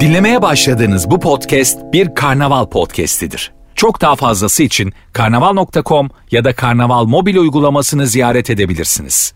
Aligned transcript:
Dinlemeye 0.00 0.42
başladığınız 0.42 1.10
bu 1.10 1.20
podcast 1.20 1.78
bir 1.92 2.14
karnaval 2.14 2.66
podcastidir. 2.66 3.52
Çok 3.74 4.00
daha 4.00 4.16
fazlası 4.16 4.62
için 4.62 4.92
karnaval.com 5.12 6.10
ya 6.30 6.44
da 6.44 6.54
karnaval 6.54 7.04
mobil 7.04 7.36
uygulamasını 7.36 8.06
ziyaret 8.06 8.50
edebilirsiniz. 8.50 9.34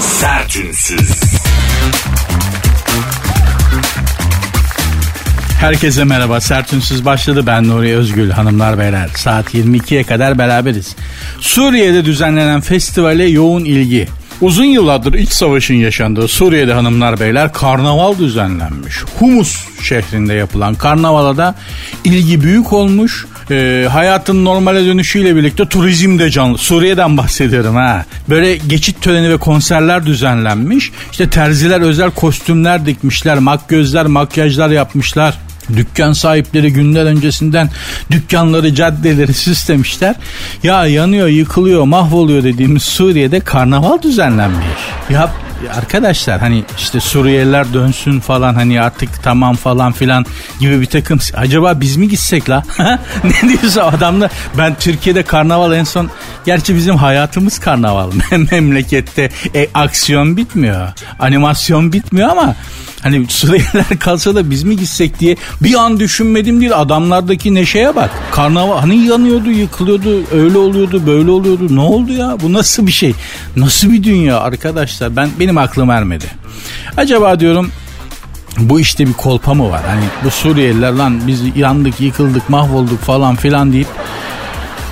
Sertünsüz. 0.00 1.10
Herkese 5.60 6.04
merhaba. 6.04 6.40
Sertünsüz 6.40 7.04
başladı. 7.04 7.46
Ben 7.46 7.68
Nuri 7.68 7.96
Özgül. 7.96 8.30
Hanımlar 8.30 8.78
beyler. 8.78 9.10
Saat 9.16 9.54
22'ye 9.54 10.04
kadar 10.04 10.38
beraberiz. 10.38 10.96
Suriye'de 11.40 12.04
düzenlenen 12.04 12.60
festivale 12.60 13.24
yoğun 13.24 13.64
ilgi. 13.64 14.08
Uzun 14.40 14.64
yıllardır 14.64 15.14
iç 15.14 15.32
savaşın 15.32 15.74
yaşandığı 15.74 16.28
Suriye'de 16.28 16.72
hanımlar 16.72 17.20
beyler 17.20 17.52
karnaval 17.52 18.18
düzenlenmiş. 18.18 18.94
Humus 19.18 19.64
şehrinde 19.82 20.34
yapılan 20.34 20.74
karnavala 20.74 21.36
da 21.36 21.54
ilgi 22.04 22.42
büyük 22.42 22.72
olmuş. 22.72 23.26
Ee, 23.50 23.88
hayatın 23.90 24.44
normale 24.44 24.86
dönüşüyle 24.86 25.36
birlikte 25.36 25.64
turizm 25.66 26.18
de 26.18 26.30
canlı. 26.30 26.58
Suriye'den 26.58 27.16
bahsediyorum 27.16 27.74
ha. 27.74 28.04
Böyle 28.28 28.56
geçit 28.56 29.02
töreni 29.02 29.30
ve 29.30 29.36
konserler 29.36 30.06
düzenlenmiş. 30.06 30.92
İşte 31.10 31.30
terziler 31.30 31.80
özel 31.80 32.10
kostümler 32.10 32.86
dikmişler. 32.86 33.38
Makyözler, 33.38 34.06
makyajlar 34.06 34.70
yapmışlar. 34.70 35.38
Dükkan 35.76 36.12
sahipleri 36.12 36.72
günler 36.72 37.04
öncesinden 37.04 37.70
dükkanları, 38.10 38.74
caddeleri 38.74 39.34
süslemişler. 39.44 40.14
Ya 40.62 40.86
yanıyor, 40.86 41.28
yıkılıyor, 41.28 41.84
mahvoluyor 41.84 42.44
dediğimiz 42.44 42.82
Suriye'de 42.82 43.40
karnaval 43.40 44.02
düzenlenmiş. 44.02 44.66
Ya 45.10 45.30
arkadaşlar 45.70 46.40
hani 46.40 46.64
işte 46.78 47.00
Suriyeliler 47.00 47.72
dönsün 47.72 48.20
falan 48.20 48.54
hani 48.54 48.80
artık 48.80 49.22
tamam 49.22 49.56
falan 49.56 49.92
filan 49.92 50.26
gibi 50.60 50.80
bir 50.80 50.86
takım. 50.86 51.18
Acaba 51.34 51.80
biz 51.80 51.96
mi 51.96 52.08
gitsek 52.08 52.50
la? 52.50 52.62
ne 53.24 53.48
diyorsun 53.48 53.80
adamla? 53.80 54.30
Ben 54.58 54.74
Türkiye'de 54.74 55.22
karnaval 55.22 55.72
en 55.72 55.84
son 55.84 56.10
gerçi 56.46 56.76
bizim 56.76 56.96
hayatımız 56.96 57.58
karnaval. 57.58 58.10
Memlekette 58.50 59.30
e, 59.54 59.68
aksiyon 59.74 60.36
bitmiyor. 60.36 60.88
Animasyon 61.18 61.92
bitmiyor 61.92 62.28
ama 62.28 62.54
Hani 63.04 63.26
Suriyeliler 63.28 63.84
kalsa 64.00 64.34
da 64.34 64.50
biz 64.50 64.62
mi 64.62 64.76
gitsek 64.76 65.20
diye 65.20 65.36
bir 65.60 65.74
an 65.74 66.00
düşünmedim 66.00 66.60
değil. 66.60 66.72
Adamlardaki 66.80 67.54
neşeye 67.54 67.96
bak. 67.96 68.10
Karnaval 68.32 68.78
hani 68.78 69.06
yanıyordu, 69.06 69.50
yıkılıyordu, 69.50 70.22
öyle 70.32 70.58
oluyordu, 70.58 71.02
böyle 71.06 71.30
oluyordu. 71.30 71.66
Ne 71.70 71.80
oldu 71.80 72.12
ya? 72.12 72.36
Bu 72.42 72.52
nasıl 72.52 72.86
bir 72.86 72.92
şey? 72.92 73.14
Nasıl 73.56 73.92
bir 73.92 74.02
dünya 74.02 74.40
arkadaşlar? 74.40 75.16
Ben 75.16 75.30
benim 75.40 75.53
aklım 75.58 75.90
ermedi. 75.90 76.26
Acaba 76.96 77.40
diyorum 77.40 77.70
bu 78.58 78.80
işte 78.80 79.06
bir 79.06 79.12
kolpa 79.12 79.54
mı 79.54 79.70
var? 79.70 79.82
Hani 79.86 80.04
bu 80.24 80.30
Suriyeliler 80.30 80.92
lan 80.92 81.26
biz 81.26 81.42
yandık, 81.56 82.00
yıkıldık, 82.00 82.48
mahvolduk 82.48 83.00
falan 83.00 83.36
filan 83.36 83.72
deyip 83.72 83.88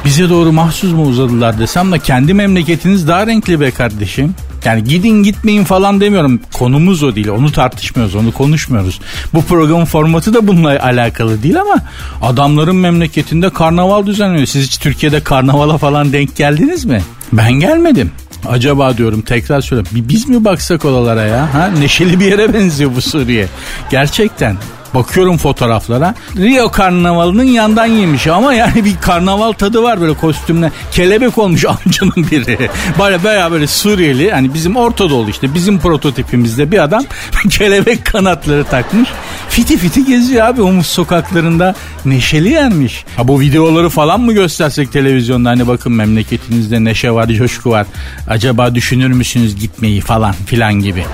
bize 0.05 0.31
doğru 0.31 0.53
mahsus 0.53 0.93
mu 0.93 1.07
uzadılar 1.07 1.59
desem 1.59 1.93
de 1.93 1.99
kendi 1.99 2.35
memleketiniz 2.35 3.09
daha 3.09 3.27
renkli 3.27 3.61
be 3.61 3.71
kardeşim. 3.71 4.35
Yani 4.65 4.85
gidin 4.85 5.23
gitmeyin 5.23 5.65
falan 5.65 6.01
demiyorum. 6.01 6.41
Konumuz 6.55 7.03
o 7.03 7.15
değil. 7.15 7.29
Onu 7.29 7.53
tartışmıyoruz. 7.53 8.15
Onu 8.15 8.33
konuşmuyoruz. 8.33 9.01
Bu 9.35 9.43
programın 9.43 9.85
formatı 9.85 10.35
da 10.35 10.49
bununla 10.49 10.83
alakalı 10.83 11.43
değil 11.43 11.61
ama 11.61 11.77
adamların 12.23 12.77
memleketinde 12.77 13.51
karnaval 13.51 14.07
düzenliyor. 14.07 14.47
Siz 14.47 14.67
hiç 14.67 14.79
Türkiye'de 14.79 15.21
karnavala 15.21 15.79
falan 15.79 16.13
denk 16.13 16.37
geldiniz 16.37 16.85
mi? 16.85 17.03
Ben 17.33 17.53
gelmedim. 17.53 18.11
Acaba 18.49 18.97
diyorum 18.97 19.21
tekrar 19.23 19.61
söylüyorum. 19.61 20.09
Biz 20.09 20.29
mi 20.29 20.45
baksak 20.45 20.85
oralara 20.85 21.23
ya? 21.23 21.55
Ha? 21.55 21.67
Neşeli 21.79 22.21
bir 22.21 22.25
yere 22.27 22.55
benziyor 22.55 22.91
bu 22.97 23.01
Suriye. 23.01 23.49
Gerçekten. 23.91 24.57
Bakıyorum 24.95 25.37
fotoğraflara. 25.37 26.15
Rio 26.37 26.71
karnavalının 26.71 27.45
yandan 27.45 27.87
yemiş 27.87 28.27
ama 28.27 28.55
yani 28.55 28.85
bir 28.85 28.97
karnaval 28.97 29.53
tadı 29.53 29.83
var 29.83 30.01
böyle 30.01 30.15
kostümle. 30.15 30.73
Kelebek 30.93 31.39
olmuş 31.39 31.65
amcanın 31.87 32.27
biri. 32.31 32.71
Böyle 32.99 33.25
baya 33.25 33.51
böyle 33.53 33.67
Suriyeli 33.67 34.33
hani 34.33 34.55
bizim 34.55 34.77
Orta 34.77 35.11
Doğu 35.11 35.29
işte 35.29 35.55
bizim 35.55 35.79
prototipimizde 35.79 36.73
bir 36.73 36.83
adam 36.83 37.05
kelebek 37.51 38.05
kanatları 38.05 38.65
takmış. 38.65 39.09
Fiti 39.49 39.77
fiti 39.79 40.05
geziyor 40.05 40.47
abi 40.47 40.61
Humus 40.61 40.87
sokaklarında. 40.87 41.75
Neşeli 42.05 42.49
yenmiş. 42.49 43.05
Ha 43.17 43.29
bu 43.29 43.41
videoları 43.41 43.89
falan 43.89 44.21
mı 44.21 44.33
göstersek 44.33 44.93
televizyonda 44.93 45.49
hani 45.49 45.69
bakın 45.69 45.93
memleketinizde 45.93 46.85
neşe 46.85 47.11
var, 47.11 47.29
coşku 47.29 47.71
var. 47.71 47.87
Acaba 48.29 48.75
düşünür 48.75 49.09
müsünüz 49.09 49.57
gitmeyi 49.57 50.01
falan 50.01 50.33
filan 50.47 50.75
gibi. 50.75 51.05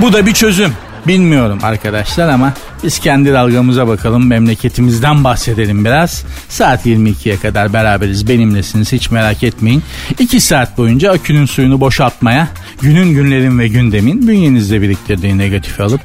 Bu 0.00 0.12
da 0.12 0.26
bir 0.26 0.32
çözüm. 0.32 0.72
Bilmiyorum 1.06 1.58
arkadaşlar 1.62 2.28
ama 2.28 2.52
biz 2.84 2.98
kendi 2.98 3.32
dalgamıza 3.32 3.88
bakalım 3.88 4.26
memleketimizden 4.26 5.24
bahsedelim 5.24 5.84
biraz. 5.84 6.24
Saat 6.48 6.86
22'ye 6.86 7.36
kadar 7.36 7.72
beraberiz 7.72 8.28
benimlesiniz 8.28 8.92
hiç 8.92 9.10
merak 9.10 9.42
etmeyin. 9.42 9.82
2 10.18 10.40
saat 10.40 10.78
boyunca 10.78 11.12
akünün 11.12 11.46
suyunu 11.46 11.80
boşaltmaya 11.80 12.48
günün 12.82 13.14
günlerin 13.14 13.58
ve 13.58 13.68
gündemin 13.68 14.28
bünyenizde 14.28 14.82
biriktirdiği 14.82 15.38
negatifi 15.38 15.82
alıp 15.82 16.00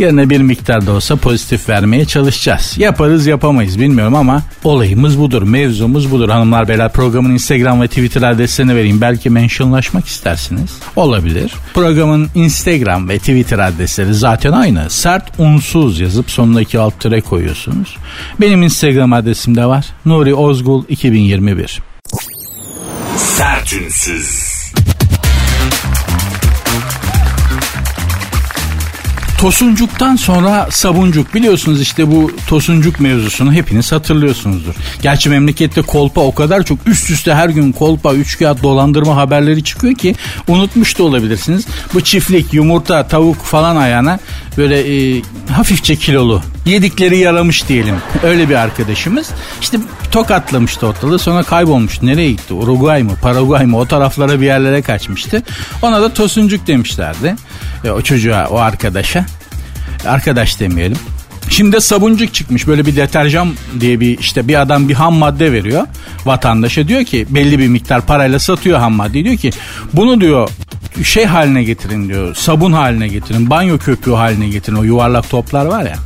yerine 0.00 0.30
bir 0.30 0.40
miktar 0.40 0.86
da 0.86 0.92
olsa 0.92 1.16
pozitif 1.16 1.68
vermeye 1.68 2.04
çalışacağız. 2.04 2.74
Yaparız 2.78 3.26
yapamayız 3.26 3.80
bilmiyorum 3.80 4.14
ama 4.14 4.42
olayımız 4.64 5.18
budur 5.18 5.42
mevzumuz 5.42 6.10
budur. 6.10 6.28
Hanımlar 6.28 6.68
beyler 6.68 6.92
programın 6.92 7.30
Instagram 7.30 7.82
ve 7.82 7.88
Twitter 7.88 8.22
adreslerini 8.22 8.76
vereyim. 8.76 9.00
Belki 9.00 9.30
mentionlaşmak 9.30 10.06
istersiniz. 10.06 10.70
Olabilir. 10.96 11.52
Programın 11.74 12.30
Instagram 12.34 13.08
ve 13.08 13.18
Twitter 13.18 13.58
adresleri 13.58 14.14
zaten 14.14 14.52
aynı. 14.52 14.90
Sert 14.90 15.24
unsuz 15.38 16.00
yazıp 16.00 16.26
iki 16.60 16.78
alt 16.78 17.00
tere 17.00 17.20
koyuyorsunuz. 17.20 17.96
Benim 18.40 18.62
Instagram 18.62 19.12
adresim 19.12 19.56
de 19.56 19.66
var. 19.66 19.86
Nuri 20.06 20.34
Ozgul 20.34 20.84
2021. 20.88 21.82
Sertünsüz. 23.16 24.53
Tosuncuktan 29.44 30.16
sonra 30.16 30.68
sabuncuk 30.70 31.34
biliyorsunuz 31.34 31.80
işte 31.80 32.10
bu 32.10 32.30
tosuncuk 32.48 33.00
mevzusunu 33.00 33.52
hepiniz 33.52 33.92
hatırlıyorsunuzdur. 33.92 34.74
Gerçi 35.02 35.30
memlekette 35.30 35.82
kolpa 35.82 36.20
o 36.20 36.34
kadar 36.34 36.62
çok 36.62 36.78
üst 36.86 37.10
üste 37.10 37.34
her 37.34 37.48
gün 37.48 37.72
kolpa, 37.72 38.14
üçkağıt 38.14 38.62
dolandırma 38.62 39.16
haberleri 39.16 39.64
çıkıyor 39.64 39.94
ki 39.94 40.14
unutmuş 40.48 40.98
da 40.98 41.02
olabilirsiniz. 41.02 41.66
Bu 41.94 42.00
çiftlik, 42.00 42.54
yumurta, 42.54 43.08
tavuk 43.08 43.36
falan 43.36 43.76
ayağına 43.76 44.18
böyle 44.56 45.16
e, 45.16 45.22
hafifçe 45.52 45.96
kilolu 45.96 46.42
yedikleri 46.66 47.18
yaramış 47.18 47.68
diyelim. 47.68 47.96
Öyle 48.22 48.48
bir 48.48 48.54
arkadaşımız. 48.54 49.30
İşte 49.60 49.78
tokatlamıştı 50.10 50.86
ortalığı 50.86 51.18
sonra 51.18 51.42
kaybolmuştu. 51.42 52.06
Nereye 52.06 52.30
gitti? 52.30 52.54
Uruguay 52.54 53.02
mı? 53.02 53.12
Paraguay 53.22 53.66
mı? 53.66 53.78
O 53.78 53.86
taraflara 53.86 54.40
bir 54.40 54.46
yerlere 54.46 54.82
kaçmıştı. 54.82 55.42
Ona 55.82 56.02
da 56.02 56.12
tosuncuk 56.12 56.66
demişlerdi. 56.66 57.36
E, 57.84 57.90
o 57.90 58.02
çocuğa, 58.02 58.46
o 58.48 58.58
arkadaşa. 58.58 59.26
Arkadaş 60.06 60.60
demeyelim. 60.60 60.98
Şimdi 61.48 61.80
sabuncuk 61.80 62.34
çıkmış 62.34 62.66
böyle 62.66 62.86
bir 62.86 62.96
deterjan 62.96 63.54
diye 63.80 64.00
bir 64.00 64.18
işte 64.18 64.48
bir 64.48 64.60
adam 64.60 64.88
bir 64.88 64.94
ham 64.94 65.14
madde 65.14 65.52
veriyor 65.52 65.86
vatandaşa 66.24 66.88
diyor 66.88 67.04
ki 67.04 67.26
belli 67.30 67.58
bir 67.58 67.68
miktar 67.68 68.06
parayla 68.06 68.38
satıyor 68.38 68.78
ham 68.78 68.92
madde 68.92 69.24
diyor 69.24 69.36
ki 69.36 69.50
bunu 69.92 70.20
diyor 70.20 70.48
şey 71.02 71.24
haline 71.24 71.64
getirin 71.64 72.08
diyor 72.08 72.34
sabun 72.34 72.72
haline 72.72 73.08
getirin 73.08 73.50
banyo 73.50 73.78
köpüğü 73.78 74.12
haline 74.12 74.48
getirin 74.48 74.76
o 74.76 74.82
yuvarlak 74.82 75.30
toplar 75.30 75.66
var 75.66 75.82
ya 75.82 75.96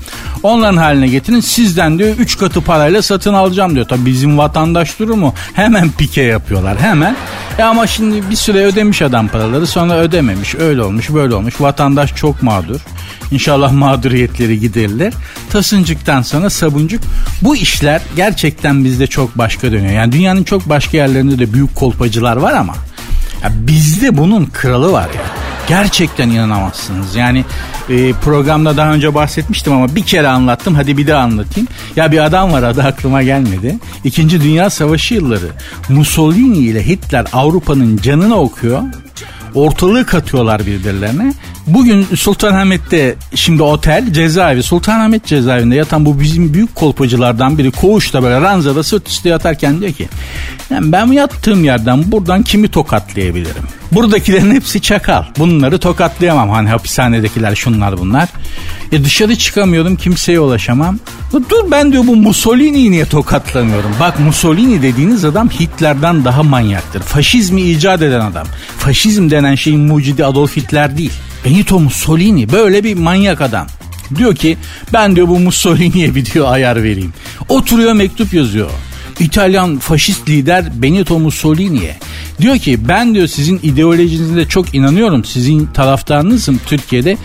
onların 0.42 0.76
haline 0.76 1.08
getirin 1.08 1.40
sizden 1.40 1.98
diyor 1.98 2.16
3 2.18 2.38
katı 2.38 2.60
parayla 2.60 3.02
satın 3.02 3.34
alacağım 3.34 3.74
diyor. 3.74 3.88
Tabi 3.88 4.06
bizim 4.06 4.38
vatandaş 4.38 4.98
durumu 4.98 5.34
hemen 5.54 5.90
pike 5.90 6.22
yapıyorlar 6.22 6.78
hemen. 6.78 7.16
E 7.58 7.62
ama 7.62 7.86
şimdi 7.86 8.30
bir 8.30 8.36
süre 8.36 8.64
ödemiş 8.64 9.02
adam 9.02 9.28
paraları 9.28 9.66
sonra 9.66 9.94
ödememiş 9.94 10.54
öyle 10.54 10.82
olmuş 10.82 11.10
böyle 11.10 11.34
olmuş 11.34 11.60
vatandaş 11.60 12.14
çok 12.14 12.42
mağdur. 12.42 12.80
İnşallah 13.30 13.72
mağduriyetleri 13.72 14.60
giderilir. 14.60 15.14
Tasıncıktan 15.50 16.22
sonra 16.22 16.50
sabuncuk. 16.50 17.02
Bu 17.42 17.56
işler 17.56 18.02
gerçekten 18.16 18.84
bizde 18.84 19.06
çok 19.06 19.38
başka 19.38 19.72
dönüyor. 19.72 19.92
Yani 19.92 20.12
dünyanın 20.12 20.44
çok 20.44 20.68
başka 20.68 20.96
yerlerinde 20.96 21.38
de 21.38 21.52
büyük 21.52 21.74
kolpacılar 21.74 22.36
var 22.36 22.52
ama 22.52 22.74
ya 23.42 23.52
bizde 23.54 24.16
bunun 24.16 24.46
kralı 24.46 24.92
var 24.92 25.08
ya. 25.14 25.22
Gerçekten 25.68 26.28
inanamazsınız. 26.28 27.16
Yani 27.16 27.44
e, 27.88 28.12
programda 28.12 28.76
daha 28.76 28.92
önce 28.92 29.14
bahsetmiştim 29.14 29.72
ama 29.72 29.94
bir 29.94 30.02
kere 30.02 30.28
anlattım. 30.28 30.74
Hadi 30.74 30.96
bir 30.96 31.06
daha 31.06 31.22
anlatayım. 31.22 31.68
Ya 31.96 32.12
bir 32.12 32.24
adam 32.24 32.52
var 32.52 32.62
adı 32.62 32.82
aklıma 32.82 33.22
gelmedi. 33.22 33.78
İkinci 34.04 34.40
Dünya 34.40 34.70
Savaşı 34.70 35.14
yılları 35.14 35.48
Mussolini 35.88 36.58
ile 36.58 36.86
Hitler 36.86 37.26
Avrupa'nın 37.32 37.96
canını 37.96 38.34
okuyor. 38.36 38.82
Ortalığı 39.54 40.06
katıyorlar 40.06 40.66
birbirlerine 40.66 41.34
Bugün 41.68 42.06
Sultanahmet'te 42.16 43.16
şimdi 43.34 43.62
otel 43.62 44.12
cezaevi 44.12 44.62
Sultanahmet 44.62 45.26
cezaevinde 45.26 45.74
yatan 45.74 46.04
bu 46.04 46.20
bizim 46.20 46.54
büyük 46.54 46.74
kolpacılardan 46.74 47.58
biri 47.58 47.70
koğuşta 47.70 48.22
böyle 48.22 48.40
ranzada 48.40 48.82
sırt 48.82 49.08
üstü 49.08 49.28
yatarken 49.28 49.80
diyor 49.80 49.92
ki 49.92 50.08
yani 50.70 50.92
ben 50.92 51.06
yattığım 51.06 51.64
yerden 51.64 52.12
buradan 52.12 52.42
kimi 52.42 52.68
tokatlayabilirim? 52.68 53.62
Buradakilerin 53.92 54.50
hepsi 54.50 54.80
çakal. 54.80 55.24
Bunları 55.38 55.78
tokatlayamam. 55.78 56.50
Hani 56.50 56.68
hapishanedekiler 56.68 57.54
şunlar 57.54 57.98
bunlar. 57.98 58.28
E 58.92 59.04
dışarı 59.04 59.36
çıkamıyorum 59.36 59.96
kimseye 59.96 60.40
ulaşamam. 60.40 60.98
Dur 61.32 61.70
ben 61.70 61.92
diyor 61.92 62.06
bu 62.06 62.16
Mussolini'yi 62.16 62.90
niye 62.90 63.04
tokatlamıyorum? 63.04 63.90
Bak 64.00 64.20
Mussolini 64.20 64.82
dediğiniz 64.82 65.24
adam 65.24 65.48
Hitler'den 65.48 66.24
daha 66.24 66.42
manyaktır. 66.42 67.00
Faşizmi 67.00 67.60
icat 67.62 68.02
eden 68.02 68.20
adam. 68.20 68.46
Faşizm 68.78 69.30
denen 69.30 69.54
şeyin 69.54 69.80
mucidi 69.80 70.24
Adolf 70.24 70.56
Hitler 70.56 70.98
değil. 70.98 71.12
Benito 71.44 71.80
Mussolini 71.80 72.52
böyle 72.52 72.84
bir 72.84 72.94
manyak 72.94 73.40
adam. 73.40 73.66
Diyor 74.16 74.34
ki 74.34 74.56
ben 74.92 75.16
diyor 75.16 75.28
bu 75.28 75.38
Mussolini'ye 75.38 76.14
bir 76.14 76.24
diyor 76.24 76.52
ayar 76.52 76.82
vereyim. 76.82 77.12
Oturuyor 77.48 77.92
mektup 77.92 78.34
yazıyor. 78.34 78.70
İtalyan 79.20 79.78
faşist 79.78 80.28
lider 80.28 80.82
Benito 80.82 81.18
Mussolini'ye. 81.18 81.96
Diyor 82.40 82.58
ki 82.58 82.88
ben 82.88 83.14
diyor 83.14 83.26
sizin 83.26 83.60
ideolojinize 83.62 84.48
çok 84.48 84.74
inanıyorum. 84.74 85.24
Sizin 85.24 85.66
taraftarınızım 85.66 86.60
Türkiye'de. 86.66 87.16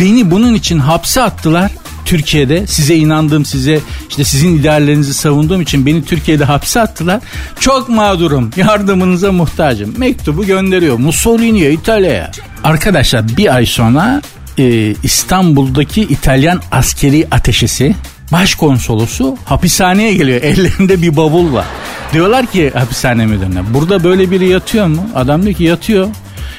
Beni 0.00 0.30
bunun 0.30 0.54
için 0.54 0.78
hapse 0.78 1.22
attılar. 1.22 1.70
Türkiye'de 2.04 2.66
size 2.66 2.96
inandığım 2.96 3.44
size 3.44 3.80
işte 4.08 4.24
sizin 4.24 4.58
ideallerinizi 4.58 5.14
savunduğum 5.14 5.60
için 5.60 5.86
beni 5.86 6.04
Türkiye'de 6.04 6.44
hapse 6.44 6.80
attılar. 6.80 7.20
Çok 7.60 7.88
mağdurum 7.88 8.50
yardımınıza 8.56 9.32
muhtacım. 9.32 9.94
Mektubu 9.96 10.46
gönderiyor 10.46 10.98
Mussolini'ye 10.98 11.72
İtalya'ya. 11.72 12.30
Arkadaşlar 12.64 13.36
bir 13.36 13.54
ay 13.54 13.66
sonra 13.66 14.22
e, 14.58 14.94
İstanbul'daki 15.02 16.02
İtalyan 16.02 16.60
askeri 16.72 17.26
ateşesi 17.30 17.94
başkonsolosu 18.32 19.36
hapishaneye 19.44 20.14
geliyor. 20.14 20.40
Ellerinde 20.42 21.02
bir 21.02 21.16
bavul 21.16 21.52
var. 21.52 21.66
Diyorlar 22.12 22.46
ki 22.46 22.70
hapishane 22.74 23.26
müdürüne 23.26 23.74
burada 23.74 24.04
böyle 24.04 24.30
biri 24.30 24.48
yatıyor 24.48 24.86
mu? 24.86 25.06
Adam 25.14 25.42
diyor 25.42 25.54
ki 25.54 25.64
yatıyor. 25.64 26.08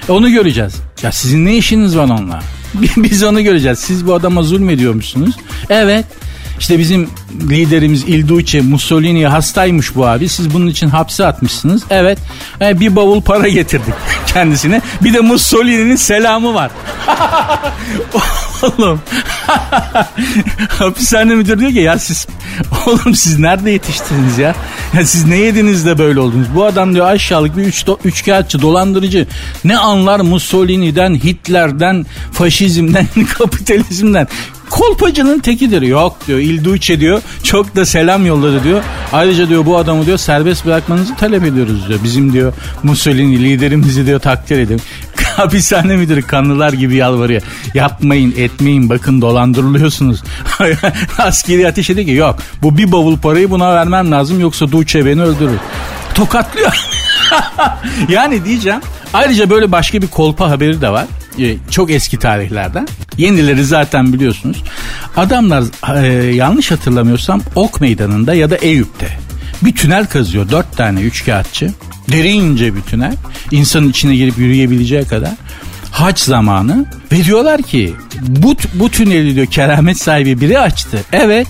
E 0.09 0.11
onu 0.11 0.31
göreceğiz. 0.31 0.73
Ya 1.03 1.11
sizin 1.11 1.45
ne 1.45 1.57
işiniz 1.57 1.97
var 1.97 2.03
onunla? 2.03 2.39
Biz 2.97 3.23
onu 3.23 3.43
göreceğiz. 3.43 3.79
Siz 3.79 4.07
bu 4.07 4.13
adama 4.13 4.43
zulmediyormuşsunuz. 4.43 5.35
Evet. 5.69 6.05
İşte 6.59 6.79
bizim 6.79 7.09
liderimiz 7.49 8.03
Il 8.03 8.27
Duce 8.27 8.61
Mussolini 8.61 9.27
hastaymış 9.27 9.95
bu 9.95 10.07
abi. 10.07 10.29
Siz 10.29 10.53
bunun 10.53 10.67
için 10.67 10.89
hapse 10.89 11.25
atmışsınız. 11.25 11.83
Evet. 11.89 12.19
E, 12.61 12.79
bir 12.79 12.95
bavul 12.95 13.21
para 13.21 13.47
getirdik 13.47 13.93
kendisine. 14.27 14.81
Bir 15.01 15.13
de 15.13 15.19
Mussolini'nin 15.19 15.95
selamı 15.95 16.53
var. 16.53 16.71
oğlum. 18.63 19.01
Hapishane 20.69 21.35
müdürü 21.35 21.59
diyor 21.59 21.71
ki 21.71 21.79
ya 21.79 21.99
siz 21.99 22.27
oğlum 22.87 23.15
siz 23.15 23.39
nerede 23.39 23.71
yetiştiniz 23.71 24.37
ya? 24.37 24.55
ya 24.93 25.05
siz 25.05 25.25
ne 25.25 25.37
yediniz 25.37 25.85
de 25.85 25.97
böyle 25.97 26.19
oldunuz? 26.19 26.47
Bu 26.55 26.65
adam 26.65 26.93
diyor 26.93 27.05
aşağılık 27.05 27.57
bir 27.57 27.63
üç, 27.63 27.87
do, 27.87 27.97
üçkağıtçı 28.03 28.61
dolandırıcı. 28.61 29.27
Ne 29.63 29.77
anlar 29.77 30.19
Mussolini'den, 30.19 31.15
Hitler'den, 31.15 32.05
faşizmden, 32.31 33.07
kapitalizmden. 33.37 34.27
Kolpacının 34.71 35.39
tekidir. 35.39 35.81
Yok 35.81 36.17
diyor 36.27 36.39
Il 36.39 36.63
Duce 36.63 36.99
diyor. 36.99 37.21
Çok 37.43 37.75
da 37.75 37.85
selam 37.85 38.25
yolladı 38.25 38.63
diyor. 38.63 38.83
Ayrıca 39.13 39.49
diyor 39.49 39.65
bu 39.65 39.77
adamı 39.77 40.05
diyor 40.05 40.17
serbest 40.17 40.65
bırakmanızı 40.65 41.15
talep 41.15 41.43
ediyoruz 41.43 41.87
diyor. 41.87 41.99
Bizim 42.03 42.33
diyor 42.33 42.53
Mussolini 42.83 43.43
liderimizi 43.43 44.05
diyor 44.05 44.19
takdir 44.19 44.59
edin. 44.59 44.81
Hapishane 45.35 45.95
müdürü 45.95 46.21
kanlılar 46.21 46.73
gibi 46.73 46.95
yalvarıyor. 46.95 47.41
Yapmayın 47.73 48.33
etmeyin 48.37 48.89
bakın 48.89 49.21
dolandırılıyorsunuz. 49.21 50.23
Askeri 51.17 51.67
ateş 51.67 51.89
ediyor 51.89 52.07
ki 52.07 52.13
yok 52.13 52.35
bu 52.61 52.77
bir 52.77 52.91
bavul 52.91 53.17
parayı 53.17 53.49
buna 53.49 53.75
vermem 53.75 54.11
lazım 54.11 54.39
yoksa 54.39 54.71
Duce 54.71 55.05
beni 55.05 55.21
öldürür. 55.21 55.59
Tokatlıyor. 56.13 56.87
yani 58.09 58.45
diyeceğim 58.45 58.79
ayrıca 59.13 59.49
böyle 59.49 59.71
başka 59.71 60.01
bir 60.01 60.07
kolpa 60.07 60.49
haberi 60.49 60.81
de 60.81 60.89
var. 60.89 61.05
Ee, 61.39 61.55
çok 61.71 61.91
eski 61.91 62.19
tarihlerden. 62.19 62.87
Yenileri 63.17 63.65
zaten 63.65 64.13
biliyorsunuz. 64.13 64.63
Adamlar 65.17 65.63
e, 66.03 66.33
yanlış 66.35 66.71
hatırlamıyorsam 66.71 67.41
Ok 67.55 67.81
Meydanı'nda 67.81 68.33
ya 68.33 68.49
da 68.49 68.55
Eyüp'te 68.55 69.07
bir 69.61 69.75
tünel 69.75 70.05
kazıyor. 70.05 70.49
Dört 70.49 70.77
tane 70.77 71.01
üçkağıtçı. 71.01 71.71
Derince 72.11 72.75
bir 72.75 72.81
tünel. 72.81 73.15
İnsanın 73.51 73.89
içine 73.89 74.15
girip 74.15 74.37
yürüyebileceği 74.37 75.05
kadar. 75.05 75.31
Haç 75.91 76.19
zamanı 76.19 76.85
ve 77.11 77.25
diyorlar 77.25 77.61
ki 77.61 77.93
bu, 78.21 78.55
bu 78.73 78.89
tüneli 78.89 79.35
diyor 79.35 79.47
keramet 79.47 79.97
sahibi 79.97 80.41
biri 80.41 80.59
açtı. 80.59 80.99
Evet 81.11 81.47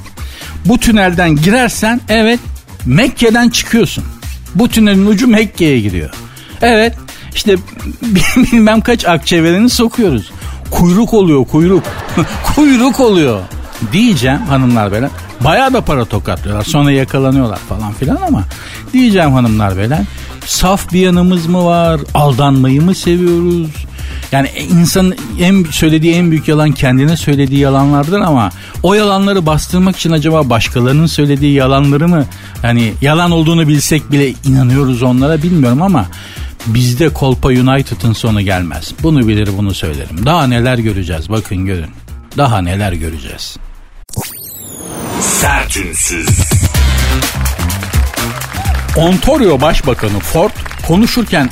bu 0.66 0.78
tünelden 0.78 1.36
girersen 1.36 2.02
evet 2.10 2.40
Mekke'den 2.86 3.50
çıkıyorsun. 3.50 4.04
Bu 4.56 4.70
tünelin 4.70 5.06
ucu 5.06 5.28
Mekke'ye 5.28 5.80
gidiyor. 5.80 6.10
Evet 6.62 6.96
işte 7.36 7.56
bilmem 8.36 8.82
kaç 8.82 9.06
akçeveleni 9.06 9.70
sokuyoruz. 9.70 10.32
Kuyruk 10.72 11.14
oluyor 11.14 11.46
kuyruk. 11.46 11.84
kuyruk 12.56 13.00
oluyor. 13.00 13.40
Diyeceğim 13.92 14.40
hanımlar 14.40 14.92
beyler. 14.92 15.10
Bayağı 15.44 15.74
da 15.74 15.82
para 15.82 16.06
tokatlıyorlar. 16.06 16.64
Sonra 16.64 16.92
yakalanıyorlar 16.92 17.60
falan 17.60 17.94
filan 17.94 18.18
ama 18.28 18.44
diyeceğim 18.94 19.32
hanımlar 19.32 19.78
beyler. 19.78 20.02
Saf 20.46 20.94
bir 20.94 21.00
yanımız 21.00 21.46
mı 21.46 21.66
var? 21.66 22.02
Aldanmayı 22.14 22.82
mı 22.82 22.96
seviyoruz? 22.96 23.70
Yani 24.32 24.50
insanın 24.80 25.16
en 25.40 25.64
söylediği 25.64 26.14
en 26.14 26.32
büyük 26.32 26.48
yalan 26.48 26.72
kendine 26.72 27.18
söylediği 27.18 27.60
yalanlardır 27.60 28.20
ama 28.20 28.52
o 28.84 28.94
yalanları 28.94 29.46
bastırmak 29.46 29.96
için 29.96 30.12
acaba 30.12 30.50
başkalarının 30.50 31.06
söylediği 31.06 31.54
yalanları 31.54 32.08
mı 32.08 32.26
yani 32.64 32.94
yalan 33.02 33.32
olduğunu 33.32 33.68
bilsek 33.68 34.12
bile 34.12 34.34
inanıyoruz 34.46 35.04
onlara 35.04 35.44
bilmiyorum 35.44 35.82
ama 35.82 36.06
bizde 36.66 37.10
Kolpa 37.10 37.50
United'ın 37.50 38.14
sonu 38.14 38.42
gelmez. 38.42 38.94
Bunu 39.04 39.28
bilir 39.28 39.50
bunu 39.58 39.74
söylerim. 39.74 40.26
Daha 40.26 40.48
neler 40.48 40.78
göreceğiz 40.78 41.30
bakın 41.30 41.66
görün. 41.66 41.92
Daha 42.38 42.62
neler 42.62 42.94
göreceğiz. 42.94 43.58
Sertünsüz. 45.22 46.28
Ontario 48.98 49.62
Başbakanı 49.62 50.20
Ford 50.20 50.52
konuşurken 50.88 51.50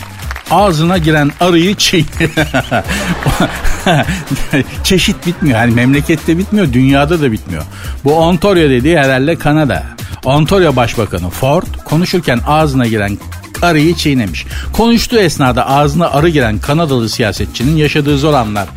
ağzına 0.52 0.98
giren 0.98 1.32
arıyı 1.40 1.76
çiğ. 1.76 2.06
Çeşit 4.84 5.28
bitmiyor. 5.28 5.60
Yani 5.60 5.74
memlekette 5.74 6.38
bitmiyor, 6.38 6.74
dünyada 6.74 7.22
da 7.22 7.32
bitmiyor. 7.32 7.64
Bu 8.04 8.18
Ontario 8.18 8.70
dediği 8.70 9.00
herhalde 9.00 9.36
Kanada. 9.36 9.84
Ontario 10.26 10.76
Başbakanı 10.76 11.30
Ford 11.30 11.64
konuşurken 11.86 12.40
ağzına 12.48 12.88
giren 12.88 13.18
arıyı 13.62 13.96
çiğnemiş. 13.96 14.46
Konuştuğu 14.74 15.20
esnada 15.20 15.68
ağzına 15.68 16.12
arı 16.12 16.30
giren 16.30 16.60
Kanadalı 16.60 17.10
siyasetçinin 17.10 17.76
yaşadığı 17.76 18.18
zor 18.18 18.34
anlar 18.34 18.68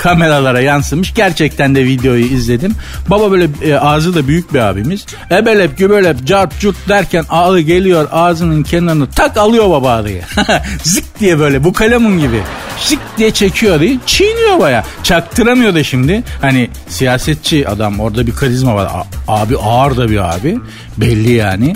kameralara 0.00 0.60
yansımış. 0.60 1.14
Gerçekten 1.14 1.74
de 1.74 1.84
videoyu 1.84 2.24
izledim. 2.24 2.74
Baba 3.08 3.30
böyle 3.30 3.48
e, 3.62 3.74
ağzı 3.74 4.14
da 4.14 4.28
büyük 4.28 4.54
bir 4.54 4.58
abimiz. 4.58 5.06
Ebelep 5.30 5.78
gübelep 5.78 6.26
cart 6.26 6.60
curt 6.60 6.88
derken 6.88 7.24
ağlı 7.30 7.60
geliyor 7.60 8.08
ağzının 8.12 8.62
kenarını 8.62 9.10
tak 9.10 9.36
alıyor 9.36 9.70
baba 9.70 9.90
arıyı. 9.90 10.22
Zık 10.82 11.20
diye 11.20 11.38
böyle 11.38 11.64
bu 11.64 11.72
kalemun 11.72 12.18
gibi. 12.18 12.40
Zık 12.78 12.98
diye 13.18 13.30
çekiyor 13.30 13.76
arıyı. 13.76 13.98
Çiğniyor 14.06 14.58
baya. 14.58 14.84
Çaktıramıyor 15.02 15.74
da 15.74 15.84
şimdi. 15.84 16.22
Hani 16.40 16.70
siyasetçi 16.88 17.68
adam 17.68 18.00
orada 18.00 18.26
bir 18.26 18.32
karizma 18.32 18.74
var. 18.74 18.86
A- 18.86 19.40
abi 19.42 19.56
ağır 19.56 19.96
da 19.96 20.10
bir 20.10 20.34
abi. 20.36 20.58
Belli 20.96 21.32
yani. 21.32 21.74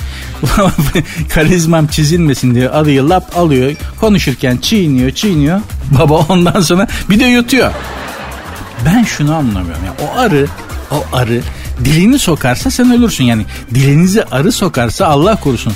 Karizmam 1.28 1.87
çizilmesin 1.87 2.54
diye 2.54 2.68
arıyı 2.68 3.08
lap 3.08 3.38
alıyor. 3.38 3.72
Konuşurken 4.00 4.56
çiğniyor 4.56 5.10
çiğniyor. 5.10 5.60
Baba 5.98 6.14
ondan 6.28 6.60
sonra 6.60 6.87
bir 7.10 7.20
de 7.20 7.25
yutuyor. 7.25 7.72
Ben 8.86 9.02
şunu 9.02 9.34
anlamıyorum. 9.34 9.84
Yani 9.84 10.10
o 10.10 10.18
arı, 10.18 10.46
o 10.90 11.16
arı 11.16 11.40
dilini 11.84 12.18
sokarsa 12.18 12.70
sen 12.70 12.92
ölürsün. 12.92 13.24
Yani 13.24 13.44
dilinizi 13.74 14.24
arı 14.24 14.52
sokarsa 14.52 15.06
Allah 15.06 15.36
korusun 15.36 15.72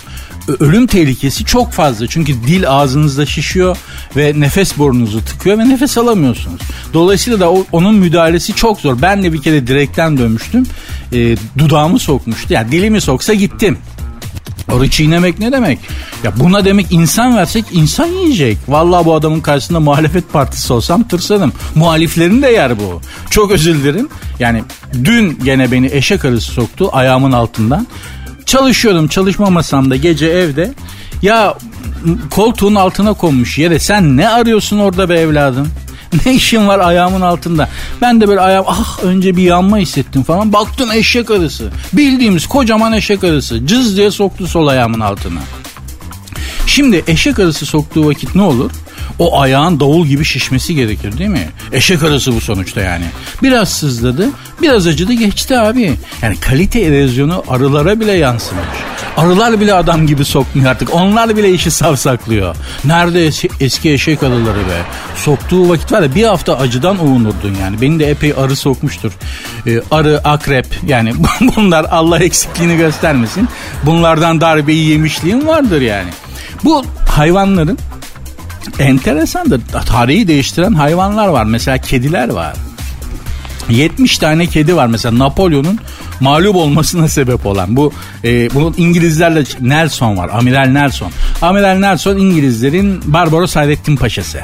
ölüm 0.60 0.86
tehlikesi 0.86 1.44
çok 1.44 1.72
fazla. 1.72 2.06
Çünkü 2.06 2.32
dil 2.32 2.70
ağzınızda 2.70 3.26
şişiyor 3.26 3.76
ve 4.16 4.32
nefes 4.36 4.78
burnunuzu 4.78 5.24
tıkıyor 5.24 5.58
ve 5.58 5.68
nefes 5.68 5.98
alamıyorsunuz. 5.98 6.60
Dolayısıyla 6.94 7.40
da 7.40 7.52
o, 7.52 7.64
onun 7.72 7.94
müdahalesi 7.94 8.54
çok 8.54 8.80
zor. 8.80 9.02
Ben 9.02 9.22
de 9.22 9.32
bir 9.32 9.42
kere 9.42 9.66
direkten 9.66 10.18
dönmüştüm. 10.18 10.66
E, 11.12 11.36
dudağımı 11.58 11.98
sokmuştu. 11.98 12.54
Yani 12.54 12.72
dilimi 12.72 13.00
soksa 13.00 13.34
gittim. 13.34 13.78
Arı 14.68 14.90
çiğnemek 14.90 15.38
ne 15.38 15.52
demek? 15.52 15.78
Ya 16.24 16.32
buna 16.36 16.64
demek 16.64 16.86
insan 16.90 17.36
versek 17.36 17.64
insan 17.72 18.06
yiyecek. 18.06 18.58
Vallahi 18.68 19.04
bu 19.04 19.14
adamın 19.14 19.40
karşısında 19.40 19.80
muhalefet 19.80 20.32
partisi 20.32 20.72
olsam 20.72 21.02
tırsarım. 21.08 21.52
Muhaliflerin 21.74 22.42
de 22.42 22.48
yer 22.48 22.78
bu. 22.78 23.00
Çok 23.30 23.50
özür 23.50 23.74
dilerim. 23.74 24.08
Yani 24.38 24.62
dün 25.04 25.38
gene 25.44 25.72
beni 25.72 25.86
eşek 25.92 26.24
arısı 26.24 26.52
soktu 26.52 26.88
ayağımın 26.92 27.32
altından. 27.32 27.86
Çalışıyordum 28.46 29.08
çalışmamasam 29.08 29.90
da 29.90 29.96
gece 29.96 30.26
evde. 30.26 30.74
Ya 31.22 31.54
koltuğun 32.30 32.74
altına 32.74 33.14
konmuş 33.14 33.58
yere 33.58 33.78
sen 33.78 34.16
ne 34.16 34.28
arıyorsun 34.28 34.78
orada 34.78 35.08
be 35.08 35.14
evladım? 35.20 35.68
Ne 36.26 36.34
işin 36.34 36.68
var 36.68 36.78
ayağımın 36.78 37.20
altında? 37.20 37.68
Ben 38.00 38.20
de 38.20 38.28
böyle 38.28 38.40
ayağım 38.40 38.64
ah 38.68 38.98
önce 39.04 39.36
bir 39.36 39.42
yanma 39.42 39.78
hissettim 39.78 40.22
falan. 40.22 40.52
Baktım 40.52 40.92
eşek 40.92 41.30
arısı. 41.30 41.70
Bildiğimiz 41.92 42.46
kocaman 42.46 42.92
eşek 42.92 43.24
arısı. 43.24 43.66
Cız 43.66 43.96
diye 43.96 44.10
soktu 44.10 44.46
sol 44.46 44.66
ayağımın 44.66 45.00
altına. 45.00 45.40
Şimdi 46.66 47.04
eşek 47.06 47.38
arısı 47.38 47.66
soktuğu 47.66 48.06
vakit 48.06 48.34
ne 48.34 48.42
olur? 48.42 48.70
O 49.18 49.40
ayağın 49.40 49.80
davul 49.80 50.06
gibi 50.06 50.24
şişmesi 50.24 50.74
gerekir 50.74 51.18
değil 51.18 51.30
mi? 51.30 51.48
Eşek 51.72 52.02
arısı 52.02 52.34
bu 52.34 52.40
sonuçta 52.40 52.80
yani. 52.80 53.04
Biraz 53.42 53.68
sızladı, 53.68 54.28
biraz 54.62 54.86
acıdı 54.86 55.12
geçti 55.12 55.58
abi. 55.58 55.94
Yani 56.22 56.40
kalite 56.40 56.80
erozyonu 56.80 57.44
arılara 57.48 58.00
bile 58.00 58.12
yansımış. 58.12 58.64
Arılar 59.16 59.60
bile 59.60 59.74
adam 59.74 60.06
gibi 60.06 60.24
sokmuyor 60.24 60.70
artık. 60.70 60.94
Onlar 60.94 61.36
bile 61.36 61.50
işi 61.50 61.70
savsaklıyor. 61.70 62.56
Nerede 62.84 63.26
eski, 63.26 63.48
eski 63.60 63.92
eşek 63.92 64.22
arıları 64.22 64.58
be? 64.58 64.82
Soktuğu 65.16 65.68
vakit 65.68 65.92
var 65.92 66.02
ya 66.02 66.14
bir 66.14 66.24
hafta 66.24 66.58
acıdan 66.58 67.06
uğunurdun 67.06 67.56
yani. 67.62 67.80
Beni 67.80 67.98
de 67.98 68.10
epey 68.10 68.34
arı 68.36 68.56
sokmuştur. 68.56 69.12
Ee, 69.66 69.80
arı, 69.90 70.20
akrep 70.24 70.66
yani 70.86 71.12
bunlar 71.56 71.86
Allah 71.90 72.18
eksikliğini 72.18 72.76
göstermesin. 72.76 73.48
Bunlardan 73.82 74.40
darbeyi 74.40 74.90
yemişliğim 74.90 75.46
vardır 75.46 75.80
yani. 75.80 76.10
Bu 76.64 76.84
hayvanların 77.08 77.78
enteresandır. 78.78 79.60
Tarihi 79.86 80.28
değiştiren 80.28 80.72
hayvanlar 80.72 81.28
var. 81.28 81.44
Mesela 81.44 81.78
kediler 81.78 82.28
var. 82.28 82.54
70 83.70 84.18
tane 84.18 84.46
kedi 84.46 84.76
var 84.76 84.86
mesela 84.86 85.18
Napolyon'un 85.18 85.78
mağlup 86.20 86.56
olmasına 86.56 87.08
sebep 87.18 87.46
olan 87.46 87.76
bu 87.76 87.92
e, 88.24 88.54
bunun 88.54 88.74
İngilizlerle 88.76 89.44
Nelson 89.60 90.16
var 90.16 90.30
Amiral 90.32 90.66
Nelson 90.66 91.12
Amiral 91.42 91.78
Nelson 91.78 92.16
İngilizlerin 92.16 93.02
Barbaros 93.06 93.56
Hayrettin 93.56 93.96
Paşası 93.96 94.40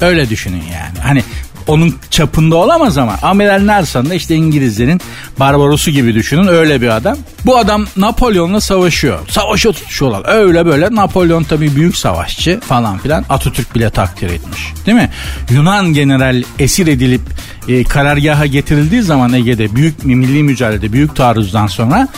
öyle 0.00 0.30
düşünün 0.30 0.62
yani 0.72 0.98
hani 1.02 1.22
onun 1.66 1.94
çapında 2.10 2.56
olamaz 2.56 2.98
ama 2.98 3.16
Amiral 3.22 3.60
Nelson 3.60 4.10
da 4.10 4.14
işte 4.14 4.34
İngilizlerin 4.34 5.00
Barbaros'u 5.40 5.90
gibi 5.90 6.14
düşünün 6.14 6.46
öyle 6.46 6.80
bir 6.80 6.96
adam. 6.96 7.16
Bu 7.46 7.58
adam 7.58 7.86
Napolyon'la 7.96 8.60
savaşıyor. 8.60 9.18
Savaşa 9.28 9.72
tutuşuyorlar. 9.72 10.22
Öyle 10.34 10.66
böyle 10.66 10.94
Napolyon 10.94 11.42
tabii 11.42 11.76
büyük 11.76 11.96
savaşçı 11.96 12.60
falan 12.60 12.98
filan. 12.98 13.24
Atatürk 13.28 13.74
bile 13.74 13.90
takdir 13.90 14.30
etmiş. 14.30 14.72
Değil 14.86 14.96
mi? 14.96 15.10
Yunan 15.50 15.92
general 15.92 16.42
esir 16.58 16.86
edilip 16.86 17.20
e, 17.68 17.84
karargaha 17.84 18.46
getirildiği 18.46 19.02
zaman 19.02 19.32
Ege'de 19.32 19.76
büyük 19.76 20.04
milli 20.04 20.42
mücadelede 20.42 20.92
büyük 20.92 21.16
taarruzdan 21.16 21.66
sonra 21.66 22.08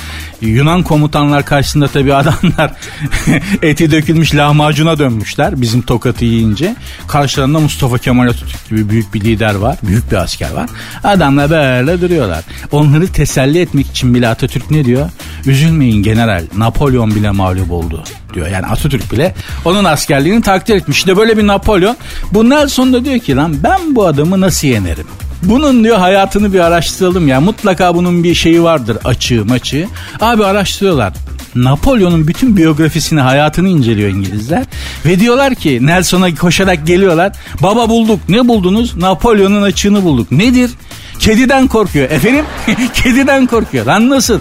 Yunan 0.40 0.82
komutanlar 0.82 1.44
karşısında 1.44 1.88
tabii 1.88 2.14
adamlar 2.14 2.72
eti 3.62 3.90
dökülmüş 3.90 4.34
lahmacuna 4.34 4.98
dönmüşler 4.98 5.60
bizim 5.60 5.82
tokatı 5.82 6.24
yiyince. 6.24 6.76
Karşılarında 7.08 7.60
Mustafa 7.60 7.98
Kemal 7.98 8.28
Atatürk 8.28 8.68
gibi 8.68 8.90
büyük 8.90 9.14
bir 9.14 9.20
lider 9.20 9.54
var. 9.54 9.78
Büyük 9.82 10.10
bir 10.10 10.16
asker 10.16 10.50
var. 10.50 10.70
Adamlar 11.04 11.50
böyle 11.50 12.00
duruyorlar. 12.00 12.44
Onları 12.72 13.06
teselli 13.06 13.60
etmek 13.60 13.86
için 13.86 14.14
bile 14.14 14.28
Atatürk 14.28 14.70
ne 14.70 14.84
diyor? 14.84 15.10
Üzülmeyin 15.46 16.02
general 16.02 16.44
Napolyon 16.56 17.14
bile 17.14 17.30
mağlup 17.30 17.70
oldu 17.70 18.04
diyor. 18.34 18.48
Yani 18.48 18.66
Atatürk 18.66 19.12
bile 19.12 19.34
onun 19.64 19.84
askerliğini 19.84 20.42
takdir 20.42 20.74
etmiş. 20.74 20.98
İşte 20.98 21.16
böyle 21.16 21.36
bir 21.36 21.46
Napolyon. 21.46 21.96
Bu 22.32 22.50
Nelson 22.50 22.92
da 22.92 23.04
diyor 23.04 23.18
ki 23.18 23.36
lan 23.36 23.56
ben 23.62 23.96
bu 23.96 24.06
adamı 24.06 24.40
nasıl 24.40 24.68
yenerim? 24.68 25.06
Bunun 25.42 25.84
diyor 25.84 25.98
hayatını 25.98 26.52
bir 26.52 26.60
araştıralım 26.60 27.28
ya. 27.28 27.40
Mutlaka 27.40 27.94
bunun 27.94 28.24
bir 28.24 28.34
şeyi 28.34 28.62
vardır 28.62 28.98
açığı 29.04 29.44
maçı. 29.44 29.88
Abi 30.20 30.44
araştırıyorlar. 30.44 31.12
Napolyon'un 31.54 32.28
bütün 32.28 32.56
biyografisini, 32.56 33.20
hayatını 33.20 33.68
inceliyor 33.68 34.10
İngilizler. 34.10 34.64
Ve 35.06 35.20
diyorlar 35.20 35.54
ki 35.54 35.86
Nelson'a 35.86 36.34
koşarak 36.34 36.86
geliyorlar. 36.86 37.32
Baba 37.62 37.88
bulduk. 37.88 38.20
Ne 38.28 38.48
buldunuz? 38.48 38.96
Napolyon'un 38.96 39.62
açığını 39.62 40.04
bulduk. 40.04 40.32
Nedir? 40.32 40.70
Kediden 41.18 41.68
korkuyor. 41.68 42.10
Efendim? 42.10 42.44
Kediden 42.94 43.46
korkuyor. 43.46 43.86
Lan 43.86 44.10
nasıl? 44.10 44.40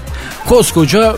Koskoca 0.49 1.15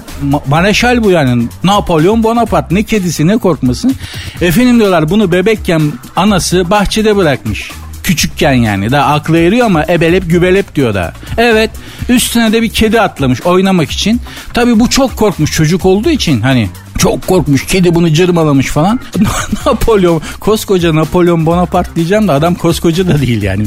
mareşal 0.47 1.03
bu 1.03 1.11
yani. 1.11 1.47
Napolyon 1.63 2.23
Bonaparte. 2.23 2.75
Ne 2.75 2.83
kedisi 2.83 3.27
ne 3.27 3.37
korkmasın. 3.37 3.95
Efendim 4.41 4.79
diyorlar 4.79 5.09
bunu 5.09 5.31
bebekken 5.31 5.81
anası 6.15 6.69
bahçede 6.69 7.15
bırakmış. 7.15 7.71
Küçükken 8.09 8.53
yani. 8.53 8.91
Daha 8.91 9.13
aklı 9.13 9.37
eriyor 9.37 9.65
ama 9.65 9.85
ebelep 9.89 10.29
gübelep 10.29 10.75
diyor 10.75 10.93
da. 10.93 11.13
Evet 11.37 11.69
üstüne 12.09 12.53
de 12.53 12.61
bir 12.61 12.69
kedi 12.69 13.01
atlamış 13.01 13.41
oynamak 13.41 13.91
için. 13.91 14.21
Tabi 14.53 14.79
bu 14.79 14.89
çok 14.89 15.15
korkmuş 15.15 15.51
çocuk 15.51 15.85
olduğu 15.85 16.09
için 16.09 16.41
hani 16.41 16.69
çok 16.97 17.27
korkmuş. 17.27 17.65
Kedi 17.65 17.95
bunu 17.95 18.13
cırmalamış 18.13 18.67
falan. 18.67 18.99
Napolyon, 19.65 20.21
koskoca 20.39 20.95
Napolyon 20.95 21.45
Bonaparte 21.45 21.95
diyeceğim 21.95 22.27
de 22.27 22.31
adam 22.31 22.55
koskoca 22.55 23.07
da 23.07 23.21
değil 23.21 23.41
yani. 23.41 23.65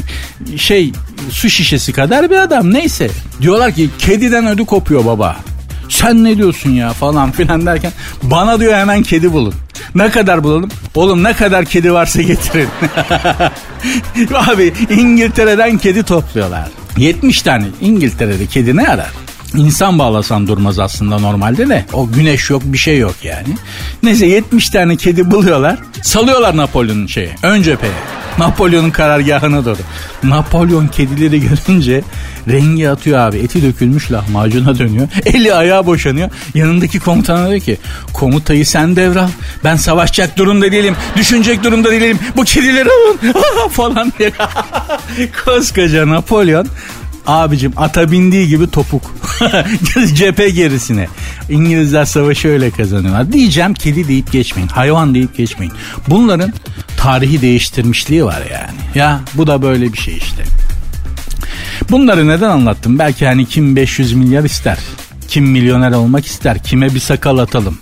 Şey 0.57 0.91
su 1.29 1.49
şişesi 1.49 1.93
kadar 1.93 2.29
bir 2.29 2.37
adam 2.37 2.73
neyse. 2.73 3.09
Diyorlar 3.41 3.75
ki 3.75 3.89
kediden 3.99 4.47
ödü 4.47 4.65
kopuyor 4.65 5.05
baba. 5.05 5.35
Sen 5.89 6.23
ne 6.23 6.37
diyorsun 6.37 6.71
ya 6.71 6.93
falan 6.93 7.31
filan 7.31 7.65
derken 7.65 7.91
bana 8.23 8.59
diyor 8.59 8.73
hemen 8.73 9.03
kedi 9.03 9.33
bulun. 9.33 9.53
Ne 9.95 10.09
kadar 10.09 10.43
bulalım? 10.43 10.69
Oğlum 10.95 11.23
ne 11.23 11.33
kadar 11.33 11.65
kedi 11.65 11.93
varsa 11.93 12.21
getirin. 12.21 12.69
Abi 14.51 14.73
İngiltere'den 14.89 15.77
kedi 15.77 16.03
topluyorlar. 16.03 16.67
70 16.97 17.41
tane 17.41 17.65
İngiltere'de 17.81 18.45
kedi 18.45 18.75
ne 18.77 18.87
arar? 18.87 19.11
İnsan 19.55 19.99
bağlasan 19.99 20.47
durmaz 20.47 20.79
aslında 20.79 21.19
normalde 21.19 21.69
de. 21.69 21.85
O 21.93 22.11
güneş 22.11 22.49
yok 22.49 22.61
bir 22.65 22.77
şey 22.77 22.97
yok 22.97 23.15
yani. 23.23 23.47
Neyse 24.03 24.25
70 24.25 24.69
tane 24.69 24.95
kedi 24.95 25.31
buluyorlar. 25.31 25.79
Salıyorlar 26.01 26.57
Napolyon'un 26.57 27.07
şeyi. 27.07 27.29
Ön 27.43 27.61
cepheye. 27.61 27.93
Napolyon'un 28.39 28.89
karargahına 28.89 29.65
doğru. 29.65 29.77
Napolyon 30.23 30.87
kedileri 30.87 31.41
görünce 31.41 32.03
rengi 32.47 32.89
atıyor 32.89 33.19
abi. 33.19 33.37
Eti 33.37 33.63
dökülmüş 33.63 34.11
lahmacuna 34.11 34.79
dönüyor. 34.79 35.07
Eli 35.25 35.53
ayağı 35.53 35.85
boşanıyor. 35.85 36.29
Yanındaki 36.53 36.99
komutana 36.99 37.49
diyor 37.49 37.61
ki 37.61 37.77
komutayı 38.13 38.65
sen 38.65 38.95
devral. 38.95 39.29
Ben 39.63 39.75
savaşacak 39.75 40.37
durumda 40.37 40.71
değilim. 40.71 40.95
Düşünecek 41.15 41.63
durumda 41.63 41.91
değilim. 41.91 42.19
Bu 42.35 42.43
kedileri 42.43 42.89
alın 42.89 43.33
falan 43.69 44.13
diye. 44.19 44.31
Koskoca 45.45 46.07
Napolyon 46.09 46.67
Abicim 47.27 47.73
ata 47.77 48.11
bindiği 48.11 48.47
gibi 48.47 48.67
topuk. 48.71 49.15
Cephe 50.13 50.49
gerisine. 50.49 51.07
İngilizler 51.49 52.05
savaşı 52.05 52.47
öyle 52.47 52.71
kazanıyorlar. 52.71 53.33
Diyeceğim 53.33 53.73
kedi 53.73 54.07
deyip 54.07 54.31
geçmeyin. 54.31 54.67
Hayvan 54.67 55.15
deyip 55.15 55.37
geçmeyin. 55.37 55.73
Bunların 56.07 56.53
tarihi 56.97 57.41
değiştirmişliği 57.41 58.25
var 58.25 58.41
yani. 58.51 58.79
Ya 58.95 59.19
bu 59.33 59.47
da 59.47 59.61
böyle 59.61 59.93
bir 59.93 59.97
şey 59.97 60.17
işte. 60.17 60.43
Bunları 61.91 62.27
neden 62.27 62.49
anlattım? 62.49 62.99
Belki 62.99 63.25
hani 63.25 63.45
kim 63.45 63.75
500 63.75 64.13
milyar 64.13 64.43
ister. 64.43 64.77
Kim 65.27 65.45
milyoner 65.45 65.91
olmak 65.91 66.25
ister. 66.25 66.63
Kime 66.63 66.95
bir 66.95 66.99
sakal 66.99 67.37
atalım. 67.37 67.77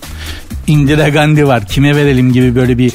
Indira 0.66 1.08
Gandhi 1.08 1.46
var. 1.46 1.66
Kime 1.66 1.96
verelim 1.96 2.32
gibi 2.32 2.54
böyle 2.54 2.78
bir 2.78 2.92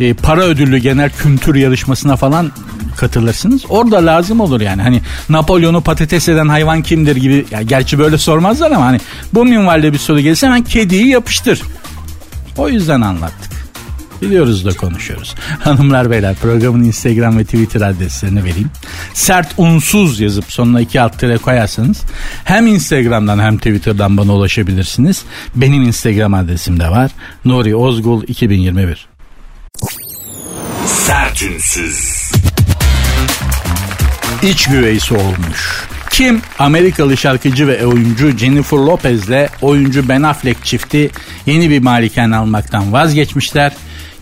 e, 0.00 0.14
para 0.14 0.40
ödüllü 0.40 0.78
genel 0.78 1.10
kültür 1.10 1.54
yarışmasına 1.54 2.16
falan 2.16 2.52
katılırsınız. 3.00 3.62
Orada 3.68 4.06
lazım 4.06 4.40
olur 4.40 4.60
yani. 4.60 4.82
Hani 4.82 5.02
Napolyon'u 5.28 5.80
patates 5.80 6.28
eden 6.28 6.48
hayvan 6.48 6.82
kimdir 6.82 7.16
gibi. 7.16 7.46
Ya 7.50 7.62
gerçi 7.62 7.98
böyle 7.98 8.18
sormazlar 8.18 8.70
ama 8.70 8.84
hani 8.84 9.00
bu 9.34 9.44
minvalde 9.44 9.92
bir 9.92 9.98
soru 9.98 10.20
gelirse 10.20 10.46
hemen 10.46 10.64
kediyi 10.64 11.06
yapıştır. 11.08 11.62
O 12.56 12.68
yüzden 12.68 13.00
anlattık. 13.00 13.50
Biliyoruz 14.22 14.64
da 14.64 14.76
konuşuyoruz. 14.76 15.34
Hanımlar 15.60 16.10
beyler 16.10 16.34
programın 16.34 16.84
Instagram 16.84 17.38
ve 17.38 17.44
Twitter 17.44 17.80
adreslerini 17.80 18.44
vereyim. 18.44 18.70
Sert 19.14 19.54
unsuz 19.56 20.20
yazıp 20.20 20.52
sonuna 20.52 20.80
iki 20.80 21.00
alt 21.00 21.18
tere 21.18 21.38
koyarsanız 21.38 22.02
hem 22.44 22.66
Instagram'dan 22.66 23.38
hem 23.38 23.56
Twitter'dan 23.56 24.16
bana 24.16 24.32
ulaşabilirsiniz. 24.32 25.22
Benim 25.54 25.82
Instagram 25.82 26.34
adresim 26.34 26.80
de 26.80 26.88
var. 26.88 27.10
Nuri 27.44 27.76
Ozgul 27.76 28.22
2021. 28.22 29.08
Sertünsüz. 30.86 32.29
İç 34.42 34.66
güveysi 34.66 35.14
olmuş. 35.14 35.88
Kim? 36.10 36.42
Amerikalı 36.58 37.16
şarkıcı 37.16 37.68
ve 37.68 37.86
oyuncu 37.86 38.36
Jennifer 38.38 38.78
Lopez'le 38.78 39.48
oyuncu 39.62 40.08
Ben 40.08 40.22
Affleck 40.22 40.64
çifti 40.64 41.10
yeni 41.46 41.70
bir 41.70 41.78
malikane 41.78 42.36
almaktan 42.36 42.92
vazgeçmişler. 42.92 43.72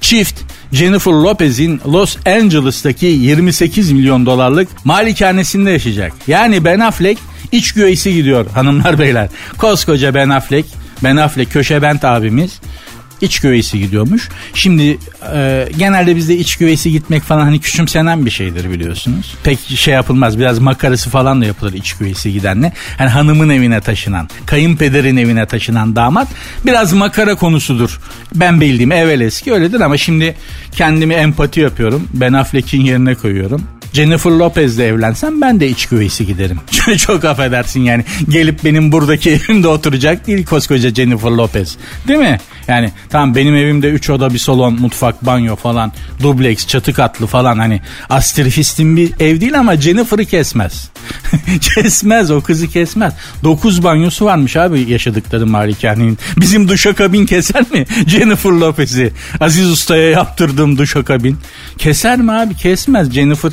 Çift 0.00 0.40
Jennifer 0.73 1.12
Lopez'in 1.12 1.80
Los 1.87 2.16
Angeles'taki 2.26 3.06
28 3.06 3.92
milyon 3.92 4.26
dolarlık 4.26 4.68
malikanesinde 4.85 5.70
yaşayacak. 5.70 6.12
Yani 6.26 6.64
Ben 6.64 6.80
Affleck 6.80 7.20
iç 7.52 7.73
güveysi 7.73 8.14
gidiyor 8.14 8.47
hanımlar 8.50 8.99
beyler. 8.99 9.28
Koskoca 9.58 10.14
Ben 10.14 10.28
Affleck, 10.28 10.68
Ben 11.04 11.16
Affleck 11.16 11.52
köşe 11.52 11.82
bent 11.82 12.04
abimiz 12.04 12.61
iç 13.20 13.40
güveysi 13.40 13.78
gidiyormuş. 13.78 14.28
Şimdi 14.54 14.98
e, 15.34 15.68
genelde 15.78 16.16
bizde 16.16 16.37
iç 16.37 16.56
güveysi 16.56 16.90
gitmek 16.90 17.22
falan 17.22 17.44
hani 17.44 17.60
küçümsenen 17.60 18.26
bir 18.26 18.30
şeydir 18.30 18.70
biliyorsunuz. 18.70 19.34
Pek 19.44 19.58
şey 19.58 19.94
yapılmaz 19.94 20.38
biraz 20.38 20.58
makarası 20.58 21.10
falan 21.10 21.40
da 21.40 21.44
yapılır 21.44 21.72
iç 21.72 21.92
güveysi 21.92 22.32
gidenle. 22.32 22.72
Hani 22.98 23.08
hanımın 23.08 23.48
evine 23.48 23.80
taşınan, 23.80 24.28
kayınpederin 24.46 25.16
evine 25.16 25.46
taşınan 25.46 25.96
damat 25.96 26.28
biraz 26.66 26.92
makara 26.92 27.34
konusudur. 27.34 28.00
Ben 28.34 28.60
bildiğim 28.60 28.92
evvel 28.92 29.20
eski 29.20 29.52
öyledir 29.52 29.80
ama 29.80 29.96
şimdi 29.96 30.37
kendimi 30.72 31.14
empati 31.14 31.60
yapıyorum. 31.60 32.08
Ben 32.14 32.32
Affleck'in 32.32 32.80
yerine 32.80 33.14
koyuyorum. 33.14 33.77
Jennifer 33.99 34.31
Lopez'le 34.31 34.78
evlensem 34.78 35.40
ben 35.40 35.61
de 35.61 35.69
iç 35.69 35.87
güveysi 35.87 36.26
giderim. 36.26 36.61
Çok 36.97 37.25
affedersin 37.25 37.81
yani. 37.81 38.05
Gelip 38.28 38.64
benim 38.64 38.93
buradaki 38.93 39.31
evimde 39.49 39.69
oturacak 39.69 40.26
değil 40.26 40.47
koskoca 40.47 40.95
Jennifer 40.95 41.31
Lopez. 41.31 41.76
Değil 42.09 42.19
mi? 42.19 42.38
Yani 42.69 42.93
tamam 43.11 43.35
benim 43.35 43.57
evimde 43.57 43.88
3 43.88 44.11
oda 44.11 44.35
bir 44.35 44.38
salon, 44.38 44.81
mutfak, 44.81 45.26
banyo 45.26 45.57
falan, 45.57 45.93
dubleks, 46.23 46.67
çatı 46.67 46.93
katlı 46.93 47.26
falan 47.26 47.59
hani 47.59 47.81
astrifistin 48.11 48.97
bir 48.97 49.12
ev 49.21 49.40
değil 49.40 49.59
ama 49.59 49.76
Jennifer'ı 49.76 50.25
kesmez. 50.25 50.90
kesmez 51.61 52.31
o 52.31 52.40
kızı 52.40 52.69
kesmez. 52.69 53.12
9 53.45 53.85
banyosu 53.85 54.25
varmış 54.25 54.57
abi 54.57 54.90
yaşadıkları 54.90 55.47
malikanenin. 55.47 56.19
Bizim 56.37 56.69
duşakabin 56.69 57.26
keser 57.26 57.62
mi? 57.73 57.87
Jennifer 58.07 58.50
Lopez'i. 58.50 59.12
Aziz 59.40 59.71
Usta'ya 59.71 60.11
yaptırdığım 60.11 60.78
duşakabin. 60.78 61.38
Keser 61.78 62.19
mi 62.19 62.33
abi? 62.33 62.55
Kesmez 62.57 63.12
Jennifer. 63.12 63.52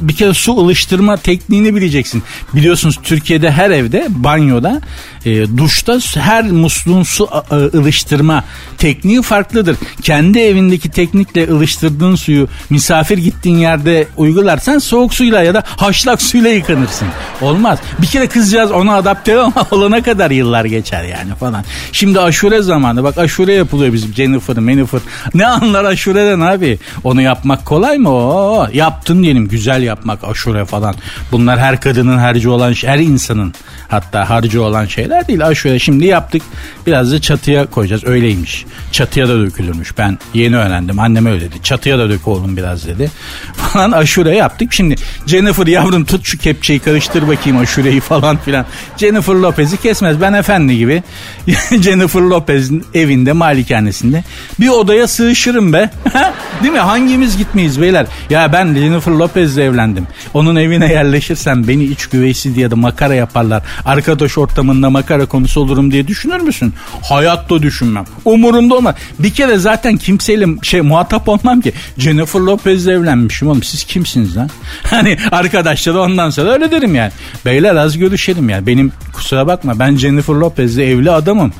Bir 0.00 0.16
kere 0.16 0.34
su 0.34 0.58
ılıştırma 0.58 1.16
tekniğini 1.16 1.74
bileceksin. 1.74 2.22
Biliyorsunuz 2.54 2.98
Türkiye'de 3.02 3.50
her 3.50 3.70
evde 3.70 4.06
banyoda 4.10 4.80
e, 5.24 5.56
duşta 5.56 5.98
her 6.20 6.44
musluğun 6.44 7.02
su 7.02 7.28
e, 7.50 7.54
ılıştırma 7.54 8.44
tekniği 8.78 9.22
farklıdır. 9.22 9.76
Kendi 10.02 10.38
evindeki 10.38 10.90
teknikle 10.90 11.50
ılıştırdığın 11.50 12.14
suyu 12.14 12.48
misafir 12.70 13.18
gittiğin 13.18 13.58
yerde 13.58 14.08
uygularsan 14.16 14.78
soğuk 14.78 15.14
suyla 15.14 15.42
ya 15.42 15.54
da 15.54 15.62
haşlak 15.66 16.22
suyla 16.22 16.50
yıkanırsın. 16.50 17.08
Olmaz. 17.40 17.78
Bir 18.02 18.06
kere 18.06 18.26
kızcağız 18.26 18.72
ona 18.72 18.94
adapte 18.94 19.38
olana 19.70 20.02
kadar 20.02 20.30
yıllar 20.30 20.64
geçer 20.64 21.04
yani 21.04 21.34
falan. 21.34 21.64
Şimdi 21.92 22.20
aşure 22.20 22.62
zamanı 22.62 23.04
bak 23.04 23.18
aşure 23.18 23.52
yapılıyor 23.52 23.92
bizim 23.92 24.14
Jennifer, 24.14 24.54
Jennifer. 24.80 25.00
Ne 25.34 25.46
anlar 25.46 25.84
aşureden 25.84 26.40
abi? 26.40 26.78
Onu 27.04 27.22
yapmak 27.22 27.66
kolay 27.66 27.98
mı? 27.98 28.10
Oo, 28.10 28.68
yaptın 28.72 29.22
diyelim 29.22 29.48
güzel 29.48 29.69
yapmak 29.78 30.24
aşure 30.24 30.64
falan. 30.64 30.94
Bunlar 31.32 31.58
her 31.58 31.80
kadının 31.80 32.18
harcı 32.18 32.52
olan 32.52 32.72
her 32.72 32.98
insanın 32.98 33.54
hatta 33.88 34.30
harcı 34.30 34.62
olan 34.62 34.86
şeyler 34.86 35.28
değil. 35.28 35.46
Aşure 35.46 35.78
şimdi 35.78 36.06
yaptık. 36.06 36.42
Biraz 36.86 37.12
da 37.12 37.20
çatıya 37.20 37.66
koyacağız. 37.66 38.04
Öyleymiş. 38.04 38.64
Çatıya 38.92 39.28
da 39.28 39.40
dökülürmüş. 39.40 39.98
Ben 39.98 40.18
yeni 40.34 40.56
öğrendim. 40.56 40.98
Annem 40.98 41.26
öyle 41.26 41.40
dedi. 41.40 41.62
Çatıya 41.62 41.98
da 41.98 42.08
dök 42.10 42.28
oğlum 42.28 42.56
biraz 42.56 42.86
dedi. 42.86 43.10
Falan 43.54 43.92
aşure 43.92 44.36
yaptık. 44.36 44.72
Şimdi 44.72 44.96
Jennifer 45.26 45.66
yavrum 45.66 46.04
tut 46.04 46.26
şu 46.26 46.38
kepçeyi 46.38 46.78
karıştır 46.78 47.28
bakayım 47.28 47.58
aşureyi 47.58 48.00
falan 48.00 48.36
filan. 48.36 48.66
Jennifer 48.96 49.34
Lopez'i 49.34 49.76
kesmez. 49.76 50.20
Ben 50.20 50.32
efendi 50.32 50.78
gibi 50.78 51.02
Jennifer 51.82 52.20
Lopez'in 52.20 52.84
evinde 52.94 53.32
malikanesinde 53.32 54.24
bir 54.60 54.68
odaya 54.68 55.06
sığışırım 55.06 55.72
be. 55.72 55.90
Değil 56.62 56.72
mi? 56.72 56.78
Hangimiz 56.78 57.36
gitmeyiz 57.36 57.80
beyler? 57.80 58.06
Ya 58.30 58.52
ben 58.52 58.74
Jennifer 58.74 59.12
Lopez'le 59.50 59.58
evlendim. 59.58 60.06
Onun 60.34 60.56
evine 60.56 60.92
yerleşirsem 60.92 61.68
beni 61.68 61.84
iç 61.84 62.06
güveysi 62.06 62.54
diye 62.54 62.70
de 62.70 62.74
makara 62.74 63.14
yaparlar. 63.14 63.62
Arkadaş 63.84 64.38
ortamında 64.38 64.90
makara 64.90 65.26
konusu 65.26 65.60
olurum 65.60 65.90
diye 65.92 66.08
düşünür 66.08 66.40
müsün? 66.40 66.74
Hayatta 67.02 67.62
düşünmem. 67.62 68.04
Umurumda 68.24 68.74
olmaz. 68.74 68.94
Bir 69.18 69.30
kere 69.30 69.58
zaten 69.58 69.96
kimseyle 69.96 70.46
şey 70.62 70.80
muhatap 70.80 71.28
olmam 71.28 71.60
ki. 71.60 71.72
Jennifer 71.98 72.40
Lopez'le 72.40 72.86
evlenmişim 72.86 73.48
oğlum. 73.48 73.62
Siz 73.62 73.84
kimsiniz 73.84 74.36
lan? 74.36 74.50
Hani 74.82 75.16
arkadaşlar 75.32 75.94
ondan 75.94 76.30
sonra 76.30 76.50
öyle 76.52 76.70
derim 76.70 76.94
yani. 76.94 77.12
Beyler 77.44 77.76
az 77.76 77.98
görüşelim 77.98 78.48
yani. 78.48 78.66
Benim 78.66 78.92
kusura 79.12 79.46
bakma 79.46 79.78
ben 79.78 79.96
Jennifer 79.96 80.34
Lopez'le 80.34 80.78
evli 80.78 81.10
adamım 81.10 81.52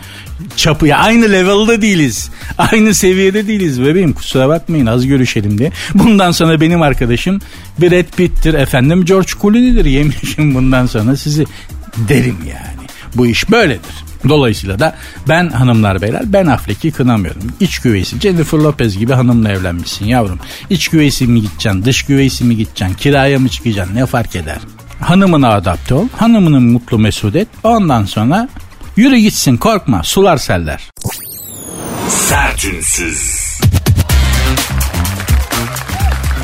çapı 0.57 0.87
ya 0.87 0.99
aynı 0.99 1.33
level'da 1.33 1.83
değiliz. 1.83 2.31
Aynı 2.59 2.95
seviyede 2.95 3.47
değiliz 3.47 3.83
bebeğim 3.83 4.13
kusura 4.13 4.49
bakmayın 4.49 4.87
az 4.87 5.07
görüşelim 5.07 5.59
diye. 5.59 5.73
Bundan 5.95 6.31
sonra 6.31 6.61
benim 6.61 6.83
arkadaşım 6.83 7.39
Brad 7.81 8.17
Pitt'tir 8.17 8.55
efendim 8.55 9.05
George 9.05 9.31
Clooney'dir 9.43 9.85
yemişim 9.85 10.55
bundan 10.55 10.87
sonra 10.87 11.17
sizi 11.17 11.47
derim 12.09 12.39
yani. 12.49 12.89
Bu 13.15 13.27
iş 13.27 13.51
böyledir. 13.51 14.11
Dolayısıyla 14.29 14.79
da 14.79 14.97
ben 15.29 15.49
hanımlar 15.49 16.03
beyler 16.03 16.23
ben 16.33 16.47
Affleck'i 16.47 16.91
kınamıyorum. 16.91 17.43
İç 17.61 17.79
güveysi 17.79 18.21
Jennifer 18.21 18.59
Lopez 18.59 18.99
gibi 18.99 19.13
hanımla 19.13 19.53
evlenmişsin 19.53 20.07
yavrum. 20.07 20.39
İç 20.71 20.89
güveysi 20.89 21.27
mi 21.27 21.43
gideceksin 21.43 21.85
dış 21.85 22.03
güveysi 22.03 22.45
mi 22.45 22.57
gideceksin 22.57 22.95
kiraya 22.95 23.39
mı 23.39 23.49
çıkacaksın 23.49 23.95
ne 23.95 24.07
fark 24.07 24.37
eder. 24.37 24.59
Hanımına 25.01 25.49
adapte 25.55 25.95
ol 25.95 26.09
hanımını 26.17 26.61
mutlu 26.61 26.99
mesut 26.99 27.37
et 27.37 27.49
ondan 27.63 28.05
sonra 28.05 28.49
Yürü 28.97 29.17
gitsin 29.17 29.57
korkma 29.57 30.03
sular 30.03 30.37
seller. 30.37 30.91
Sertünsüz. 32.09 33.41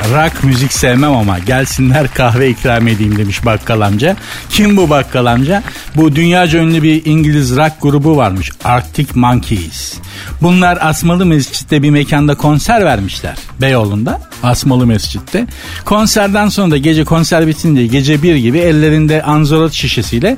Rock 0.04 0.44
müzik 0.44 0.72
sevmem 0.72 1.12
ama 1.12 1.38
gelsinler 1.38 2.14
kahve 2.14 2.48
ikram 2.48 2.88
edeyim 2.88 3.18
demiş 3.18 3.44
bakkal 3.44 3.80
amca. 3.80 4.16
Kim 4.50 4.76
bu 4.76 4.90
bakkal 4.90 5.26
amca? 5.26 5.62
Bu 5.96 6.16
dünyaca 6.16 6.58
ünlü 6.58 6.82
bir 6.82 7.04
İngiliz 7.04 7.56
rock 7.56 7.72
grubu 7.82 8.16
varmış. 8.16 8.50
Arctic 8.64 9.08
Monkeys. 9.14 9.94
Bunlar 10.42 10.78
Asmalı 10.80 11.26
Mescid'de 11.26 11.82
bir 11.82 11.90
mekanda 11.90 12.34
konser 12.34 12.84
vermişler. 12.84 13.36
Beyoğlu'nda. 13.60 14.20
Asmalı 14.42 14.86
Mescid'de. 14.86 15.46
Konserden 15.84 16.48
sonra 16.48 16.70
da 16.70 16.76
gece 16.76 17.04
konser 17.04 17.46
bitince 17.46 17.86
gece 17.86 18.22
bir 18.22 18.36
gibi 18.36 18.58
ellerinde 18.58 19.22
anzorot 19.22 19.72
şişesiyle 19.72 20.36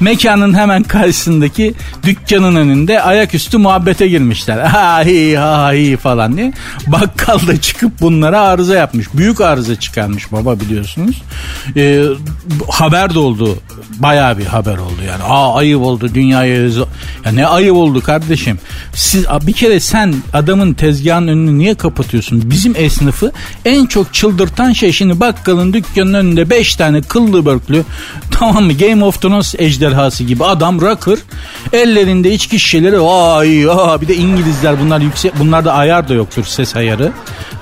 mekanın 0.00 0.54
hemen 0.54 0.82
karşısındaki 0.82 1.74
dükkanın 2.02 2.56
önünde 2.56 3.02
ayaküstü 3.02 3.58
muhabbete 3.58 4.08
girmişler. 4.08 4.58
Ha 4.70 5.04
hi 5.04 5.36
ha 5.36 5.72
hi 5.72 5.96
falan 5.96 6.36
diye. 6.36 6.52
Bakkal 6.86 7.46
da 7.46 7.60
çıkıp 7.60 8.00
bunlara 8.00 8.40
arıza 8.40 8.74
yapmış. 8.74 8.99
Büyük 9.14 9.40
arıza 9.40 9.76
çıkarmış 9.76 10.32
baba 10.32 10.60
biliyorsunuz. 10.60 11.22
Ee, 11.76 12.04
haber 12.68 13.14
de 13.14 13.18
oldu. 13.18 13.58
Baya 13.98 14.38
bir 14.38 14.46
haber 14.46 14.76
oldu 14.76 15.02
yani. 15.08 15.22
Aa 15.22 15.54
ayıp 15.54 15.80
oldu 15.80 16.10
dünyaya. 16.14 16.50
Ya 17.24 17.32
ne 17.32 17.46
ayıp 17.46 17.76
oldu 17.76 18.00
kardeşim. 18.00 18.58
Siz 18.94 19.26
bir 19.46 19.52
kere 19.52 19.80
sen 19.80 20.14
adamın 20.32 20.74
tezgahın 20.74 21.28
önünü 21.28 21.58
niye 21.58 21.74
kapatıyorsun? 21.74 22.50
Bizim 22.50 22.74
esnafı 22.76 23.32
en 23.64 23.86
çok 23.86 24.14
çıldırtan 24.14 24.72
şey 24.72 24.92
şimdi 24.92 25.20
bakkalın 25.20 25.72
dükkanın 25.72 26.14
önünde 26.14 26.50
5 26.50 26.76
tane 26.76 27.02
kıllı 27.02 27.46
börklü 27.46 27.84
tamam 28.30 28.64
mı 28.64 28.72
Game 28.72 29.04
of 29.04 29.22
Thrones 29.22 29.54
ejderhası 29.58 30.24
gibi 30.24 30.44
adam 30.44 30.80
rocker 30.80 31.18
ellerinde 31.72 32.32
içki 32.32 32.58
şişeleri 32.58 32.98
ay 32.98 33.48
bir 34.00 34.08
de 34.08 34.16
İngilizler 34.16 34.80
bunlar 34.80 35.00
yüksek 35.00 35.38
bunlarda 35.38 35.72
ayar 35.72 36.08
da 36.08 36.14
yoktur 36.14 36.44
ses 36.44 36.76
ayarı 36.76 37.12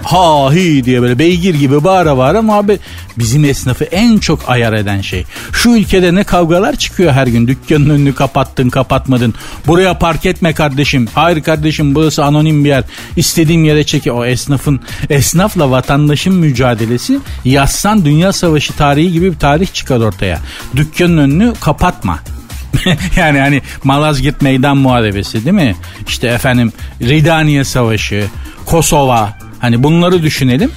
ha 0.03 0.53
hi 0.53 0.85
diye 0.85 1.03
böyle 1.03 1.19
beygir 1.19 1.55
gibi 1.55 1.85
bağıra 1.85 2.17
bağıra 2.17 2.43
muhabbet 2.43 2.81
bizim 3.19 3.45
esnafı 3.45 3.85
en 3.85 4.19
çok 4.19 4.51
ayar 4.51 4.73
eden 4.73 5.01
şey 5.01 5.25
şu 5.53 5.71
ülkede 5.71 6.15
ne 6.15 6.25
kavgalar 6.25 6.77
çıkıyor 6.77 7.13
her 7.13 7.27
gün 7.27 7.49
dükkanın 7.49 7.91
önünü 7.91 8.15
kapattın 8.15 8.71
kapatmadın 8.71 9.35
buraya 9.67 9.99
park 9.99 10.27
etme 10.27 10.55
kardeşim 10.55 11.09
hayır 11.15 11.43
kardeşim 11.43 11.95
burası 11.95 12.25
anonim 12.25 12.65
bir 12.65 12.69
yer 12.69 12.85
istediğim 13.17 13.65
yere 13.65 13.85
çeki 13.85 14.13
o 14.13 14.25
esnafın 14.25 14.81
esnafla 15.11 15.71
vatandaşın 15.71 16.35
mücadelesi 16.35 17.19
yazsan 17.45 18.05
Dünya 18.05 18.33
Savaşı 18.33 18.77
tarihi 18.77 19.13
gibi 19.13 19.33
bir 19.33 19.39
tarih 19.39 19.67
çıkar 19.73 20.01
ortaya. 20.01 20.39
Dükkanın 20.77 21.19
önünü 21.19 21.53
kapatma. 21.61 22.19
yani 23.17 23.41
hani 23.41 23.63
Malazgirt 23.85 24.43
Meydan 24.43 24.77
Muharebesi 24.77 25.45
değil 25.45 25.55
mi? 25.55 25.77
İşte 26.09 26.29
efendim 26.29 26.73
Ridaniye 27.01 27.65
Savaşı, 27.65 28.27
Kosova 28.67 29.39
hani 29.59 29.83
bunları 29.83 30.23
düşünelim 30.23 30.73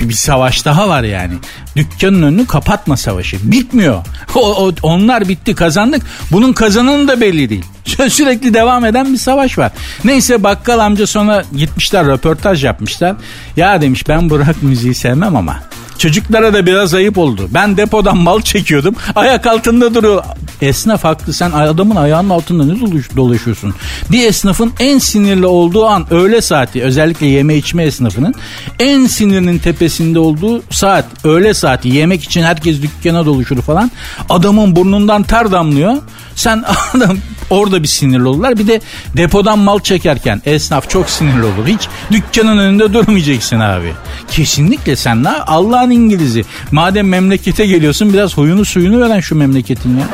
bir 0.00 0.14
savaş 0.14 0.64
daha 0.64 0.88
var 0.88 1.02
yani. 1.02 1.34
Dükkanın 1.76 2.22
önünü 2.22 2.46
kapatma 2.46 2.96
savaşı. 2.96 3.36
Bitmiyor. 3.42 4.04
O, 4.34 4.66
o, 4.66 4.72
onlar 4.82 5.28
bitti 5.28 5.54
kazandık. 5.54 6.02
Bunun 6.32 6.52
kazananı 6.52 7.08
da 7.08 7.20
belli 7.20 7.50
değil. 7.50 7.64
Sürekli 8.08 8.54
devam 8.54 8.84
eden 8.84 9.12
bir 9.12 9.18
savaş 9.18 9.58
var. 9.58 9.72
Neyse 10.04 10.42
bakkal 10.42 10.78
amca 10.78 11.06
sonra 11.06 11.44
gitmişler 11.56 12.06
röportaj 12.06 12.64
yapmışlar. 12.64 13.16
Ya 13.56 13.82
demiş 13.82 14.08
ben 14.08 14.30
bu 14.30 14.38
rock 14.38 14.62
müziği 14.62 14.94
sevmem 14.94 15.36
ama 15.36 15.60
Çocuklara 15.98 16.54
da 16.54 16.66
biraz 16.66 16.94
ayıp 16.94 17.18
oldu. 17.18 17.48
Ben 17.54 17.76
depodan 17.76 18.16
mal 18.16 18.40
çekiyordum. 18.40 18.94
Ayak 19.16 19.46
altında 19.46 19.94
duruyor. 19.94 20.24
Esnaf 20.62 21.04
haklı 21.04 21.32
sen 21.32 21.50
adamın 21.50 21.96
ayağının 21.96 22.30
altında 22.30 22.64
ne 22.64 22.80
dolaşıyorsun? 23.16 23.74
Bir 24.10 24.26
esnafın 24.26 24.72
en 24.80 24.98
sinirli 24.98 25.46
olduğu 25.46 25.86
an 25.86 26.06
öğle 26.10 26.40
saati 26.40 26.82
özellikle 26.82 27.26
yeme 27.26 27.56
içme 27.56 27.84
esnafının 27.84 28.34
en 28.78 29.06
sinirinin 29.06 29.58
tepesinde 29.58 30.18
olduğu 30.18 30.62
saat 30.70 31.04
öğle 31.24 31.54
saati 31.54 31.88
yemek 31.88 32.24
için 32.24 32.42
herkes 32.42 32.82
dükkana 32.82 33.26
doluşur 33.26 33.62
falan. 33.62 33.90
Adamın 34.28 34.76
burnundan 34.76 35.22
ter 35.22 35.52
damlıyor. 35.52 35.96
Sen 36.36 36.64
adam 36.94 37.18
orada 37.50 37.82
bir 37.82 37.88
sinirli 37.88 38.28
olurlar. 38.28 38.58
Bir 38.58 38.66
de 38.66 38.80
depodan 39.16 39.58
mal 39.58 39.78
çekerken 39.78 40.42
esnaf 40.46 40.90
çok 40.90 41.10
sinirli 41.10 41.44
olur. 41.44 41.66
Hiç 41.66 41.88
dükkanın 42.10 42.58
önünde 42.58 42.92
durmayacaksın 42.92 43.60
abi. 43.60 43.92
Kesinlikle 44.30 44.96
sen 44.96 45.24
ne 45.24 45.30
Allah'ın 45.30 45.90
İngilizi. 45.90 46.44
Madem 46.70 47.08
memlekete 47.08 47.66
geliyorsun 47.66 48.12
biraz 48.12 48.36
huyunu 48.36 48.64
suyunu 48.64 49.00
veren 49.00 49.20
şu 49.20 49.34
memleketin 49.34 49.98
ya. 49.98 50.06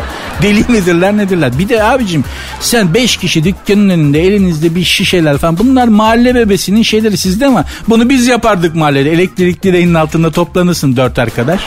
Deli 0.43 0.64
midirler 0.69 1.16
nedirler? 1.16 1.59
Bir 1.59 1.69
de 1.69 1.85
abicim 1.85 2.25
sen 2.61 2.95
5 2.95 3.16
kişi 3.16 3.45
dükkanın 3.45 3.88
önünde 3.88 4.23
elinizde 4.23 4.75
bir 4.75 4.85
şişeler 4.85 5.38
falan 5.38 5.59
bunlar 5.59 5.88
mahalle 5.88 6.35
bebesinin 6.35 6.83
şeyleri 6.83 7.16
sizde 7.16 7.47
ama 7.47 7.64
bunu 7.88 8.09
biz 8.09 8.27
yapardık 8.27 8.75
mahallede. 8.75 9.12
Elektrikli 9.12 9.62
direğinin 9.62 9.95
altında 9.95 10.31
toplanırsın 10.31 10.97
dört 10.97 11.19
arkadaş. 11.19 11.61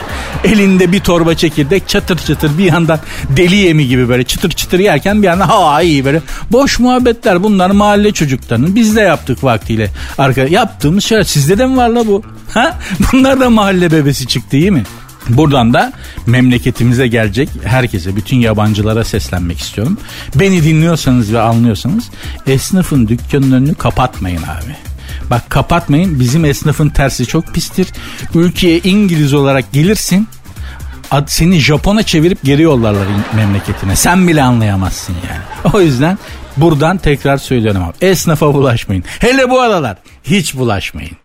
Elinde 0.44 0.92
bir 0.92 1.00
torba 1.00 1.36
çekirdek 1.36 1.90
çatır 1.90 2.18
çatır 2.18 2.58
bir 2.58 2.64
yandan 2.64 3.00
deli 3.30 3.56
yemi 3.56 3.88
gibi 3.88 4.10
böyle 4.10 4.24
çıtır 4.24 4.52
çıtır 4.52 4.80
yerken 4.80 5.22
bir 5.22 5.28
yandan 5.28 5.48
ha 5.62 5.82
iyi 5.82 6.06
böyle. 6.06 6.22
Boş 6.52 6.80
muhabbetler 6.80 7.44
bunlar 7.44 7.70
mahalle 7.70 8.12
çocuklarının. 8.12 8.76
Biz 8.76 8.96
de 8.96 9.02
yaptık 9.02 9.44
vaktiyle. 9.44 9.90
Arka, 10.18 10.42
yaptığımız 10.42 11.04
şeyler 11.04 11.24
sizde 11.24 11.58
de 11.58 11.66
mi 11.66 11.78
var 11.78 11.90
la 11.90 12.08
bu? 12.08 12.24
Ha? 12.54 12.80
Bunlar 13.14 13.40
da 13.40 13.50
mahalle 13.50 13.92
bebesi 13.92 14.28
çıktı 14.28 14.58
iyi 14.58 14.72
mi? 14.72 14.84
Buradan 15.30 15.74
da 15.74 15.94
memleketimize 16.26 17.08
gelecek 17.08 17.50
herkese, 17.64 18.16
bütün 18.16 18.38
yabancılara 18.38 19.04
seslenmek 19.04 19.60
istiyorum. 19.60 19.98
Beni 20.36 20.64
dinliyorsanız 20.64 21.34
ve 21.34 21.40
anlıyorsanız 21.40 22.04
esnafın 22.48 23.08
dükkanın 23.08 23.52
önünü 23.52 23.76
kapatmayın 23.76 24.42
abi. 24.44 24.76
Bak 25.30 25.50
kapatmayın 25.50 26.20
bizim 26.20 26.46
esnafın 26.46 26.90
tersi 26.90 27.26
çok 27.26 27.54
pistir. 27.54 27.88
Ülkeye 28.36 28.80
İngiliz 28.80 29.34
olarak 29.34 29.72
gelirsin 29.72 30.28
seni 31.28 31.60
Japon'a 31.60 32.04
çevirip 32.04 32.44
geri 32.44 32.62
yollarlar 32.62 33.08
memleketine. 33.36 33.96
Sen 33.96 34.28
bile 34.28 34.44
anlayamazsın 34.44 35.16
yani. 35.30 35.74
O 35.74 35.82
yüzden 35.82 36.18
buradan 36.58 36.98
tekrar 36.98 37.38
söylüyorum 37.38 37.84
abi. 37.84 38.06
Esnafa 38.06 38.54
bulaşmayın. 38.54 39.04
Hele 39.20 39.50
bu 39.50 39.62
aralar 39.62 39.98
hiç 40.24 40.56
bulaşmayın. 40.56 41.18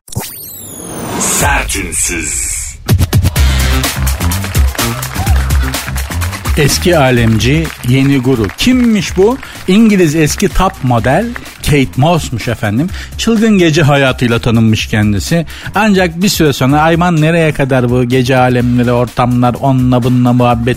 Sertünsüz. 1.21 2.59
Eski 6.59 6.99
alemci, 6.99 7.67
yeni 7.89 8.19
guru. 8.19 8.47
Kimmiş 8.59 9.17
bu? 9.17 9.39
İngiliz 9.69 10.15
eski 10.15 10.49
top 10.49 10.73
model 10.83 11.27
Kate 11.71 11.89
Moss'muş 11.97 12.49
efendim. 12.49 12.89
Çılgın 13.19 13.59
gece 13.59 13.83
hayatıyla 13.83 14.39
tanınmış 14.39 14.87
kendisi. 14.87 15.47
Ancak 15.75 16.23
bir 16.23 16.29
süre 16.29 16.53
sonra 16.53 16.81
ayman 16.81 17.21
nereye 17.21 17.53
kadar 17.53 17.91
bu 17.91 18.05
gece 18.05 18.37
alemleri, 18.37 18.93
ortamlar, 18.93 19.57
onunla 19.61 20.03
bununla 20.03 20.33
muhabbet. 20.33 20.77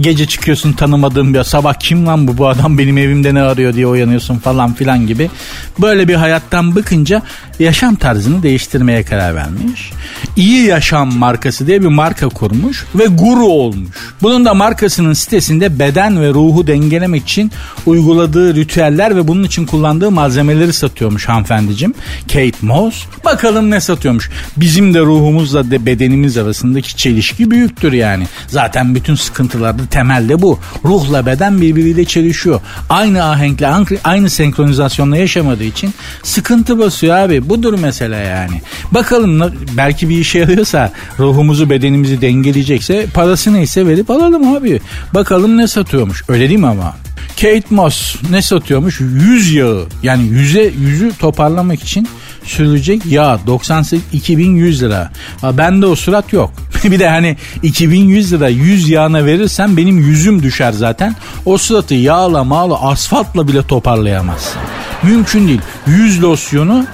Gece 0.00 0.26
çıkıyorsun 0.26 0.72
tanımadığın 0.72 1.34
bir 1.34 1.42
sabah 1.42 1.74
kim 1.74 2.06
lan 2.06 2.28
bu 2.28 2.38
bu 2.38 2.48
adam 2.48 2.78
benim 2.78 2.98
evimde 2.98 3.34
ne 3.34 3.42
arıyor 3.42 3.74
diye 3.74 3.86
uyanıyorsun 3.86 4.38
falan 4.38 4.74
filan 4.74 5.06
gibi. 5.06 5.30
Böyle 5.78 6.08
bir 6.08 6.14
hayattan 6.14 6.76
bıkınca 6.76 7.22
yaşam 7.58 7.94
tarzını 7.94 8.42
değiştirmeye 8.42 9.02
karar 9.02 9.34
vermiş. 9.34 9.92
İyi 10.36 10.68
Yaşam 10.68 11.14
markası 11.14 11.66
diye 11.66 11.82
bir 11.82 11.86
marka 11.86 12.28
kurmuş 12.28 12.84
ve 12.94 13.06
guru 13.06 13.44
olmuş. 13.44 13.88
Bunun 14.22 14.44
da 14.44 14.54
markasının 14.54 15.12
sitesinde 15.12 15.78
beden 15.78 16.20
ve 16.20 16.28
ruhu 16.28 16.66
dengelemek 16.66 17.22
için 17.22 17.52
uyguladığı 17.86 18.54
ritüeller 18.54 19.16
ve 19.16 19.28
bunun 19.28 19.44
için 19.44 19.66
kullandığı 19.66 20.10
malzemeleri 20.28 20.72
satıyormuş 20.72 21.28
hanımefendicim. 21.28 21.94
Kate 22.32 22.56
Moss. 22.62 23.04
Bakalım 23.24 23.70
ne 23.70 23.80
satıyormuş. 23.80 24.30
Bizim 24.56 24.94
de 24.94 25.00
ruhumuzla 25.00 25.70
de 25.70 25.86
bedenimiz 25.86 26.36
arasındaki 26.36 26.96
çelişki 26.96 27.50
büyüktür 27.50 27.92
yani. 27.92 28.26
Zaten 28.46 28.94
bütün 28.94 29.14
sıkıntılarda 29.14 29.86
temelde 29.86 30.42
bu. 30.42 30.58
Ruhla 30.84 31.26
beden 31.26 31.60
birbiriyle 31.60 32.04
çelişiyor. 32.04 32.60
Aynı 32.90 33.24
ahenkle 33.24 33.68
aynı 34.04 34.30
senkronizasyonla 34.30 35.16
yaşamadığı 35.16 35.64
için 35.64 35.94
sıkıntı 36.22 36.78
basıyor 36.78 37.16
abi. 37.16 37.48
Budur 37.48 37.78
mesele 37.78 38.16
yani. 38.16 38.62
Bakalım 38.92 39.52
belki 39.76 40.08
bir 40.08 40.18
işe 40.18 40.38
yarıyorsa 40.38 40.92
ruhumuzu 41.18 41.70
bedenimizi 41.70 42.20
dengeleyecekse 42.20 43.06
parası 43.14 43.52
neyse 43.52 43.86
verip 43.86 44.10
alalım 44.10 44.56
abi. 44.56 44.80
Bakalım 45.14 45.56
ne 45.56 45.68
satıyormuş. 45.68 46.24
Öyle 46.28 46.48
değil 46.48 46.60
mi 46.60 46.66
ama? 46.66 47.07
Kate 47.40 47.64
Moss 47.70 48.16
ne 48.30 48.42
satıyormuş? 48.42 49.00
Yüz 49.00 49.52
yağı. 49.52 49.86
Yani 50.02 50.26
yüze 50.26 50.62
yüzü 50.62 51.12
toparlamak 51.18 51.82
için 51.82 52.08
sürülecek 52.44 53.06
yağ 53.06 53.38
98 53.46 54.00
2100 54.12 54.82
lira. 54.82 55.10
Bende 55.42 55.86
o 55.86 55.96
surat 55.96 56.32
yok. 56.32 56.52
bir 56.84 56.98
de 56.98 57.08
hani 57.08 57.36
2100 57.62 58.32
lira 58.32 58.48
yüz 58.48 58.88
yağına 58.88 59.24
verirsen 59.24 59.76
benim 59.76 59.98
yüzüm 59.98 60.42
düşer 60.42 60.72
zaten. 60.72 61.16
O 61.44 61.58
suratı 61.58 61.94
yağla 61.94 62.44
mağla 62.44 62.82
asfaltla 62.88 63.48
bile 63.48 63.62
toparlayamazsın. 63.62 64.60
Mümkün 65.02 65.48
değil. 65.48 65.60
Yüz 65.86 66.22
losyonu 66.22 66.86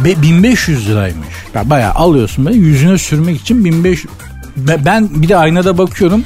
1500 0.00 0.88
liraymış. 0.88 1.28
Ya 1.54 1.70
bayağı 1.70 1.94
alıyorsun 1.94 2.46
böyle 2.46 2.56
yüzüne 2.56 2.98
sürmek 2.98 3.40
için 3.40 3.64
1500 3.64 4.14
ben 4.56 5.22
bir 5.22 5.28
de 5.28 5.36
aynada 5.36 5.78
bakıyorum 5.78 6.24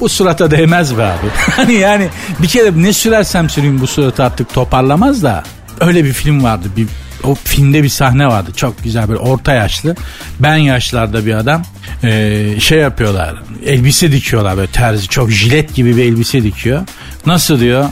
bu 0.00 0.08
surata 0.08 0.50
değmez 0.50 0.98
be 0.98 1.04
abi. 1.04 1.26
hani 1.36 1.74
yani 1.74 2.08
bir 2.42 2.48
kere 2.48 2.82
ne 2.82 2.92
sürersem 2.92 3.50
süreyim 3.50 3.80
bu 3.80 3.86
suratı 3.86 4.24
artık 4.24 4.54
toparlamaz 4.54 5.22
da. 5.22 5.42
Öyle 5.80 6.04
bir 6.04 6.12
film 6.12 6.44
vardı. 6.44 6.68
Bir, 6.76 6.86
o 7.24 7.34
filmde 7.34 7.82
bir 7.82 7.88
sahne 7.88 8.26
vardı. 8.26 8.50
Çok 8.56 8.84
güzel 8.84 9.08
böyle 9.08 9.20
orta 9.20 9.52
yaşlı. 9.52 9.96
Ben 10.40 10.56
yaşlarda 10.56 11.26
bir 11.26 11.34
adam. 11.34 11.62
Ee, 12.04 12.54
şey 12.60 12.78
yapıyorlar. 12.78 13.34
Elbise 13.64 14.12
dikiyorlar 14.12 14.56
böyle 14.56 14.70
terzi. 14.70 15.08
Çok 15.08 15.30
jilet 15.30 15.74
gibi 15.74 15.96
bir 15.96 16.04
elbise 16.04 16.42
dikiyor. 16.42 16.82
Nasıl 17.26 17.60
diyor? 17.60 17.84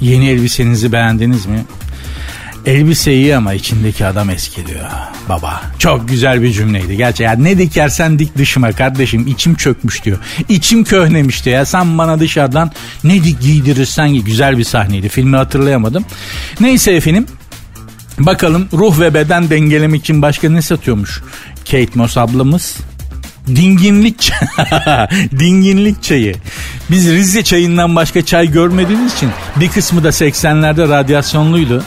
Yeni 0.00 0.28
elbisenizi 0.28 0.92
beğendiniz 0.92 1.46
mi? 1.46 1.64
Elbise 2.66 3.14
iyi 3.14 3.36
ama 3.36 3.54
içindeki 3.54 4.06
adam 4.06 4.30
eski 4.30 4.66
diyor 4.66 4.84
baba. 5.28 5.62
Çok 5.78 6.08
güzel 6.08 6.42
bir 6.42 6.52
cümleydi 6.52 6.96
gerçi. 6.96 7.22
Ya 7.22 7.32
ne 7.32 7.58
dikersen 7.58 8.18
dik 8.18 8.38
dışıma 8.38 8.72
kardeşim 8.72 9.26
içim 9.26 9.54
çökmüş 9.54 10.04
diyor. 10.04 10.18
İçim 10.48 10.84
köhnemiş 10.84 11.44
diyor. 11.44 11.56
Ya 11.56 11.64
sen 11.64 11.98
bana 11.98 12.20
dışarıdan 12.20 12.72
ne 13.04 13.24
dik 13.24 13.40
giydirirsen 13.40 14.14
güzel 14.14 14.58
bir 14.58 14.64
sahneydi. 14.64 15.08
Filmi 15.08 15.36
hatırlayamadım. 15.36 16.04
Neyse 16.60 16.92
efendim 16.92 17.26
Bakalım 18.18 18.68
ruh 18.72 19.00
ve 19.00 19.14
beden 19.14 19.50
dengelemek 19.50 20.00
için 20.00 20.22
başka 20.22 20.50
ne 20.50 20.62
satıyormuş 20.62 21.22
Kate 21.64 21.90
Moss 21.94 22.16
ablamız? 22.16 22.76
Dinginlik 23.46 24.32
dinginlik 25.38 26.02
çayı. 26.02 26.34
Biz 26.90 27.10
Rize 27.10 27.44
çayından 27.44 27.96
başka 27.96 28.24
çay 28.24 28.50
görmediğimiz 28.52 29.14
için 29.14 29.30
bir 29.56 29.68
kısmı 29.68 30.04
da 30.04 30.08
80'lerde 30.08 30.88
radyasyonluydu 30.88 31.84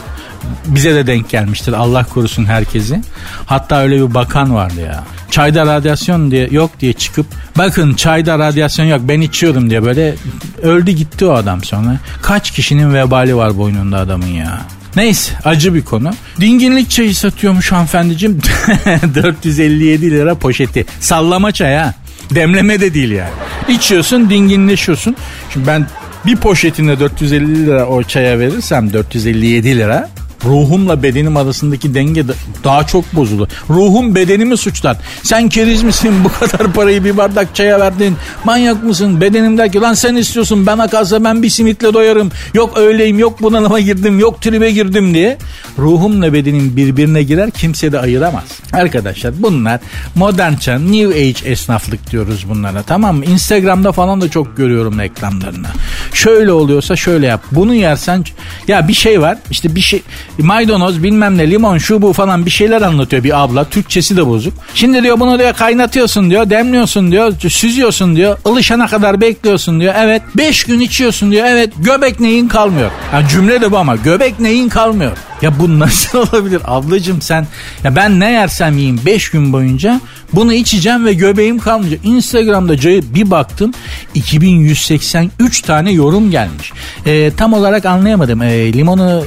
bize 0.65 0.95
de 0.95 1.07
denk 1.07 1.29
gelmiştir. 1.29 1.73
Allah 1.73 2.03
korusun 2.03 2.45
herkesi. 2.45 3.01
Hatta 3.45 3.81
öyle 3.81 3.95
bir 3.95 4.13
bakan 4.13 4.55
vardı 4.55 4.81
ya. 4.81 5.03
Çayda 5.31 5.65
radyasyon 5.65 6.31
diye 6.31 6.47
yok 6.51 6.71
diye 6.79 6.93
çıkıp 6.93 7.25
bakın 7.57 7.93
çayda 7.93 8.39
radyasyon 8.39 8.85
yok 8.85 9.01
ben 9.03 9.21
içiyorum 9.21 9.69
diye 9.69 9.83
böyle 9.83 10.15
öldü 10.61 10.91
gitti 10.91 11.25
o 11.25 11.33
adam 11.33 11.63
sonra. 11.63 11.97
Kaç 12.21 12.51
kişinin 12.51 12.93
vebali 12.93 13.35
var 13.35 13.57
boynunda 13.57 13.97
adamın 13.97 14.27
ya. 14.27 14.61
Neyse 14.95 15.33
acı 15.45 15.73
bir 15.73 15.81
konu. 15.81 16.11
Dinginlik 16.41 16.89
çayı 16.89 17.15
satıyormuş 17.15 17.71
hanımefendiciğim. 17.71 18.39
457 19.15 20.11
lira 20.11 20.35
poşeti. 20.35 20.85
Sallama 20.99 21.51
çay 21.51 21.75
ha. 21.75 21.93
Demleme 22.35 22.79
de 22.81 22.93
değil 22.93 23.11
yani. 23.11 23.29
İçiyorsun 23.69 24.29
dinginleşiyorsun. 24.29 25.15
Şimdi 25.53 25.67
ben 25.67 25.87
bir 26.25 26.35
poşetinde 26.35 26.99
450 26.99 27.65
lira 27.65 27.85
o 27.85 28.03
çaya 28.03 28.39
verirsem 28.39 28.93
457 28.93 29.77
lira 29.77 30.09
ruhumla 30.45 31.03
bedenim 31.03 31.37
arasındaki 31.37 31.93
denge 31.93 32.23
daha 32.63 32.87
çok 32.87 33.15
bozulur. 33.15 33.47
Ruhum 33.69 34.15
bedenimi 34.15 34.57
suçlar. 34.57 34.97
Sen 35.23 35.49
keriz 35.49 35.83
misin 35.83 36.13
bu 36.23 36.29
kadar 36.29 36.73
parayı 36.73 37.03
bir 37.03 37.17
bardak 37.17 37.55
çaya 37.55 37.79
verdin? 37.79 38.15
Manyak 38.43 38.83
mısın? 38.83 39.21
Bedenim 39.21 39.57
der 39.57 39.71
ki 39.71 39.81
lan 39.81 39.93
sen 39.93 40.15
istiyorsun 40.15 40.65
bana 40.65 40.87
kalsa 40.87 41.23
ben 41.23 41.43
bir 41.43 41.49
simitle 41.49 41.93
doyarım. 41.93 42.31
Yok 42.53 42.77
öyleyim 42.77 43.19
yok 43.19 43.41
bunalıma 43.41 43.79
girdim 43.79 44.19
yok 44.19 44.41
tribe 44.41 44.71
girdim 44.71 45.13
diye. 45.13 45.37
Ruhumla 45.77 46.33
bedenim 46.33 46.75
birbirine 46.75 47.23
girer 47.23 47.51
kimse 47.51 47.91
de 47.91 47.99
ayıramaz. 47.99 48.43
Arkadaşlar 48.73 49.33
bunlar 49.43 49.79
modern 50.15 50.55
çağ 50.55 50.79
new 50.79 51.07
age 51.07 51.49
esnaflık 51.51 52.11
diyoruz 52.11 52.45
bunlara 52.49 52.83
tamam 52.83 53.17
mı? 53.17 53.25
Instagram'da 53.25 53.91
falan 53.91 54.21
da 54.21 54.29
çok 54.29 54.57
görüyorum 54.57 54.99
reklamlarını. 54.99 55.67
Şöyle 56.13 56.51
oluyorsa 56.51 56.95
şöyle 56.95 57.27
yap. 57.27 57.43
Bunu 57.51 57.73
yersen 57.73 58.23
ya 58.67 58.87
bir 58.87 58.93
şey 58.93 59.21
var 59.21 59.37
işte 59.51 59.75
bir 59.75 59.81
şey 59.81 60.01
maydanoz 60.43 61.03
bilmem 61.03 61.37
ne 61.37 61.51
limon 61.51 61.77
şu 61.77 62.01
bu 62.01 62.13
falan 62.13 62.45
bir 62.45 62.51
şeyler 62.51 62.81
anlatıyor 62.81 63.23
bir 63.23 63.43
abla. 63.43 63.65
Türkçesi 63.65 64.17
de 64.17 64.27
bozuk. 64.27 64.53
Şimdi 64.73 65.03
diyor 65.03 65.19
bunu 65.19 65.39
diyor 65.39 65.53
kaynatıyorsun 65.53 66.29
diyor 66.29 66.49
demliyorsun 66.49 67.11
diyor 67.11 67.33
süzüyorsun 67.39 68.15
diyor 68.15 68.37
ılışana 68.47 68.87
kadar 68.87 69.21
bekliyorsun 69.21 69.79
diyor. 69.79 69.93
Evet 69.97 70.21
5 70.37 70.63
gün 70.63 70.79
içiyorsun 70.79 71.31
diyor. 71.31 71.45
Evet 71.45 71.73
göbek 71.79 72.19
neyin 72.19 72.47
kalmıyor. 72.47 72.91
Yani 73.13 73.27
cümle 73.29 73.61
de 73.61 73.71
bu 73.71 73.77
ama 73.77 73.95
göbek 73.95 74.39
neyin 74.39 74.69
kalmıyor. 74.69 75.11
Ya 75.41 75.59
bu 75.59 75.79
nasıl 75.79 76.19
olabilir 76.33 76.61
ablacım 76.65 77.21
sen 77.21 77.47
ya 77.83 77.95
ben 77.95 78.19
ne 78.19 78.31
yersem 78.31 78.77
yiyeyim 78.77 78.99
5 79.05 79.29
gün 79.31 79.53
boyunca 79.53 80.01
bunu 80.33 80.53
içeceğim 80.53 81.05
ve 81.05 81.13
göbeğim 81.13 81.59
kalmayacak. 81.59 81.99
Instagram'da 82.03 82.73
bir 83.15 83.31
baktım 83.31 83.73
2183 84.15 85.61
tane 85.61 85.91
yorum 85.91 86.31
gelmiş. 86.31 86.73
E, 87.05 87.31
tam 87.37 87.53
olarak 87.53 87.85
anlayamadım. 87.85 88.41
E, 88.41 88.73
limonu 88.73 89.23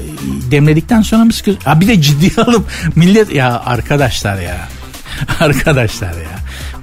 demledikten 0.51 1.02
mı 1.11 1.33
sıkıyorsun? 1.33 1.65
Ha, 1.65 1.81
bir 1.81 1.89
de 1.89 2.03
ciddi 2.03 2.41
alıp 2.41 2.67
millet 2.97 3.35
ya 3.35 3.63
arkadaşlar 3.67 4.41
ya 4.41 4.69
arkadaşlar 5.41 6.13
ya 6.13 6.39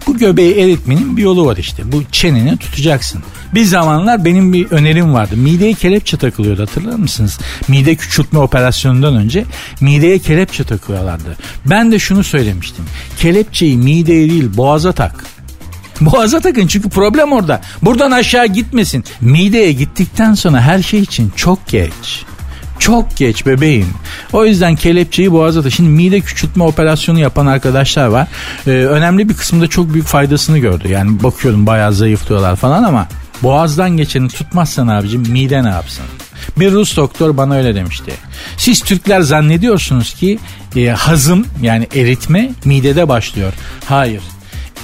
Bu 0.07 0.17
göbeği 0.17 0.55
eritmenin 0.55 1.17
bir 1.17 1.21
yolu 1.21 1.45
var 1.45 1.57
işte. 1.57 1.91
Bu 1.91 2.03
çeneni 2.11 2.57
tutacaksın. 2.57 3.23
Bir 3.53 3.65
zamanlar 3.65 4.25
benim 4.25 4.53
bir 4.53 4.71
önerim 4.71 5.13
vardı. 5.13 5.37
Mideye 5.37 5.73
kelepçe 5.73 6.17
takılıyordu 6.17 6.61
hatırlar 6.61 6.95
mısınız? 6.95 7.39
Mide 7.67 7.95
küçültme 7.95 8.39
operasyonundan 8.39 9.15
önce 9.15 9.45
mideye 9.81 10.19
kelepçe 10.19 10.63
takıyorlardı. 10.63 11.37
Ben 11.65 11.91
de 11.91 11.99
şunu 11.99 12.23
söylemiştim. 12.23 12.85
Kelepçeyi 13.17 13.77
mideye 13.77 14.29
değil 14.29 14.57
boğaza 14.57 14.91
tak. 14.91 15.25
Boğaza 16.01 16.39
takın 16.39 16.67
çünkü 16.67 16.89
problem 16.89 17.31
orada. 17.31 17.61
Buradan 17.81 18.11
aşağı 18.11 18.47
gitmesin. 18.47 19.03
Mideye 19.21 19.71
gittikten 19.71 20.33
sonra 20.33 20.61
her 20.61 20.83
şey 20.83 20.99
için 20.99 21.31
çok 21.35 21.67
geç. 21.67 22.25
Çok 22.79 23.17
geç 23.17 23.45
bebeğim. 23.45 23.87
O 24.33 24.45
yüzden 24.45 24.75
kelepçeyi 24.75 25.31
boğaza 25.31 25.63
da. 25.63 25.69
Şimdi 25.69 25.89
mide 25.89 26.21
küçültme 26.21 26.63
operasyonu 26.63 27.19
yapan 27.19 27.45
arkadaşlar 27.45 28.07
var. 28.07 28.27
Ee, 28.67 28.69
önemli 28.69 29.29
bir 29.29 29.33
kısmında 29.33 29.67
çok 29.67 29.93
büyük 29.93 30.07
faydasını 30.07 30.57
gördü. 30.59 30.87
Yani 30.87 31.23
bakıyorum 31.23 31.67
bayağı 31.67 31.93
zayıflıyorlar 31.93 32.55
falan 32.55 32.83
ama 32.83 33.07
boğazdan 33.43 33.89
geçeni 33.97 34.27
tutmazsan 34.27 34.87
abicim 34.87 35.21
mide 35.21 35.63
ne 35.63 35.69
yapsın? 35.69 36.05
Bir 36.57 36.71
Rus 36.71 36.97
doktor 36.97 37.37
bana 37.37 37.55
öyle 37.55 37.75
demişti. 37.75 38.11
Siz 38.57 38.81
Türkler 38.81 39.21
zannediyorsunuz 39.21 40.13
ki 40.13 40.39
e, 40.75 40.87
hazım 40.87 41.45
yani 41.61 41.87
eritme 41.95 42.51
midede 42.65 43.07
başlıyor. 43.07 43.53
Hayır 43.85 44.21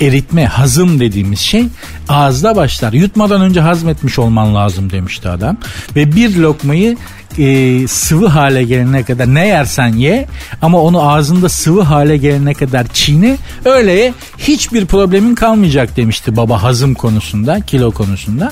eritme, 0.01 0.45
hazım 0.45 0.99
dediğimiz 0.99 1.39
şey 1.39 1.67
ağızda 2.09 2.55
başlar. 2.55 2.93
Yutmadan 2.93 3.41
önce 3.41 3.61
hazmetmiş 3.61 4.19
olman 4.19 4.55
lazım 4.55 4.89
demişti 4.91 5.29
adam. 5.29 5.57
Ve 5.95 6.15
bir 6.15 6.35
lokmayı 6.37 6.97
e, 7.39 7.87
sıvı 7.87 8.27
hale 8.27 8.63
gelene 8.63 9.03
kadar 9.03 9.33
ne 9.33 9.47
yersen 9.47 9.87
ye 9.87 10.27
ama 10.61 10.81
onu 10.81 11.09
ağzında 11.09 11.49
sıvı 11.49 11.81
hale 11.81 12.17
gelene 12.17 12.53
kadar 12.53 12.87
çiğne 12.93 13.37
öyle 13.65 13.91
ye 13.91 14.13
hiçbir 14.37 14.85
problemin 14.85 15.35
kalmayacak 15.35 15.97
demişti 15.97 16.35
baba 16.35 16.63
hazım 16.63 16.93
konusunda 16.93 17.61
kilo 17.61 17.91
konusunda. 17.91 18.51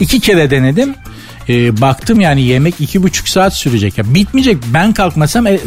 İki 0.00 0.20
kere 0.20 0.50
denedim 0.50 0.94
e, 1.48 1.80
baktım 1.80 2.20
yani 2.20 2.42
yemek 2.42 2.74
iki 2.80 3.02
buçuk 3.02 3.28
saat 3.28 3.54
sürecek. 3.54 3.98
Ya 3.98 4.14
bitmeyecek. 4.14 4.56
Ben 4.74 4.92
kalkmasam 4.92 5.46
e, 5.46 5.58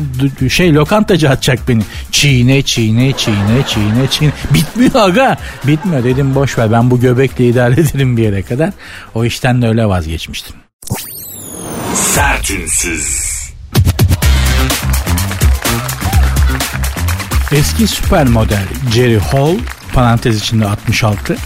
şey 0.50 0.74
lokantacı 0.74 1.30
atacak 1.30 1.60
beni. 1.67 1.82
Çiğne 2.12 2.62
çiğne 2.62 3.13
çiğne 3.17 3.63
çiğne 3.67 4.08
çiğne. 4.12 4.32
Bitmiyor 4.54 4.96
aga. 4.96 5.38
Bitmiyor 5.67 6.04
dedim 6.04 6.36
boş 6.36 6.58
ver 6.58 6.72
ben 6.72 6.91
bu 6.91 7.00
göbekle 7.00 7.48
idare 7.48 7.74
ederim 7.82 8.17
bir 8.17 8.24
yere 8.24 8.41
kadar. 8.41 8.74
O 9.15 9.26
işten 9.26 9.62
de 9.62 9.67
öyle 9.67 9.86
vazgeçmiştim. 9.86 10.66
Sertünsüz. 11.97 13.27
Eski 17.51 17.88
süper 17.88 18.27
model 18.27 18.63
Jerry 18.93 19.19
Hall 19.19 19.55
parantez 19.93 20.38
içinde 20.38 20.65
66. 20.67 21.38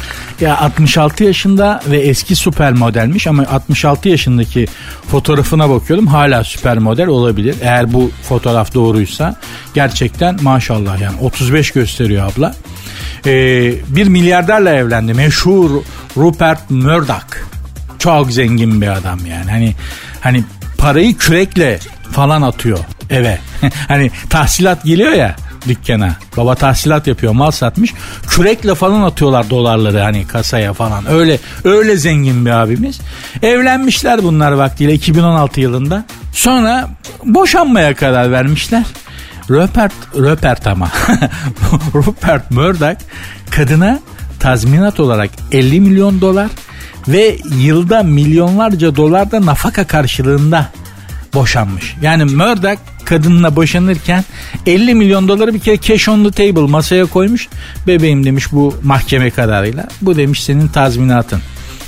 Ya 0.41 0.57
66 0.57 1.23
yaşında 1.23 1.81
ve 1.87 1.97
eski 1.97 2.35
süper 2.35 2.73
modelmiş 2.73 3.27
ama 3.27 3.43
66 3.43 4.09
yaşındaki 4.09 4.67
fotoğrafına 5.11 5.69
bakıyorum 5.69 6.07
hala 6.07 6.43
süper 6.43 6.77
model 6.77 7.07
olabilir. 7.07 7.55
Eğer 7.61 7.93
bu 7.93 8.11
fotoğraf 8.23 8.73
doğruysa 8.73 9.35
gerçekten 9.73 10.37
maşallah 10.41 11.01
yani 11.01 11.19
35 11.21 11.71
gösteriyor 11.71 12.31
abla. 12.31 12.55
Ee, 13.25 13.73
bir 13.87 14.07
milyarderle 14.07 14.69
evlendi 14.69 15.13
meşhur 15.13 15.71
Rupert 16.17 16.69
Murdoch. 16.69 17.37
Çok 17.99 18.31
zengin 18.31 18.81
bir 18.81 18.87
adam 18.87 19.19
yani. 19.25 19.51
Hani 19.51 19.75
hani 20.21 20.43
parayı 20.77 21.17
kürekle 21.17 21.79
falan 22.11 22.41
atıyor 22.41 22.79
eve. 23.09 23.39
hani 23.87 24.11
tahsilat 24.29 24.83
geliyor 24.83 25.11
ya 25.11 25.35
dükkana. 25.67 26.15
Baba 26.37 26.55
tahsilat 26.55 27.07
yapıyor 27.07 27.33
mal 27.33 27.51
satmış. 27.51 27.93
Kürekle 28.27 28.75
falan 28.75 29.01
atıyorlar 29.01 29.49
dolarları 29.49 29.99
hani 29.99 30.27
kasaya 30.27 30.73
falan. 30.73 31.11
Öyle 31.11 31.39
öyle 31.63 31.97
zengin 31.97 32.45
bir 32.45 32.51
abimiz. 32.51 32.99
Evlenmişler 33.41 34.23
bunlar 34.23 34.51
vaktiyle 34.51 34.93
2016 34.93 35.61
yılında. 35.61 36.05
Sonra 36.33 36.89
boşanmaya 37.23 37.95
karar 37.95 38.31
vermişler. 38.31 38.83
Rupert, 39.49 39.93
Rupert 40.15 40.67
ama 40.67 40.91
Rupert 41.93 42.51
Murdoch 42.51 42.99
kadına 43.49 43.99
tazminat 44.39 44.99
olarak 44.99 45.29
50 45.51 45.79
milyon 45.79 46.21
dolar 46.21 46.49
ve 47.07 47.37
yılda 47.59 48.03
milyonlarca 48.03 48.95
dolar 48.95 49.31
da 49.31 49.45
nafaka 49.45 49.87
karşılığında 49.87 50.69
boşanmış. 51.33 51.95
Yani 52.01 52.23
Murdoch 52.25 52.79
kadınla 53.05 53.55
boşanırken 53.55 54.23
50 54.65 54.95
milyon 54.95 55.27
doları 55.27 55.53
bir 55.53 55.59
kere 55.59 55.81
cash 55.81 56.09
on 56.09 56.23
the 56.23 56.31
table 56.31 56.71
masaya 56.71 57.05
koymuş. 57.05 57.47
Bebeğim 57.87 58.25
demiş 58.25 58.51
bu 58.51 58.75
mahkeme 58.83 59.29
kararıyla. 59.29 59.87
Bu 60.01 60.17
demiş 60.17 60.43
senin 60.43 60.67
tazminatın. 60.67 61.41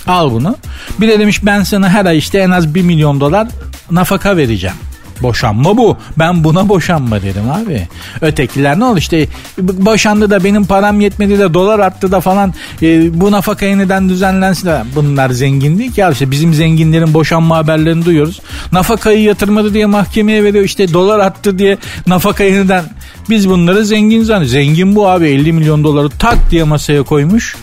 Al 0.07 0.31
bunu. 0.31 0.55
Bir 1.01 1.07
de 1.07 1.19
demiş 1.19 1.45
ben 1.45 1.63
sana 1.63 1.89
her 1.89 2.05
ay 2.05 2.17
işte 2.17 2.39
en 2.39 2.51
az 2.51 2.75
1 2.75 2.81
milyon 2.81 3.19
dolar 3.19 3.47
nafaka 3.91 4.37
vereceğim. 4.37 4.75
Boşanma 5.21 5.77
bu. 5.77 5.97
Ben 6.19 6.43
buna 6.43 6.69
boşanma 6.69 7.21
dedim 7.21 7.51
abi. 7.51 7.87
Ötekiler 8.21 8.79
ne 8.79 8.85
oldu 8.85 8.99
işte 8.99 9.27
boşandı 9.59 10.29
da 10.29 10.43
benim 10.43 10.65
param 10.65 11.01
yetmedi 11.01 11.39
de 11.39 11.53
dolar 11.53 11.79
arttı 11.79 12.11
da 12.11 12.19
falan 12.19 12.53
e, 12.81 13.21
bu 13.21 13.31
nafaka 13.31 13.65
yeniden 13.65 14.09
düzenlensin 14.09 14.67
de 14.67 14.83
bunlar 14.95 15.29
zengin 15.29 15.79
değil 15.79 15.91
ki 15.91 16.01
ya 16.01 16.11
işte 16.11 16.31
bizim 16.31 16.53
zenginlerin 16.53 17.13
boşanma 17.13 17.57
haberlerini 17.57 18.05
duyuyoruz. 18.05 18.41
Nafakayı 18.71 19.21
yatırmadı 19.21 19.73
diye 19.73 19.85
mahkemeye 19.85 20.43
veriyor 20.43 20.65
işte 20.65 20.93
dolar 20.93 21.19
arttı 21.19 21.59
diye 21.59 21.77
nafaka 22.07 22.43
yeniden 22.43 22.85
biz 23.29 23.49
bunları 23.49 23.85
zengin 23.85 24.23
zannediyoruz. 24.23 24.51
Zengin 24.51 24.95
bu 24.95 25.09
abi 25.09 25.27
50 25.27 25.53
milyon 25.53 25.83
doları 25.83 26.09
tak 26.09 26.51
diye 26.51 26.63
masaya 26.63 27.03
koymuş. 27.03 27.55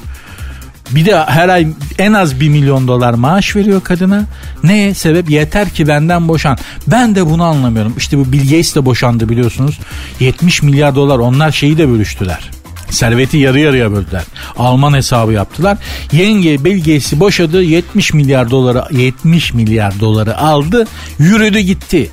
Bir 0.90 1.06
de 1.06 1.24
her 1.24 1.48
ay 1.48 1.68
en 1.98 2.12
az 2.12 2.40
1 2.40 2.48
milyon 2.48 2.88
dolar 2.88 3.14
maaş 3.14 3.56
veriyor 3.56 3.80
kadına. 3.84 4.24
Ne 4.64 4.94
sebep? 4.94 5.30
Yeter 5.30 5.70
ki 5.70 5.88
benden 5.88 6.28
boşan. 6.28 6.58
Ben 6.86 7.14
de 7.14 7.26
bunu 7.26 7.44
anlamıyorum. 7.44 7.94
İşte 7.98 8.18
bu 8.18 8.32
Bill 8.32 8.42
Gates 8.42 8.74
de 8.74 8.84
boşandı 8.84 9.28
biliyorsunuz. 9.28 9.78
70 10.20 10.62
milyar 10.62 10.94
dolar 10.94 11.18
onlar 11.18 11.50
şeyi 11.52 11.78
de 11.78 11.88
bölüştüler. 11.88 12.50
Serveti 12.90 13.36
yarı 13.36 13.60
yarıya 13.60 13.92
böldüler. 13.92 14.22
Alman 14.56 14.94
hesabı 14.94 15.32
yaptılar. 15.32 15.78
Yenge 16.12 16.64
Bill 16.64 16.78
Gates'i 16.78 17.20
boşadı. 17.20 17.62
70 17.62 18.14
milyar 18.14 18.50
doları 18.50 18.84
70 18.90 19.54
milyar 19.54 20.00
doları 20.00 20.38
aldı. 20.38 20.86
Yürüdü 21.18 21.58
gitti. 21.58 22.10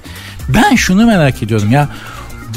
Ben 0.50 0.76
şunu 0.76 1.06
merak 1.06 1.44
ediyorum 1.44 1.72
ya 1.72 1.90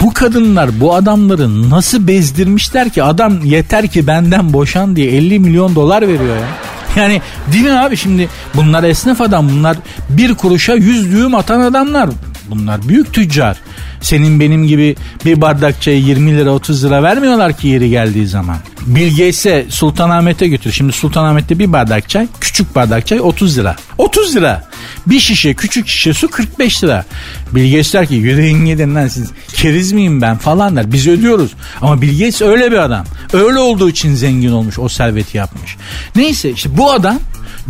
bu 0.01 0.13
kadınlar 0.13 0.81
bu 0.81 0.95
adamları 0.95 1.71
nasıl 1.71 2.07
bezdirmişler 2.09 2.91
ki 2.91 3.03
adam 3.03 3.45
yeter 3.45 3.87
ki 3.87 4.07
benden 4.07 4.53
boşan 4.53 4.97
diye 4.97 5.11
50 5.11 5.39
milyon 5.39 5.75
dolar 5.75 6.03
veriyor 6.03 6.37
ya. 6.37 6.49
Yani 6.97 7.23
mi 7.63 7.73
abi 7.73 7.97
şimdi 7.97 8.29
bunlar 8.55 8.85
esnaf 8.85 9.21
adam 9.21 9.49
bunlar 9.49 9.77
bir 10.09 10.35
kuruşa 10.35 10.75
yüz 10.75 11.13
düğüm 11.13 11.35
atan 11.35 11.61
adamlar. 11.61 12.11
Bunlar 12.51 12.89
büyük 12.89 13.13
tüccar. 13.13 13.57
Senin 14.01 14.41
benim 14.41 14.67
gibi 14.67 14.97
bir 15.25 15.41
bardak 15.41 15.83
çayı 15.83 16.03
20 16.03 16.37
lira 16.37 16.51
30 16.51 16.85
lira 16.85 17.03
vermiyorlar 17.03 17.53
ki 17.53 17.69
yeri 17.69 17.91
geldiği 17.91 18.27
zaman. 18.27 18.57
Bill 18.87 19.11
Gates'e 19.11 19.67
Sultanahmet'e 19.69 20.49
götür. 20.49 20.73
Şimdi 20.73 20.93
Sultanahmet'te 20.93 21.59
bir 21.59 21.73
bardak 21.73 22.09
çay, 22.09 22.27
küçük 22.41 22.75
bardak 22.75 23.07
çay 23.07 23.21
30 23.21 23.59
lira. 23.59 23.77
30 23.99 24.37
lira. 24.37 24.70
Bir 25.07 25.21
şişe, 25.21 25.55
küçük 25.55 25.89
şişe 25.89 26.15
su 26.15 26.31
45 26.31 26.85
lira. 26.85 27.05
Bill 27.53 27.71
Gates 27.71 27.93
der 27.93 28.07
ki 28.07 28.15
yüreğin 28.15 28.65
gidin 28.65 28.95
lan 28.95 29.09
siz 29.09 29.31
keriz 29.53 29.93
miyim 29.93 30.23
ben 30.23 30.39
falan 30.39 30.77
der. 30.77 30.93
Biz 30.93 31.09
ödüyoruz. 31.09 31.51
Ama 31.81 32.03
Bill 32.03 32.19
Gates 32.19 32.43
öyle 32.43 32.73
bir 32.73 32.77
adam. 32.77 33.07
Öyle 33.33 33.59
olduğu 33.59 33.89
için 33.89 34.15
zengin 34.15 34.53
olmuş, 34.53 34.79
o 34.79 34.89
serveti 34.89 35.37
yapmış. 35.37 35.77
Neyse 36.17 36.51
işte 36.51 36.77
bu 36.77 36.93
adam 36.93 37.19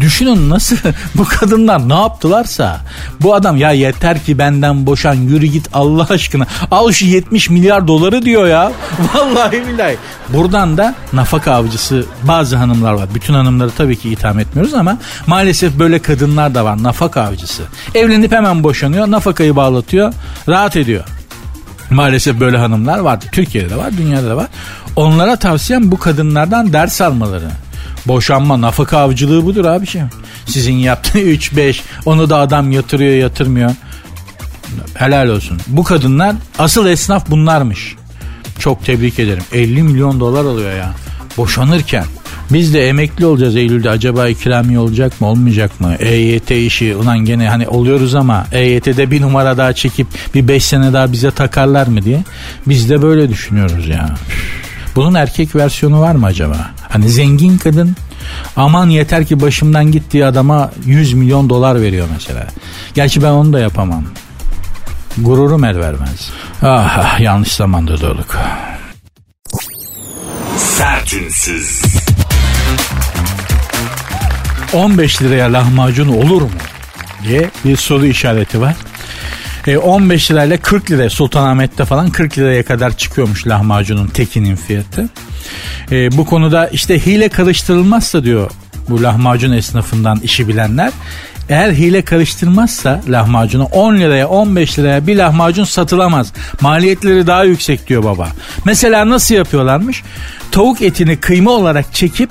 Düşünün 0.01 0.51
nasıl 0.51 0.77
bu 1.15 1.25
kadınlar 1.25 1.89
ne 1.89 1.95
yaptılarsa 1.95 2.81
bu 3.21 3.35
adam 3.35 3.57
ya 3.57 3.73
yeter 3.73 4.25
ki 4.25 4.39
benden 4.39 4.87
boşan 4.87 5.15
yürü 5.15 5.47
git 5.47 5.69
Allah 5.73 6.07
aşkına 6.11 6.47
al 6.71 6.93
şu 6.93 7.07
70 7.07 7.51
milyar 7.51 7.89
doları 7.89 8.23
diyor 8.23 8.47
ya. 8.47 8.73
Vallahi 9.15 9.67
billahi. 9.67 9.97
Buradan 10.29 10.77
da 10.77 10.95
nafaka 11.13 11.53
avcısı 11.53 12.07
bazı 12.23 12.57
hanımlar 12.57 12.93
var. 12.93 13.09
Bütün 13.15 13.35
hanımları 13.35 13.71
tabii 13.71 13.97
ki 13.97 14.11
itham 14.11 14.39
etmiyoruz 14.39 14.75
ama 14.75 14.99
maalesef 15.27 15.79
böyle 15.79 15.99
kadınlar 15.99 16.55
da 16.55 16.65
var 16.65 16.83
nafaka 16.83 17.23
avcısı. 17.23 17.63
Evlenip 17.95 18.33
hemen 18.33 18.65
boşanıyor 18.65 19.11
nafakayı 19.11 19.57
bağlatıyor 19.57 20.13
rahat 20.49 20.77
ediyor. 20.77 21.05
Maalesef 21.91 22.41
böyle 22.41 22.59
hanımlar 22.59 22.99
var. 22.99 23.21
Türkiye'de 23.33 23.71
de 23.71 23.77
var, 23.77 23.97
dünyada 23.99 24.31
da 24.31 24.37
var. 24.37 24.47
Onlara 24.97 25.37
tavsiyem 25.37 25.91
bu 25.91 25.99
kadınlardan 25.99 26.73
ders 26.73 27.01
almaları. 27.01 27.51
Boşanma 28.07 28.61
nafaka 28.61 28.99
avcılığı 28.99 29.45
budur 29.45 29.65
abi 29.65 29.87
şey. 29.87 30.03
Sizin 30.47 30.75
yaptığı 30.75 31.19
3-5 31.19 31.81
onu 32.07 32.31
da 32.31 32.37
adam 32.37 32.73
yatırıyor 32.73 33.15
yatırmıyor. 33.15 33.71
Helal 34.95 35.29
olsun. 35.29 35.59
Bu 35.67 35.85
kadınlar 35.85 36.37
asıl 36.59 36.87
esnaf 36.87 37.31
bunlarmış. 37.31 37.97
Çok 38.59 38.85
tebrik 38.85 39.19
ederim. 39.19 39.43
50 39.53 39.83
milyon 39.83 40.21
dolar 40.21 40.45
alıyor 40.45 40.77
ya. 40.77 40.91
Boşanırken. 41.37 42.05
Biz 42.53 42.75
de 42.75 42.89
emekli 42.89 43.27
olacağız 43.27 43.57
Eylül'de. 43.57 43.91
Acaba 43.91 44.29
ikramiye 44.29 44.79
olacak 44.79 45.21
mı 45.21 45.27
olmayacak 45.27 45.81
mı? 45.81 45.95
EYT 45.99 46.51
işi 46.51 46.97
ulan 46.97 47.19
gene 47.19 47.49
hani 47.49 47.69
oluyoruz 47.69 48.15
ama 48.15 48.47
EYT'de 48.53 49.11
bir 49.11 49.21
numara 49.21 49.57
daha 49.59 49.73
çekip 49.73 50.07
bir 50.35 50.49
5 50.49 50.65
sene 50.65 50.93
daha 50.93 51.13
bize 51.13 51.31
takarlar 51.31 51.87
mı 51.87 52.03
diye. 52.03 52.25
Biz 52.67 52.91
de 52.91 53.03
böyle 53.03 53.29
düşünüyoruz 53.29 53.89
ya. 53.89 54.15
Bunun 55.01 55.15
erkek 55.15 55.57
versiyonu 55.57 56.01
var 56.01 56.15
mı 56.15 56.27
acaba? 56.27 56.71
Hani 56.89 57.09
zengin 57.09 57.59
kadın 57.59 57.97
aman 58.57 58.89
yeter 58.89 59.27
ki 59.27 59.41
başımdan 59.41 59.93
gittiği 59.93 60.27
adama 60.27 60.71
100 60.85 61.13
milyon 61.13 61.51
dolar 61.51 61.83
veriyor 61.83 62.09
mesela. 62.15 62.47
Gerçi 62.95 63.23
ben 63.23 63.31
onu 63.31 63.53
da 63.53 63.61
yapamam. 63.61 64.05
Gururum 65.19 65.65
el 65.65 65.79
vermez. 65.79 66.31
Ah, 66.63 66.99
ah 66.99 67.21
yanlış 67.21 67.53
zamanda 67.53 68.01
doğduk. 68.01 68.37
Sertünsüz. 70.57 71.83
15 74.73 75.23
liraya 75.23 75.53
lahmacun 75.53 76.09
olur 76.09 76.43
mu? 76.43 76.51
diye 77.23 77.51
bir 77.65 77.77
soru 77.77 78.07
işareti 78.07 78.61
var. 78.61 78.77
E, 79.71 79.79
15 79.79 80.31
lirayla 80.31 80.57
40 80.57 80.91
liraya 80.91 81.11
Sultanahmet'te 81.11 81.85
falan 81.85 82.11
40 82.11 82.39
liraya 82.39 82.63
kadar 82.63 82.97
çıkıyormuş 82.97 83.47
lahmacunun 83.47 84.07
tekinin 84.07 84.57
fiyatı. 84.57 85.09
E, 85.93 86.17
bu 86.17 86.27
konuda 86.27 86.69
işte 86.69 87.07
hile 87.07 87.29
karıştırılmazsa 87.29 88.25
diyor 88.25 88.51
bu 88.89 89.03
lahmacun 89.03 89.53
esnafından 89.53 90.21
işi 90.21 90.49
bilenler 90.49 90.93
eğer 91.49 91.73
hile 91.73 92.03
karıştırmazsa 92.03 93.01
lahmacunu 93.09 93.65
10 93.65 93.97
liraya 93.97 94.29
15 94.29 94.79
liraya 94.79 95.07
bir 95.07 95.17
lahmacun 95.17 95.65
satılamaz. 95.65 96.33
Maliyetleri 96.61 97.27
daha 97.27 97.45
yüksek 97.45 97.89
diyor 97.89 98.05
baba. 98.05 98.29
Mesela 98.65 99.09
nasıl 99.09 99.35
yapıyorlarmış? 99.35 100.03
Tavuk 100.51 100.83
etini 100.83 101.17
kıyma 101.17 101.51
olarak 101.51 101.95
çekip 101.95 102.31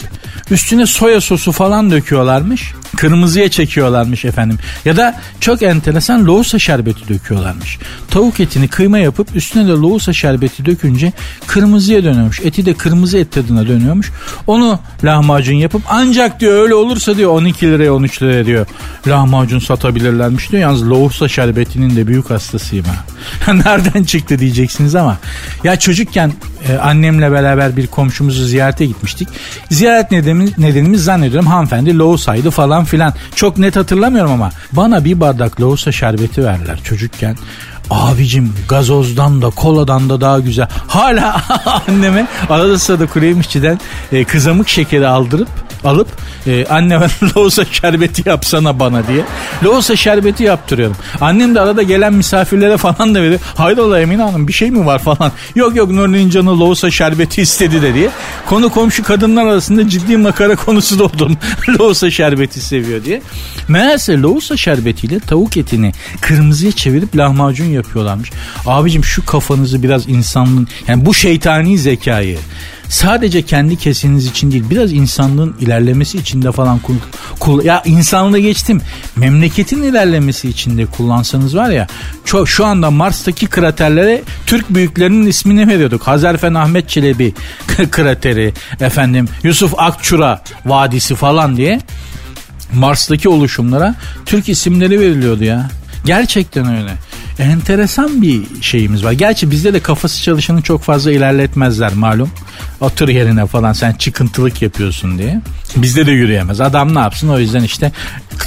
üstüne 0.52 0.86
soya 0.86 1.22
sosu 1.22 1.52
falan 1.52 1.92
döküyorlarmış. 1.92 2.74
Kırmızıya 2.98 3.50
çekiyorlarmış 3.50 4.26
efendim. 4.26 4.58
Ya 4.86 4.98
da 4.98 5.20
çok 5.40 5.64
enteresan 5.64 6.26
lohusa 6.26 6.60
şerbeti 6.60 7.08
döküyorlarmış. 7.08 7.78
Tavuk 8.12 8.40
etini 8.40 8.68
kıyma 8.68 8.98
yapıp 8.98 9.36
üstüne 9.36 9.68
de 9.68 9.72
lohusa 9.72 10.14
şerbeti 10.14 10.66
dökünce 10.66 11.14
kırmızıya 11.48 12.04
dönüyormuş. 12.04 12.40
Eti 12.40 12.66
de 12.66 12.74
kırmızı 12.74 13.18
et 13.18 13.32
tadına 13.32 13.68
dönüyormuş. 13.68 14.12
Onu 14.48 14.80
lahmacun 15.04 15.56
yapıp 15.56 15.82
ancak 15.90 16.40
diyor 16.40 16.64
öyle 16.64 16.76
olursa 16.76 17.18
diyor 17.18 17.32
12 17.32 17.68
liraya 17.68 17.94
13 17.94 18.22
liraya 18.22 18.46
diyor 18.46 18.66
lahmacun 19.08 19.60
satabilirlermiş 19.60 20.52
diyor. 20.52 20.62
Yalnız 20.62 20.90
lohusa 20.90 21.28
şerbetinin 21.28 21.96
de 21.96 22.08
büyük 22.08 22.30
hastasıyım 22.30 22.86
ha. 22.86 23.54
Nereden 23.54 24.04
çıktı 24.04 24.40
diyeceksiniz 24.40 24.96
ama. 24.96 25.18
Ya 25.64 25.80
çocukken 25.80 26.34
e, 26.68 26.78
annemle 26.78 27.32
beraber 27.32 27.78
bir 27.78 27.88
komşumuzu 27.88 28.44
ziyarete 28.46 28.86
gitmiştik. 28.86 29.28
Ziyaret 29.70 30.12
nedenimiz, 30.12 30.58
nedenimiz 30.58 31.04
zannediyorum 31.04 31.48
hanımefendi 31.48 31.98
lohusaydı 31.98 32.50
falan 32.50 32.86
filan. 32.86 33.14
Çok 33.36 33.58
net 33.58 33.76
hatırlamıyorum 33.76 34.32
ama 34.32 34.52
bana 34.72 35.06
bir 35.06 35.20
bardak 35.20 35.62
lohusa 35.62 35.92
şerbeti 35.92 36.44
verdiler 36.44 36.80
çocukken. 36.84 37.38
Abicim 37.90 38.54
gazozdan 38.70 39.42
da 39.42 39.50
koladan 39.50 40.10
da 40.10 40.22
daha 40.22 40.40
güzel. 40.40 40.68
Hala 40.88 41.42
anneme 41.88 42.28
arada 42.50 42.80
sırada 42.80 43.08
kuru 43.08 43.26
yemişçiden 43.26 43.80
e, 44.12 44.24
kızamık 44.24 44.70
şekeri 44.70 45.08
aldırıp 45.08 45.48
alıp 45.84 46.08
e, 46.48 46.66
anneme 46.66 47.08
lohusa 47.24 47.66
şerbeti 47.66 48.30
yapsana 48.30 48.80
bana 48.80 49.08
diye. 49.08 49.24
Lohusa 49.64 49.96
şerbeti 49.96 50.44
yaptırıyorum. 50.44 50.96
Annem 51.22 51.56
de 51.56 51.62
arada 51.62 51.84
gelen 51.84 52.14
misafirlere 52.14 52.78
falan 52.78 53.16
da 53.16 53.22
veriyor. 53.22 53.40
Hayrola 53.56 54.00
Emine 54.00 54.22
Hanım 54.22 54.48
bir 54.48 54.54
şey 54.54 54.72
mi 54.72 54.86
var 54.86 55.00
falan. 55.00 55.32
Yok 55.56 55.76
yok 55.76 55.92
Nuri'nin 55.92 56.30
canı 56.30 56.60
lohusa 56.60 56.92
şerbeti 56.92 57.42
istedi 57.42 57.82
de 57.82 57.94
diye. 57.94 58.10
Konu 58.46 58.70
komşu 58.70 59.04
kadınlar 59.04 59.46
arasında 59.46 59.90
ciddi 59.90 60.18
makara 60.18 60.56
konusu 60.56 61.00
da 61.00 61.04
oldum. 61.04 61.38
lohusa 61.80 62.12
şerbeti 62.12 62.62
seviyor 62.62 63.04
diye. 63.04 63.22
Meğerse 63.68 64.18
lohusa 64.18 64.58
şerbetiyle 64.58 65.20
tavuk 65.20 65.58
etini 65.58 65.92
kırmızıya 66.22 66.72
çevirip 66.72 67.18
lahmacun 67.18 67.66
yapıyorlarmış. 67.80 68.32
Abicim 68.66 69.04
şu 69.04 69.26
kafanızı 69.26 69.84
biraz 69.84 70.10
insanlığın 70.10 70.68
yani 70.88 71.06
bu 71.06 71.14
şeytani 71.14 71.78
zekayı 71.78 72.38
sadece 72.90 73.42
kendi 73.42 73.76
kesiniz 73.76 74.26
için 74.26 74.52
değil 74.52 74.64
biraz 74.70 74.94
insanlığın 74.94 75.56
ilerlemesi 75.60 76.18
için 76.18 76.42
de 76.42 76.52
falan 76.52 76.80
kul, 76.80 76.96
kul 77.40 77.66
ya 77.66 77.82
insanlığı 77.86 78.40
geçtim 78.40 78.82
memleketin 79.16 79.84
ilerlemesi 79.84 80.50
için 80.50 80.78
de 80.78 80.86
kullansanız 80.86 81.56
var 81.56 81.70
ya 81.70 81.88
çok 82.26 82.50
şu 82.50 82.66
anda 82.66 82.92
Mars'taki 82.92 83.48
kraterlere 83.48 84.22
Türk 84.46 84.70
büyüklerinin 84.70 85.28
ismini 85.28 85.68
veriyorduk. 85.68 86.08
Hazarfen 86.08 86.54
Ahmet 86.54 86.90
Çelebi 86.90 87.34
krateri 87.92 88.54
efendim 88.80 89.28
Yusuf 89.44 89.74
Akçura 89.78 90.42
vadisi 90.66 91.16
falan 91.16 91.58
diye 91.58 91.82
Mars'taki 92.74 93.30
oluşumlara 93.30 93.96
Türk 94.26 94.50
isimleri 94.50 95.00
veriliyordu 95.00 95.44
ya. 95.44 95.70
Gerçekten 96.06 96.78
öyle 96.78 96.92
enteresan 97.40 98.22
bir 98.22 98.42
şeyimiz 98.62 99.04
var. 99.04 99.12
Gerçi 99.12 99.52
bizde 99.52 99.74
de 99.74 99.80
kafası 99.80 100.24
çalışanı 100.24 100.62
çok 100.62 100.82
fazla 100.84 101.12
ilerletmezler 101.12 101.94
malum. 101.94 102.32
Otur 102.80 103.10
yerine 103.10 103.46
falan 103.46 103.74
sen 103.74 103.94
çıkıntılık 103.94 104.62
yapıyorsun 104.62 105.18
diye. 105.18 105.42
Bizde 105.76 106.06
de 106.06 106.12
yürüyemez. 106.12 106.62
Adam 106.62 106.96
ne 106.96 107.00
yapsın 107.00 107.30
o 107.30 107.40
yüzden 107.40 107.64
işte 107.64 107.92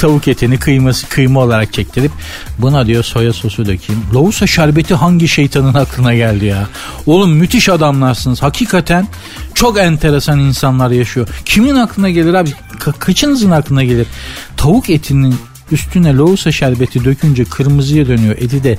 tavuk 0.00 0.28
etini 0.28 0.58
kıyması 0.58 1.08
kıyma 1.08 1.40
olarak 1.40 1.72
çektirip 1.72 2.12
buna 2.58 2.86
diyor 2.86 3.04
soya 3.04 3.32
sosu 3.32 3.66
dökeyim. 3.66 4.02
Lohusa 4.14 4.46
şerbeti 4.46 4.94
hangi 4.94 5.28
şeytanın 5.28 5.74
aklına 5.74 6.14
geldi 6.14 6.44
ya? 6.44 6.66
Oğlum 7.06 7.32
müthiş 7.32 7.68
adamlarsınız. 7.68 8.42
Hakikaten 8.42 9.08
çok 9.54 9.78
enteresan 9.78 10.38
insanlar 10.38 10.90
yaşıyor. 10.90 11.28
Kimin 11.44 11.74
aklına 11.74 12.10
gelir 12.10 12.34
abi? 12.34 12.50
Ka- 12.78 12.98
kaçınızın 12.98 13.50
aklına 13.50 13.84
gelir? 13.84 14.06
Tavuk 14.56 14.90
etinin 14.90 15.34
Üstüne 15.72 16.14
lohusa 16.14 16.52
şerbeti 16.52 17.04
dökünce 17.04 17.44
kırmızıya 17.44 18.08
dönüyor. 18.08 18.36
Eti 18.38 18.64
de 18.64 18.78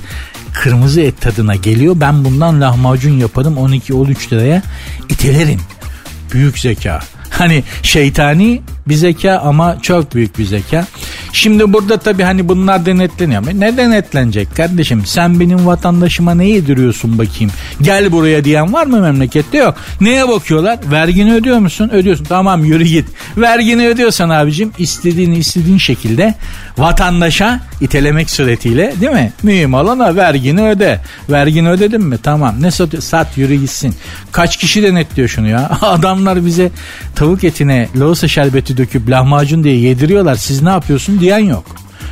kırmızı 0.52 1.00
et 1.00 1.20
tadına 1.20 1.54
geliyor. 1.54 1.96
Ben 2.00 2.24
bundan 2.24 2.60
lahmacun 2.60 3.18
yaparım 3.18 3.54
12-13 3.54 4.32
liraya 4.32 4.62
itelerim. 5.08 5.60
Büyük 6.32 6.58
zeka. 6.58 7.00
Hani 7.30 7.64
şeytani 7.82 8.62
bir 8.88 8.94
zeka 8.94 9.38
ama 9.44 9.76
çok 9.82 10.14
büyük 10.14 10.38
bir 10.38 10.44
zeka. 10.44 10.86
Şimdi 11.32 11.72
burada 11.72 11.96
tabii 11.96 12.22
hani 12.22 12.48
bunlar 12.48 12.86
denetleniyor. 12.86 13.42
Ne 13.54 13.76
denetlenecek 13.76 14.56
kardeşim? 14.56 15.06
Sen 15.06 15.40
benim 15.40 15.66
vatandaşıma 15.66 16.34
ne 16.34 16.48
yediriyorsun 16.48 17.18
bakayım? 17.18 17.52
Gel 17.82 18.12
buraya 18.12 18.44
diyen 18.44 18.72
var 18.72 18.86
mı 18.86 19.00
memlekette? 19.00 19.58
Yok. 19.58 19.74
Neye 20.00 20.28
bakıyorlar? 20.28 20.78
Vergini 20.90 21.34
ödüyor 21.34 21.58
musun? 21.58 21.90
Ödüyorsun. 21.92 22.24
Tamam 22.24 22.64
yürü 22.64 22.84
git. 22.84 23.06
Vergini 23.36 23.88
ödüyorsan 23.88 24.28
abicim 24.28 24.72
istediğini 24.78 25.38
istediğin 25.38 25.78
şekilde 25.78 26.34
vatandaşa 26.78 27.60
itelemek 27.80 28.30
suretiyle 28.30 28.94
değil 29.00 29.12
mi? 29.12 29.32
Mühim 29.42 29.74
olana 29.74 30.16
vergini 30.16 30.62
öde. 30.62 31.00
Vergini 31.30 31.70
ödedin 31.70 32.02
mi? 32.02 32.18
Tamam. 32.22 32.62
Ne 32.62 32.70
sat, 32.70 33.04
sat 33.04 33.38
yürü 33.38 33.54
gitsin. 33.54 33.94
Kaç 34.32 34.56
kişi 34.56 34.82
denetliyor 34.82 35.28
şunu 35.28 35.48
ya? 35.48 35.70
Adamlar 35.82 36.46
bize 36.46 36.70
tavuk 37.14 37.44
etine 37.44 37.88
lohusa 37.96 38.28
şerbeti 38.28 38.73
döküp 38.76 39.10
lahmacun 39.10 39.64
diye 39.64 39.76
yediriyorlar. 39.76 40.34
Siz 40.34 40.62
ne 40.62 40.70
yapıyorsun 40.70 41.20
diyen 41.20 41.38
yok. 41.38 41.64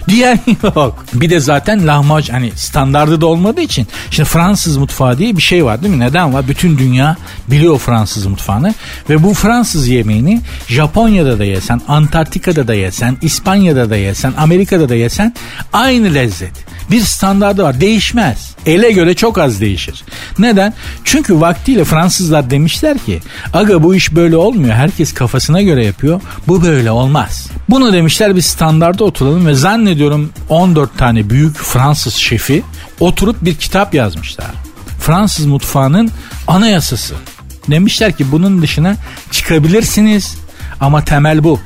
Diyen 0.09 0.39
yok. 0.63 1.05
Bir 1.15 1.31
de 1.31 1.41
zaten 1.41 1.87
lahmacun 1.87 2.35
hani 2.35 2.53
standardı 2.57 3.21
da 3.21 3.27
olmadığı 3.27 3.61
için. 3.61 3.87
Şimdi 4.11 4.29
Fransız 4.29 4.77
mutfağı 4.77 5.19
diye 5.19 5.37
bir 5.37 5.43
şey 5.43 5.65
var 5.65 5.83
değil 5.83 5.95
mi? 5.95 6.01
Neden 6.01 6.35
var? 6.35 6.49
Bütün 6.49 6.79
dünya 6.79 7.17
biliyor 7.49 7.79
Fransız 7.79 8.27
mutfağını. 8.27 8.75
Ve 9.11 9.23
bu 9.23 9.35
Fransız 9.35 9.89
yemeğini 9.89 10.41
Japonya'da 10.69 11.39
da 11.39 11.45
yesen, 11.45 11.81
Antarktika'da 11.89 12.69
da 12.69 12.75
yesen, 12.75 13.17
İspanya'da 13.23 13.91
da 13.91 13.97
yesen, 13.97 14.33
Amerika'da 14.37 14.89
da 14.89 14.95
yesen 14.95 15.35
aynı 15.73 16.15
lezzet. 16.15 16.53
Bir 16.91 17.01
standardı 17.01 17.63
var. 17.63 17.81
Değişmez. 17.81 18.53
Ele 18.67 18.93
göre 18.93 19.15
çok 19.15 19.39
az 19.39 19.61
değişir. 19.61 20.05
Neden? 20.39 20.75
Çünkü 21.05 21.41
vaktiyle 21.41 21.85
Fransızlar 21.85 22.51
demişler 22.51 22.99
ki 22.99 23.21
aga 23.53 23.83
bu 23.83 23.95
iş 23.95 24.15
böyle 24.15 24.37
olmuyor. 24.37 24.75
Herkes 24.75 25.15
kafasına 25.15 25.63
göre 25.63 25.87
yapıyor. 25.87 26.21
Bu 26.49 26.63
böyle 26.63 26.91
olmaz. 26.91 27.51
Bunu 27.69 27.93
demişler 27.93 28.37
bir 28.37 28.41
standarda 28.41 29.05
oturalım 29.05 29.47
ve 29.47 29.55
zannediyorum 29.55 30.33
14 30.49 30.99
tane 30.99 31.31
büyük 31.31 31.57
Fransız 31.57 32.15
şefi 32.15 32.63
oturup 33.01 33.45
bir 33.45 33.55
kitap 33.55 33.95
yazmışlar. 33.95 34.51
Fransız 35.01 35.47
mutfağının 35.47 36.11
anayasası. 36.49 37.15
Demişler 37.71 38.17
ki 38.17 38.33
bunun 38.33 38.63
dışına 38.63 38.97
çıkabilirsiniz 39.31 40.37
ama 40.81 41.05
temel 41.05 41.45
bu. 41.45 41.61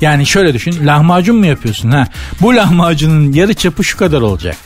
Yani 0.00 0.26
şöyle 0.26 0.54
düşün 0.54 0.86
lahmacun 0.86 1.36
mu 1.36 1.46
yapıyorsun 1.46 1.90
ha? 1.90 2.08
Bu 2.40 2.56
lahmacunun 2.56 3.32
yarı 3.32 3.54
çapı 3.54 3.84
şu 3.84 3.98
kadar 3.98 4.20
olacak. 4.20 4.56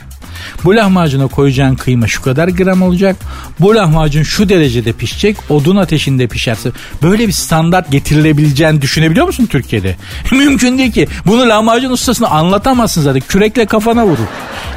Bu 0.63 0.75
lahmacuna 0.75 1.27
koyacağın 1.27 1.75
kıyma 1.75 2.07
şu 2.07 2.21
kadar 2.21 2.47
gram 2.47 2.81
olacak. 2.81 3.15
Bu 3.59 3.75
lahmacun 3.75 4.23
şu 4.23 4.49
derecede 4.49 4.93
pişecek. 4.93 5.37
Odun 5.49 5.75
ateşinde 5.75 6.27
pişerse. 6.27 6.71
Böyle 7.03 7.27
bir 7.27 7.33
standart 7.33 7.91
getirilebileceğini 7.91 8.81
düşünebiliyor 8.81 9.25
musun 9.25 9.45
Türkiye'de? 9.45 9.95
Mümkün 10.31 10.77
değil 10.77 10.91
ki. 10.91 11.07
Bunu 11.25 11.49
lahmacun 11.49 11.91
ustasına 11.91 12.27
anlatamazsın 12.27 13.01
zaten. 13.01 13.21
Kürekle 13.27 13.65
kafana 13.65 14.05
vurur. 14.05 14.27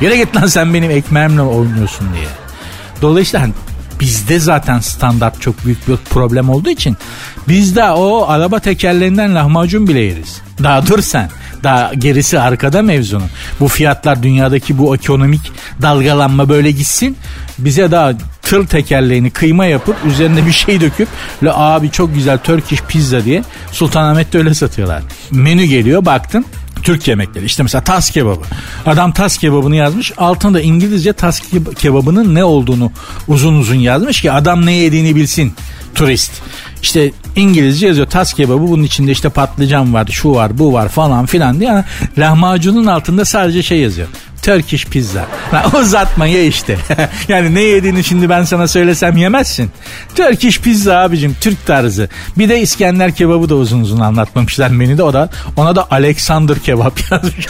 Yere 0.00 0.16
git 0.16 0.36
lan 0.36 0.46
sen 0.46 0.74
benim 0.74 0.90
ekmeğimle 0.90 1.42
oynuyorsun 1.42 2.06
diye. 2.14 2.26
Dolayısıyla 3.02 3.46
hani 3.46 3.52
bizde 4.00 4.38
zaten 4.38 4.80
standart 4.80 5.40
çok 5.40 5.64
büyük 5.64 5.88
bir 5.88 5.96
problem 5.96 6.50
olduğu 6.50 6.70
için 6.70 6.96
bizde 7.48 7.84
o 7.84 8.24
araba 8.28 8.58
tekerlerinden 8.58 9.34
lahmacun 9.34 9.88
bile 9.88 10.00
yeriz. 10.00 10.40
Daha 10.62 10.86
dur 10.86 11.02
sen. 11.02 11.30
Daha 11.62 11.94
gerisi 11.94 12.40
arkada 12.40 12.82
mevzunun. 12.82 13.28
Bu 13.60 13.68
fiyatlar 13.68 14.22
dünyadaki 14.22 14.78
bu 14.78 14.96
ekonomik 14.96 15.52
dalgalanma 15.82 16.48
böyle 16.48 16.70
gitsin. 16.70 17.16
Bize 17.58 17.90
daha 17.90 18.12
tır 18.42 18.66
tekerleğini 18.66 19.30
kıyma 19.30 19.66
yapıp 19.66 19.96
üzerine 20.06 20.46
bir 20.46 20.52
şey 20.52 20.80
döküp 20.80 21.08
le 21.44 21.52
abi 21.52 21.90
çok 21.90 22.14
güzel 22.14 22.38
Turkish 22.38 22.82
pizza 22.82 23.24
diye 23.24 23.42
Sultanahmet'te 23.72 24.38
öyle 24.38 24.54
satıyorlar. 24.54 25.02
Menü 25.30 25.64
geliyor 25.64 26.04
baktım 26.04 26.44
Türk 26.84 27.08
yemekleri. 27.08 27.44
İşte 27.44 27.62
mesela 27.62 27.84
tas 27.84 28.10
kebabı. 28.10 28.44
Adam 28.86 29.12
tas 29.12 29.38
kebabını 29.38 29.76
yazmış. 29.76 30.12
Altında 30.16 30.60
İngilizce 30.60 31.12
tas 31.12 31.42
kebabının 31.78 32.34
ne 32.34 32.44
olduğunu 32.44 32.92
uzun 33.28 33.54
uzun 33.54 33.74
yazmış 33.74 34.20
ki 34.20 34.32
adam 34.32 34.66
ne 34.66 34.72
yediğini 34.72 35.16
bilsin 35.16 35.54
turist. 35.94 36.32
İşte 36.82 37.12
İngilizce 37.36 37.86
yazıyor 37.86 38.06
tas 38.06 38.32
kebabı 38.32 38.68
bunun 38.68 38.82
içinde 38.82 39.12
işte 39.12 39.28
patlıcan 39.28 39.94
var 39.94 40.06
şu 40.10 40.34
var 40.34 40.58
bu 40.58 40.72
var 40.72 40.88
falan 40.88 41.26
filan 41.26 41.60
diye. 41.60 41.70
Yani 41.70 41.84
lahmacunun 42.18 42.86
altında 42.86 43.24
sadece 43.24 43.62
şey 43.62 43.80
yazıyor. 43.80 44.08
Turkish 44.42 44.86
pizza. 44.86 45.26
Ha, 45.50 45.64
uzatma 45.78 46.26
ye 46.26 46.46
işte. 46.46 46.78
yani 47.28 47.54
ne 47.54 47.60
yediğini 47.60 48.04
şimdi 48.04 48.28
ben 48.28 48.44
sana 48.44 48.68
söylesem 48.68 49.16
yemezsin. 49.16 49.70
Turkish 50.14 50.60
pizza 50.60 50.98
abicim 50.98 51.36
Türk 51.40 51.66
tarzı. 51.66 52.08
Bir 52.38 52.48
de 52.48 52.60
İskender 52.60 53.14
kebabı 53.14 53.48
da 53.48 53.54
uzun 53.54 53.80
uzun 53.80 54.00
anlatmamışlar 54.00 54.70
menüde. 54.70 55.02
O 55.02 55.12
da 55.12 55.28
ona 55.56 55.76
da 55.76 55.86
Alexander 55.90 56.58
kebap 56.58 57.00
yazmış. 57.10 57.46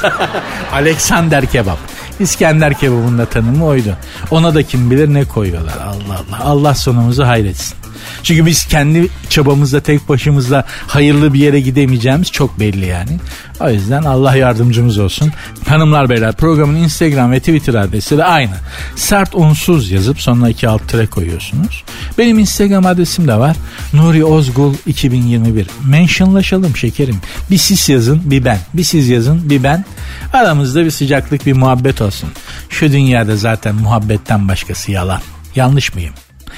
Alexander 0.73 1.47
kebap. 1.47 1.79
İskender 2.21 2.75
kebabının 2.75 3.19
da 3.19 3.27
tanımı 3.27 3.65
oydu. 3.65 3.97
Ona 4.31 4.55
da 4.55 4.63
kim 4.63 4.91
bilir 4.91 5.15
ne 5.15 5.25
koyuyorlar. 5.25 5.75
Allah 5.83 6.15
Allah. 6.15 6.45
Allah 6.45 6.75
sonumuzu 6.75 7.25
hayretsin. 7.25 7.84
Çünkü 8.23 8.47
biz 8.47 8.67
kendi 8.67 9.09
çabamızla 9.29 9.81
tek 9.81 10.09
başımızla 10.09 10.65
hayırlı 10.87 11.35
bir 11.35 11.41
yere 11.41 11.61
gidemeyeceğimiz 11.61 12.33
çok 12.33 12.61
belli 12.61 12.87
yani. 12.87 13.19
O 13.61 13.71
yüzden 13.71 14.03
Allah 14.03 14.37
yardımcımız 14.37 14.99
olsun. 14.99 15.33
Hanımlar 15.69 16.09
beyler 16.09 16.33
programın 16.33 16.77
Instagram 16.77 17.33
ve 17.33 17.39
Twitter 17.39 17.75
adresi 17.75 18.19
de 18.19 18.25
aynı. 18.25 18.55
Sert 18.97 19.35
unsuz 19.35 19.91
yazıp 19.91 20.21
sonuna 20.21 20.49
iki 20.49 20.69
alt 20.69 20.89
tere 20.89 21.07
koyuyorsunuz. 21.07 21.85
Benim 22.19 22.39
Instagram 22.39 22.87
adresim 22.87 23.29
de 23.29 23.35
var. 23.35 23.57
Nuri 23.93 24.25
Ozgul 24.25 24.75
2021. 24.87 25.67
Mentionlaşalım 25.87 26.77
şekerim. 26.77 27.17
Bir 27.51 27.59
siz 27.59 27.89
yazın 27.89 28.23
bir 28.25 28.45
ben. 28.45 28.59
Bir 28.75 28.85
siz 28.85 29.09
yazın 29.09 29.51
bir 29.51 29.63
ben. 29.63 29.85
Aramızda 30.33 30.85
bir 30.85 30.91
sıcaklık 30.91 31.47
bir 31.47 31.53
muhabbet 31.53 32.03
olsun. 32.03 32.31
Şu 32.69 32.93
dünyada 32.93 33.37
zaten 33.37 33.75
muhabbetten 33.75 34.49
başkası 34.49 34.93
yalan. 34.93 35.21
Yanlış 35.57 35.95
mıyım? 35.95 36.15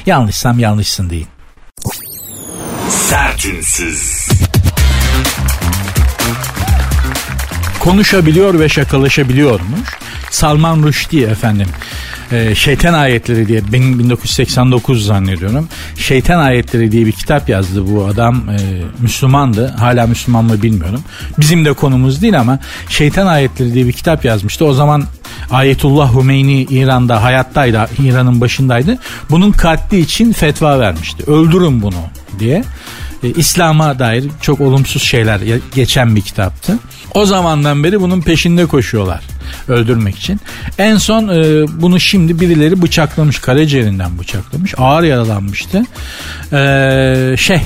Yanlışsam 0.07 0.59
yanlışsın 0.59 1.11
deyin. 1.11 1.36
Sertünsüz. 2.89 4.28
Konuşabiliyor 7.80 8.61
ve 8.61 8.68
şakalaşabiliyormuş. 8.68 9.80
Salman 10.30 10.82
Rushdie 10.82 11.26
efendim. 11.26 11.66
Ee, 12.32 12.55
Şeytan 12.55 12.95
Ayetleri 12.95 13.49
diye 13.49 13.61
benim 13.72 13.99
1989 13.99 15.07
zannediyorum. 15.07 15.68
Şeytan 15.97 16.39
Ayetleri 16.39 16.93
diye 16.93 17.07
bir 17.07 17.12
kitap 17.12 17.49
yazdı 17.49 17.95
bu 17.95 18.05
adam. 18.07 18.37
E, 18.51 18.57
Müslümandı. 18.99 19.66
Hala 19.78 20.07
Müslüman 20.07 20.45
mı 20.45 20.62
bilmiyorum. 20.62 21.05
Bizim 21.39 21.64
de 21.64 21.72
konumuz 21.72 22.22
değil 22.22 22.41
ama 22.41 22.59
Şeytan 22.89 23.26
Ayetleri 23.26 23.74
diye 23.74 23.87
bir 23.87 23.93
kitap 23.93 24.24
yazmıştı. 24.24 24.64
O 24.64 24.72
zaman 24.72 25.05
Ayetullah 25.51 26.14
Hümeyni 26.14 26.62
İran'da 26.62 27.22
hayattaydı. 27.22 27.89
İran'ın 27.99 28.41
başındaydı. 28.41 28.99
Bunun 29.30 29.53
katli 29.53 30.01
için 30.01 30.32
fetva 30.32 30.80
vermişti. 30.80 31.30
Öldürün 31.30 31.82
bunu 31.82 32.16
diye. 32.39 32.64
E, 33.22 33.28
İslam'a 33.28 33.99
dair 33.99 34.24
çok 34.41 34.61
olumsuz 34.61 35.03
şeyler 35.03 35.41
geçen 35.74 36.16
bir 36.16 36.20
kitaptı. 36.20 36.78
O 37.14 37.26
zamandan 37.26 37.84
beri 37.84 38.01
bunun 38.01 38.20
peşinde 38.20 38.66
koşuyorlar 38.66 39.22
öldürmek 39.68 40.18
için. 40.18 40.41
En 40.78 40.97
son 40.97 41.28
e, 41.28 41.66
bunu 41.82 42.01
şimdi 42.01 42.41
birileri 42.41 42.82
bıçaklamış 42.82 43.39
karaciğerinden 43.39 44.18
bıçaklamış 44.18 44.74
ağır 44.78 45.03
yaralanmıştı. 45.03 45.82
E, 46.53 47.34
şey 47.39 47.61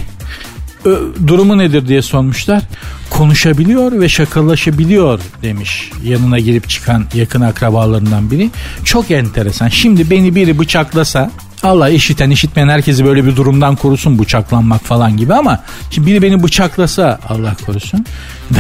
durumu 1.27 1.59
nedir 1.59 1.89
diye 1.89 2.03
sormuşlar. 2.03 2.62
Konuşabiliyor 3.11 4.01
ve 4.01 4.09
şakalaşabiliyor 4.09 5.21
demiş 5.43 5.91
yanına 6.05 6.39
girip 6.39 6.69
çıkan 6.69 7.05
yakın 7.15 7.41
akrabalarından 7.41 8.31
biri. 8.31 8.51
Çok 8.85 9.11
enteresan. 9.11 9.69
Şimdi 9.69 10.11
beni 10.11 10.35
biri 10.35 10.59
bıçaklasa 10.59 11.31
Allah 11.63 11.89
işiten 11.89 12.31
işitmeyen 12.31 12.69
herkesi 12.69 13.05
böyle 13.05 13.25
bir 13.27 13.37
durumdan 13.37 13.77
korusun 13.77 14.19
bıçaklanmak 14.19 14.85
falan 14.85 15.17
gibi 15.17 15.35
ama 15.35 15.61
şimdi 15.91 16.07
biri 16.07 16.23
beni 16.23 16.43
bıçaklasa 16.43 17.19
Allah 17.29 17.57
korusun. 17.67 18.07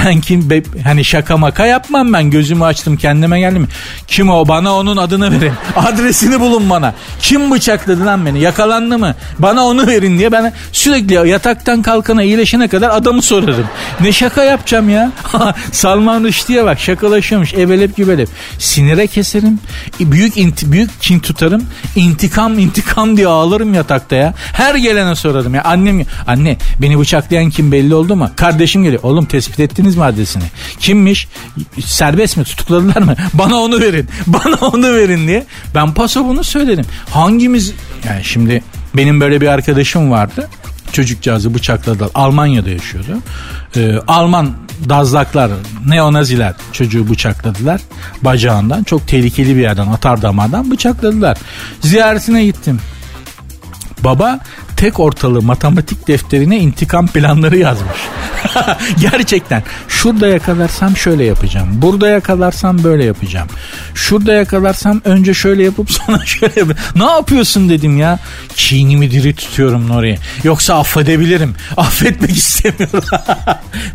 Ben 0.06 0.20
kim 0.20 0.50
be, 0.50 0.62
hani 0.84 1.04
şaka 1.04 1.36
maka 1.36 1.66
yapmam 1.66 2.12
ben 2.12 2.30
gözümü 2.30 2.64
açtım 2.64 2.96
kendime 2.96 3.40
geldim. 3.40 3.68
Kim 4.06 4.30
o 4.30 4.48
bana 4.48 4.74
onun 4.74 4.96
adını 4.96 5.32
verin. 5.32 5.52
Adresini 5.76 6.40
bulun 6.40 6.70
bana. 6.70 6.94
Kim 7.20 7.50
bıçakladı 7.50 8.06
lan 8.06 8.26
beni 8.26 8.40
yakalandı 8.40 8.98
mı? 8.98 9.14
Bana 9.38 9.64
onu 9.66 9.86
verin 9.86 10.18
diye 10.18 10.32
ben 10.32 10.52
sürekli 10.72 11.28
yataktan 11.28 11.82
kalkana 11.82 12.22
iyileşene 12.22 12.68
kadar 12.68 12.90
adamı 12.90 13.22
sorarım. 13.22 13.66
Ne 14.00 14.12
şaka 14.12 14.39
yapacağım 14.44 14.88
ya? 14.88 15.12
Salman 15.72 16.24
Rushdie'ye 16.24 16.64
bak 16.64 16.80
şakalaşıyormuş 16.80 17.54
evelep 17.54 17.96
gübelep. 17.96 18.28
Sinire 18.58 19.06
keserim. 19.06 19.58
Büyük 20.00 20.36
inti, 20.36 20.72
büyük 20.72 21.00
kin 21.00 21.20
tutarım. 21.20 21.66
İntikam 21.96 22.58
intikam 22.58 23.16
diye 23.16 23.26
ağlarım 23.26 23.74
yatakta 23.74 24.16
ya. 24.16 24.34
Her 24.52 24.74
gelene 24.74 25.14
sorarım 25.14 25.54
ya. 25.54 25.62
Annem 25.64 26.06
anne 26.26 26.56
beni 26.82 26.98
bıçaklayan 26.98 27.50
kim 27.50 27.72
belli 27.72 27.94
oldu 27.94 28.16
mu? 28.16 28.30
Kardeşim 28.36 28.82
geliyor. 28.82 29.02
Oğlum 29.02 29.26
tespit 29.26 29.60
etti 29.60 29.80
ettiniz 29.80 29.96
mi 29.96 30.04
adresini? 30.04 30.42
Kimmiş? 30.80 31.28
Serbest 31.84 32.36
mi? 32.36 32.44
Tutukladılar 32.44 33.02
mı? 33.02 33.14
Bana 33.34 33.56
onu 33.56 33.80
verin. 33.80 34.08
Bana 34.26 34.56
onu 34.56 34.92
verin 34.94 35.28
diye. 35.28 35.46
Ben 35.74 35.94
paso 35.94 36.24
bunu 36.24 36.44
söyledim. 36.44 36.84
Hangimiz 37.10 37.72
yani 38.08 38.24
şimdi 38.24 38.62
benim 38.94 39.20
böyle 39.20 39.40
bir 39.40 39.46
arkadaşım 39.46 40.10
vardı. 40.10 40.48
Çocukcağızı 40.92 41.54
bıçakladılar. 41.54 42.10
Almanya'da 42.14 42.70
yaşıyordu. 42.70 43.18
Ee, 43.76 43.96
Alman 44.06 44.52
dazlaklar, 44.88 45.50
neonaziler 45.86 46.54
çocuğu 46.72 47.10
bıçakladılar 47.10 47.80
bacağından. 48.22 48.82
Çok 48.82 49.08
tehlikeli 49.08 49.56
bir 49.56 49.60
yerden, 49.60 49.86
atar 49.86 50.22
damardan 50.22 50.70
bıçakladılar. 50.70 51.38
Ziyaretine 51.80 52.44
gittim. 52.44 52.80
Baba 54.04 54.40
tek 54.80 55.00
ortalığı 55.00 55.42
matematik 55.42 56.08
defterine 56.08 56.58
intikam 56.58 57.06
planları 57.06 57.56
yazmış. 57.58 57.98
Gerçekten 59.00 59.62
şurada 59.88 60.26
yakalarsam 60.26 60.96
şöyle 60.96 61.24
yapacağım. 61.24 61.68
Burada 61.72 62.08
yakalarsam 62.08 62.84
böyle 62.84 63.04
yapacağım. 63.04 63.48
Şurada 63.94 64.32
yakalarsam 64.32 65.00
önce 65.04 65.34
şöyle 65.34 65.62
yapıp 65.64 65.90
sonra 66.06 66.24
şöyle 66.24 66.60
yap- 66.60 66.76
Ne 66.96 67.04
yapıyorsun 67.04 67.68
dedim 67.68 67.98
ya. 67.98 68.18
Çiğnimi 68.54 69.10
diri 69.10 69.34
tutuyorum 69.34 69.88
Nuri. 69.88 70.18
Yoksa 70.44 70.78
affedebilirim. 70.78 71.54
Affetmek 71.76 72.36
istemiyorum. 72.36 73.02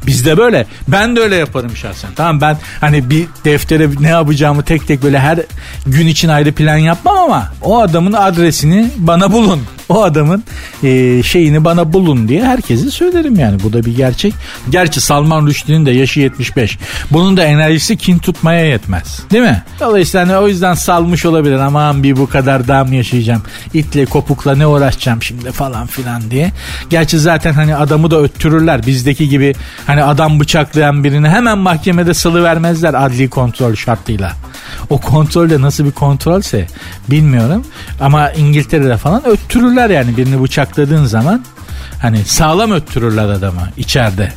Bizde 0.07 0.37
böyle. 0.37 0.65
Ben 0.87 1.15
de 1.15 1.19
öyle 1.19 1.35
yaparım 1.35 1.75
şahsen. 1.75 2.09
Tamam 2.15 2.41
ben 2.41 2.57
hani 2.81 3.09
bir 3.09 3.25
deftere 3.45 3.89
ne 3.99 4.09
yapacağımı 4.09 4.63
tek 4.63 4.87
tek 4.87 5.03
böyle 5.03 5.19
her 5.19 5.39
gün 5.87 6.07
için 6.07 6.29
ayrı 6.29 6.51
plan 6.51 6.77
yapmam 6.77 7.17
ama 7.17 7.53
o 7.61 7.79
adamın 7.79 8.13
adresini 8.13 8.89
bana 8.97 9.31
bulun 9.31 9.61
o 9.89 10.03
adamın 10.03 10.43
e, 10.83 11.23
şeyini 11.23 11.65
bana 11.65 11.93
bulun 11.93 12.27
diye 12.27 12.45
herkese 12.45 12.91
söylerim 12.91 13.39
yani. 13.39 13.63
Bu 13.63 13.73
da 13.73 13.85
bir 13.85 13.95
gerçek. 13.95 14.33
Gerçi 14.69 15.01
Salman 15.01 15.47
Rushdie'nin 15.47 15.85
de 15.85 15.91
yaşı 15.91 16.19
75. 16.19 16.77
Bunun 17.11 17.37
da 17.37 17.43
enerjisi 17.43 17.97
kin 17.97 18.17
tutmaya 18.17 18.65
yetmez. 18.65 19.19
Değil 19.31 19.43
mi? 19.43 19.63
Dolayısıyla 19.79 20.27
hani 20.27 20.37
o 20.37 20.47
yüzden 20.47 20.73
salmış 20.73 21.25
olabilir. 21.25 21.59
Aman 21.59 22.03
bir 22.03 22.17
bu 22.17 22.29
kadar 22.29 22.67
daha 22.67 22.83
mı 22.83 22.95
yaşayacağım? 22.95 23.43
İtle 23.73 24.05
kopukla 24.05 24.55
ne 24.55 24.67
uğraşacağım 24.67 25.23
şimdi 25.23 25.51
falan 25.51 25.87
filan 25.87 26.31
diye. 26.31 26.51
Gerçi 26.89 27.19
zaten 27.19 27.53
hani 27.53 27.75
adamı 27.75 28.11
da 28.11 28.21
öttürürler. 28.21 28.87
Bizdeki 28.87 29.29
gibi 29.29 29.55
hani 29.87 30.03
adam 30.03 30.39
bıçaklayan 30.39 31.03
birini 31.03 31.29
hemen 31.29 31.57
mahkemede 31.57 32.13
salı 32.13 32.43
vermezler 32.43 32.93
adli 32.93 33.29
kontrol 33.29 33.75
şartıyla. 33.75 34.33
O 34.89 34.97
kontrol 34.97 35.49
de 35.49 35.61
nasıl 35.61 35.85
bir 35.85 35.91
kontrolse 35.91 36.67
bilmiyorum. 37.07 37.63
Ama 38.01 38.31
İngiltere'de 38.31 38.97
falan 38.97 39.27
öttürürler 39.27 39.89
yani 39.89 40.17
birini 40.17 40.43
bıçakladığın 40.43 41.05
zaman. 41.05 41.45
Hani 42.01 42.25
sağlam 42.25 42.71
öttürürler 42.71 43.29
adamı 43.29 43.69
içeride. 43.77 44.33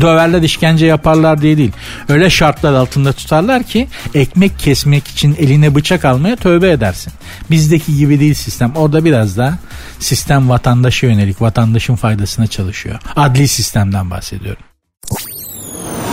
Döverler 0.00 0.42
işkence 0.42 0.86
yaparlar 0.86 1.42
diye 1.42 1.56
değil. 1.56 1.72
Öyle 2.08 2.30
şartlar 2.30 2.72
altında 2.72 3.12
tutarlar 3.12 3.62
ki 3.62 3.88
ekmek 4.14 4.58
kesmek 4.58 5.08
için 5.08 5.36
eline 5.38 5.74
bıçak 5.74 6.04
almaya 6.04 6.36
tövbe 6.36 6.70
edersin. 6.70 7.12
Bizdeki 7.50 7.96
gibi 7.96 8.20
değil 8.20 8.34
sistem. 8.34 8.72
Orada 8.76 9.04
biraz 9.04 9.36
daha 9.36 9.58
sistem 9.98 10.48
vatandaşa 10.48 11.06
yönelik, 11.06 11.42
vatandaşın 11.42 11.96
faydasına 11.96 12.46
çalışıyor. 12.46 12.98
Adli 13.16 13.48
sistemden 13.48 14.10
bahsediyorum. 14.10 14.62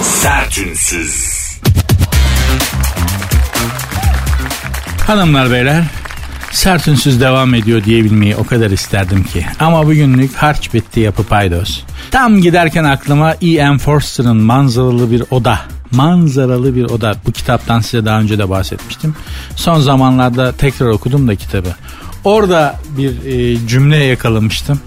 Sertünsüz. 0.02 1.40
Hanımlar 5.10 5.52
beyler 5.52 5.84
sert 6.52 6.88
devam 6.88 7.54
ediyor 7.54 7.84
diyebilmeyi 7.84 8.36
o 8.36 8.44
kadar 8.44 8.72
isterdim 8.72 9.24
ki. 9.24 9.46
Ama 9.60 9.86
bugünlük 9.86 10.36
harç 10.36 10.74
bitti 10.74 11.00
yapı 11.00 11.24
paydos. 11.24 11.82
Tam 12.12 12.42
giderken 12.42 12.84
aklıma 12.84 13.34
E.M. 13.42 13.78
Forster'ın 13.78 14.38
manzaralı 14.38 15.12
bir 15.12 15.24
oda 15.32 15.60
manzaralı 15.92 16.76
bir 16.76 16.84
oda. 16.84 17.16
Bu 17.26 17.32
kitaptan 17.32 17.80
size 17.80 18.06
daha 18.06 18.20
önce 18.20 18.38
de 18.38 18.50
bahsetmiştim. 18.50 19.16
Son 19.56 19.80
zamanlarda 19.80 20.52
tekrar 20.52 20.88
okudum 20.88 21.28
da 21.28 21.36
kitabı. 21.36 21.70
Orada 22.24 22.76
bir 22.98 23.26
e, 23.26 23.68
cümle 23.68 23.98
yakalamıştım. 23.98 24.80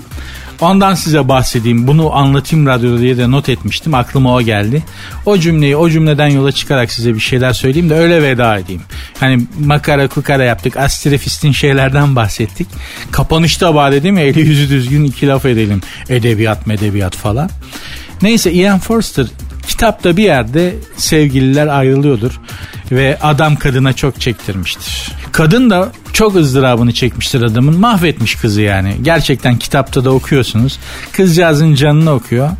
Ondan 0.63 0.95
size 0.95 1.29
bahsedeyim. 1.29 1.87
Bunu 1.87 2.15
anlatayım 2.15 2.67
radyoda 2.67 3.01
diye 3.01 3.17
de 3.17 3.31
not 3.31 3.49
etmiştim. 3.49 3.95
Aklıma 3.95 4.35
o 4.35 4.43
geldi. 4.43 4.83
O 5.27 5.39
cümleyi 5.39 5.77
o 5.77 5.91
cümleden 5.91 6.29
yola 6.29 6.53
çıkarak 6.53 6.93
size 6.93 7.15
bir 7.15 7.21
şeyler 7.21 7.53
söyleyeyim 7.53 7.91
de 7.91 7.95
öyle 7.95 8.23
veda 8.23 8.59
edeyim. 8.59 8.83
Hani 9.21 9.47
makara 9.65 10.09
kukara 10.09 10.45
yaptık. 10.45 10.77
Astrefistin 10.77 11.53
şeylerden 11.53 12.17
bahsettik. 12.17 12.69
Kapanışta 13.11 13.75
bari 13.75 13.95
dedim 13.95 14.19
ya 14.19 14.25
eli 14.25 14.41
yüzü 14.41 14.69
düzgün 14.69 15.05
iki 15.05 15.27
laf 15.27 15.47
edelim. 15.47 15.81
Edebiyat 16.09 16.67
medebiyat 16.67 17.17
falan. 17.17 17.51
Neyse 18.23 18.53
Ian 18.53 18.79
Forster 18.79 19.27
kitapta 19.67 20.17
bir 20.17 20.25
yerde 20.25 20.75
sevgililer 20.97 21.67
ayrılıyordur 21.67 22.41
ve 22.93 23.19
adam 23.23 23.57
kadına 23.57 23.93
çok 23.93 24.21
çektirmiştir. 24.21 25.13
Kadın 25.33 25.71
da 25.71 25.93
çok 26.13 26.37
ızdırabını 26.37 26.93
çekmiştir 26.93 27.43
adamın. 27.43 27.81
Mahvetmiş 27.81 28.35
kızı 28.35 28.61
yani. 28.61 28.95
Gerçekten 29.03 29.59
kitapta 29.59 30.05
da 30.05 30.11
okuyorsunuz. 30.11 30.79
Kızcağızın 31.13 31.75
canını 31.75 32.13
okuyor. 32.13 32.51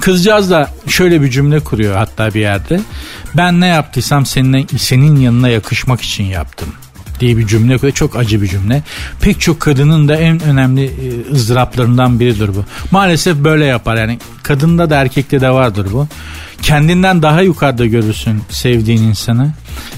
Kızcağız 0.00 0.50
da 0.50 0.70
şöyle 0.88 1.22
bir 1.22 1.30
cümle 1.30 1.60
kuruyor 1.60 1.96
hatta 1.96 2.34
bir 2.34 2.40
yerde. 2.40 2.80
Ben 3.34 3.60
ne 3.60 3.66
yaptıysam 3.66 4.26
senin, 4.26 4.66
senin 4.78 5.16
yanına 5.16 5.48
yakışmak 5.48 6.00
için 6.00 6.24
yaptım 6.24 6.68
diye 7.20 7.36
bir 7.36 7.46
cümle 7.46 7.78
koyuyor. 7.78 7.96
Çok 7.96 8.16
acı 8.16 8.42
bir 8.42 8.48
cümle. 8.48 8.82
Pek 9.20 9.40
çok 9.40 9.60
kadının 9.60 10.08
da 10.08 10.16
en 10.16 10.40
önemli 10.40 10.84
e, 10.84 11.32
ızdıraplarından 11.32 12.20
biridir 12.20 12.48
bu. 12.48 12.64
Maalesef 12.90 13.36
böyle 13.36 13.64
yapar. 13.64 13.96
Yani 13.96 14.18
kadında 14.42 14.90
da 14.90 14.96
erkekte 14.96 15.40
de 15.40 15.50
vardır 15.50 15.86
bu 15.92 16.08
kendinden 16.62 17.22
daha 17.22 17.42
yukarıda 17.42 17.86
görürsün 17.86 18.42
sevdiğin 18.50 19.02
insanı 19.02 19.52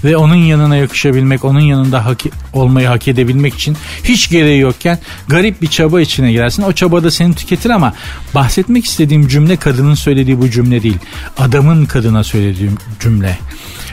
ve 0.05 0.17
onun 0.17 0.35
yanına 0.35 0.77
yakışabilmek, 0.77 1.45
onun 1.45 1.61
yanında 1.61 2.07
hak, 2.07 2.21
olmayı 2.53 2.89
hak 2.89 3.09
edebilmek 3.09 3.55
için 3.55 3.77
hiç 4.05 4.31
gereği 4.31 4.61
yokken 4.61 4.99
garip 5.29 5.63
bir 5.63 5.67
çaba 5.67 6.01
içine 6.01 6.33
girersin. 6.33 6.63
O 6.63 6.73
çaba 6.73 7.05
da 7.05 7.11
seni 7.11 7.35
tüketir 7.35 7.71
ama 7.71 7.95
bahsetmek 8.35 8.85
istediğim 8.85 9.29
cümle 9.29 9.57
kadının 9.57 9.95
söylediği 9.95 10.41
bu 10.41 10.51
cümle 10.51 10.83
değil. 10.83 10.99
Adamın 11.39 11.87
kadına 11.87 12.25
söylediği 12.25 12.71
cümle. 13.01 13.39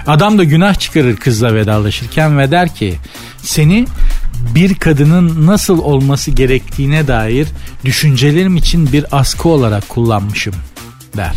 Adam 0.07 0.37
da 0.37 0.43
günah 0.43 0.79
çıkarır 0.79 1.15
kızla 1.15 1.55
vedalaşırken 1.55 2.39
ve 2.39 2.51
der 2.51 2.75
ki 2.75 2.95
seni 3.41 3.85
bir 4.55 4.75
kadının 4.75 5.47
nasıl 5.47 5.79
olması 5.79 6.31
gerektiğine 6.31 7.07
dair 7.07 7.47
düşüncelerim 7.85 8.57
için 8.57 8.93
bir 8.93 9.05
askı 9.11 9.49
olarak 9.49 9.89
kullanmışım 9.89 10.53
der. 11.17 11.33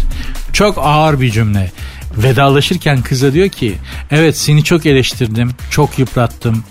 Çok 0.52 0.78
ağır 0.78 1.20
bir 1.20 1.30
cümle. 1.30 1.72
Vedalaşırken 2.16 3.02
kıza 3.02 3.32
diyor 3.32 3.48
ki 3.48 3.74
evet 4.10 4.36
seni 4.36 4.64
çok 4.64 4.86
eleştirdim, 4.86 5.50
çok 5.70 5.98
yıprattım, 5.98 6.64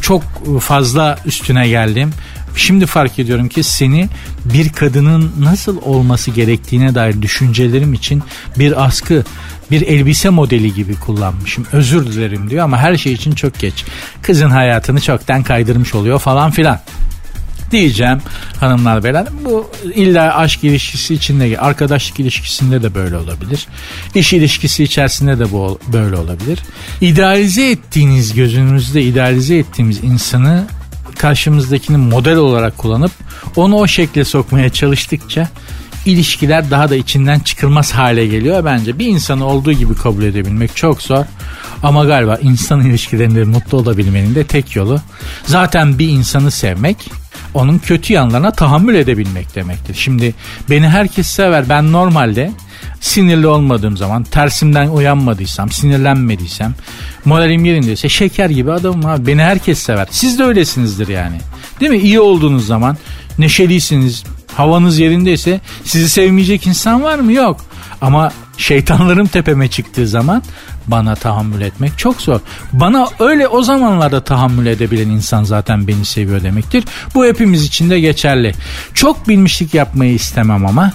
çok 0.00 0.22
fazla 0.60 1.18
üstüne 1.26 1.68
geldim. 1.68 2.10
Şimdi 2.56 2.86
fark 2.86 3.18
ediyorum 3.18 3.48
ki 3.48 3.62
seni 3.62 4.08
bir 4.44 4.68
kadının 4.68 5.32
nasıl 5.40 5.82
olması 5.82 6.30
gerektiğine 6.30 6.94
dair 6.94 7.22
düşüncelerim 7.22 7.94
için 7.94 8.22
bir 8.58 8.84
askı, 8.84 9.24
bir 9.70 9.82
elbise 9.82 10.28
modeli 10.28 10.74
gibi 10.74 10.94
kullanmışım. 10.94 11.66
Özür 11.72 12.06
dilerim 12.06 12.50
diyor 12.50 12.64
ama 12.64 12.78
her 12.78 12.96
şey 12.96 13.12
için 13.12 13.32
çok 13.32 13.58
geç. 13.58 13.84
Kızın 14.22 14.50
hayatını 14.50 15.00
çoktan 15.00 15.42
kaydırmış 15.42 15.94
oluyor 15.94 16.18
falan 16.18 16.50
filan 16.50 16.80
diyeceğim 17.72 18.18
hanımlar 18.60 19.04
beyler. 19.04 19.26
Bu 19.44 19.70
illa 19.94 20.36
aşk 20.36 20.64
ilişkisi 20.64 21.14
içinde 21.14 21.58
arkadaşlık 21.58 22.20
ilişkisinde 22.20 22.82
de 22.82 22.94
böyle 22.94 23.16
olabilir. 23.16 23.66
İş 24.14 24.32
ilişkisi 24.32 24.84
içerisinde 24.84 25.38
de 25.38 25.52
bu 25.52 25.78
böyle 25.92 26.16
olabilir. 26.16 26.58
İdealize 27.00 27.70
ettiğiniz 27.70 28.34
gözünüzde 28.34 29.02
idealize 29.02 29.56
ettiğimiz 29.56 30.04
insanı 30.04 30.66
karşımızdakini 31.18 31.96
model 31.96 32.36
olarak 32.36 32.78
kullanıp 32.78 33.12
onu 33.56 33.76
o 33.76 33.86
şekle 33.86 34.24
sokmaya 34.24 34.70
çalıştıkça 34.70 35.48
ilişkiler 36.06 36.70
daha 36.70 36.90
da 36.90 36.96
içinden 36.96 37.38
çıkılmaz 37.38 37.92
hale 37.92 38.26
geliyor 38.26 38.64
bence. 38.64 38.98
Bir 38.98 39.06
insanı 39.06 39.46
olduğu 39.46 39.72
gibi 39.72 39.94
kabul 39.94 40.22
edebilmek 40.22 40.76
çok 40.76 41.02
zor. 41.02 41.24
Ama 41.82 42.04
galiba 42.04 42.36
insan 42.42 42.80
ilişkilerinde 42.80 43.44
mutlu 43.44 43.78
olabilmenin 43.78 44.34
de 44.34 44.44
tek 44.44 44.76
yolu 44.76 45.00
zaten 45.46 45.98
bir 45.98 46.08
insanı 46.08 46.50
sevmek 46.50 47.21
onun 47.54 47.78
kötü 47.78 48.12
yanlarına 48.12 48.50
tahammül 48.50 48.94
edebilmek 48.94 49.54
demektir. 49.54 49.94
Şimdi 49.94 50.34
beni 50.70 50.88
herkes 50.88 51.26
sever. 51.26 51.68
Ben 51.68 51.92
normalde 51.92 52.52
sinirli 53.00 53.46
olmadığım 53.46 53.96
zaman, 53.96 54.24
tersimden 54.24 54.88
uyanmadıysam, 54.88 55.70
sinirlenmediysem, 55.70 56.74
moralim 57.24 57.64
yerindeyse 57.64 58.08
şeker 58.08 58.50
gibi 58.50 58.72
adamım 58.72 59.06
abi. 59.06 59.26
Beni 59.26 59.42
herkes 59.42 59.78
sever. 59.78 60.08
Siz 60.10 60.38
de 60.38 60.44
öylesinizdir 60.44 61.08
yani. 61.08 61.36
Değil 61.80 61.92
mi? 61.92 61.98
İyi 61.98 62.20
olduğunuz 62.20 62.66
zaman, 62.66 62.96
neşelisiniz, 63.38 64.24
havanız 64.56 64.98
yerindeyse 64.98 65.60
sizi 65.84 66.08
sevmeyecek 66.08 66.66
insan 66.66 67.02
var 67.02 67.18
mı? 67.18 67.32
Yok. 67.32 67.60
Ama 68.00 68.32
şeytanlarım 68.62 69.26
tepeme 69.26 69.68
çıktığı 69.68 70.08
zaman 70.08 70.42
bana 70.86 71.14
tahammül 71.14 71.60
etmek 71.60 71.98
çok 71.98 72.20
zor. 72.20 72.40
Bana 72.72 73.06
öyle 73.18 73.48
o 73.48 73.62
zamanlarda 73.62 74.24
tahammül 74.24 74.66
edebilen 74.66 75.08
insan 75.08 75.44
zaten 75.44 75.86
beni 75.86 76.04
seviyor 76.04 76.42
demektir. 76.42 76.84
Bu 77.14 77.24
hepimiz 77.24 77.64
için 77.64 77.90
de 77.90 78.00
geçerli. 78.00 78.54
Çok 78.94 79.28
bilmişlik 79.28 79.74
yapmayı 79.74 80.14
istemem 80.14 80.66
ama 80.66 80.92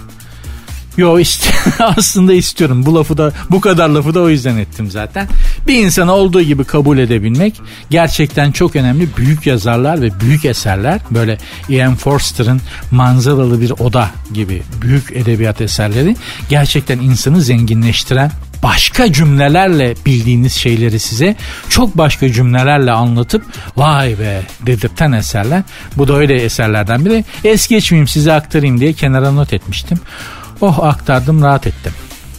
Yo 0.97 1.19
işte 1.19 1.49
aslında 1.79 2.33
istiyorum. 2.33 2.85
Bu 2.85 2.95
lafı 2.95 3.17
da 3.17 3.33
bu 3.49 3.61
kadar 3.61 3.89
lafı 3.89 4.13
da 4.13 4.19
o 4.19 4.29
yüzden 4.29 4.57
ettim 4.57 4.91
zaten. 4.91 5.27
Bir 5.67 5.83
insanı 5.85 6.11
olduğu 6.11 6.41
gibi 6.41 6.63
kabul 6.63 6.97
edebilmek 6.97 7.61
gerçekten 7.89 8.51
çok 8.51 8.75
önemli. 8.75 9.07
Büyük 9.17 9.47
yazarlar 9.47 10.01
ve 10.01 10.19
büyük 10.19 10.45
eserler 10.45 11.01
böyle 11.11 11.37
Ian 11.69 11.95
Forster'ın 11.95 12.61
manzaralı 12.91 13.61
bir 13.61 13.71
oda 13.71 14.09
gibi 14.33 14.63
büyük 14.81 15.11
edebiyat 15.11 15.61
eserleri 15.61 16.15
gerçekten 16.49 16.99
insanı 16.99 17.41
zenginleştiren 17.41 18.31
başka 18.63 19.13
cümlelerle 19.13 19.95
bildiğiniz 20.05 20.53
şeyleri 20.53 20.99
size 20.99 21.35
çok 21.69 21.97
başka 21.97 22.31
cümlelerle 22.31 22.91
anlatıp 22.91 23.45
vay 23.77 24.19
be 24.19 24.41
dedirten 24.65 25.11
eserler. 25.11 25.63
Bu 25.97 26.07
da 26.07 26.15
öyle 26.15 26.33
eserlerden 26.43 27.05
biri. 27.05 27.25
Es 27.43 27.67
geçmeyeyim 27.67 28.07
size 28.07 28.33
aktarayım 28.33 28.79
diye 28.79 28.93
kenara 28.93 29.31
not 29.31 29.53
etmiştim. 29.53 29.99
Oh 30.61 30.83
aktardım 30.83 31.41
rahat 31.41 31.67
ettim. 31.67 31.93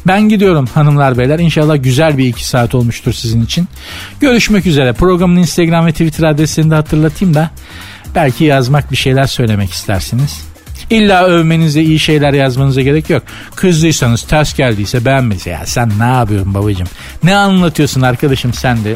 Ben 0.09 0.29
gidiyorum 0.29 0.67
hanımlar 0.75 1.19
beyler. 1.19 1.39
İnşallah 1.39 1.83
güzel 1.83 2.19
bir 2.19 2.29
iki 2.29 2.49
saat 2.49 2.75
olmuştur 2.75 3.13
sizin 3.13 3.45
için. 3.45 3.69
Görüşmek 4.21 4.67
üzere. 4.67 4.93
Programın 4.93 5.37
Instagram 5.37 5.87
ve 5.87 5.93
Twitter 5.93 6.25
adreslerini 6.25 6.71
de 6.71 6.75
hatırlatayım 6.75 7.35
da 7.35 7.51
belki 8.15 8.45
yazmak 8.45 8.91
bir 8.91 8.97
şeyler 8.97 9.27
söylemek 9.27 9.71
istersiniz. 9.71 10.48
İlla 10.91 11.25
övmenize 11.25 11.83
iyi 11.83 11.99
şeyler 11.99 12.33
yazmanıza 12.33 12.81
gerek 12.81 13.11
yok. 13.11 13.23
Kızdıysanız 13.57 14.23
ters 14.23 14.55
geldiyse 14.55 15.05
beğenmediyse 15.05 15.51
ya 15.51 15.67
sen 15.67 15.91
ne 15.99 16.05
yapıyorsun 16.05 16.55
babacığım? 16.55 16.89
Ne 17.23 17.37
anlatıyorsun 17.37 18.03
arkadaşım 18.03 18.53
sen 18.53 18.85
de 18.85 18.95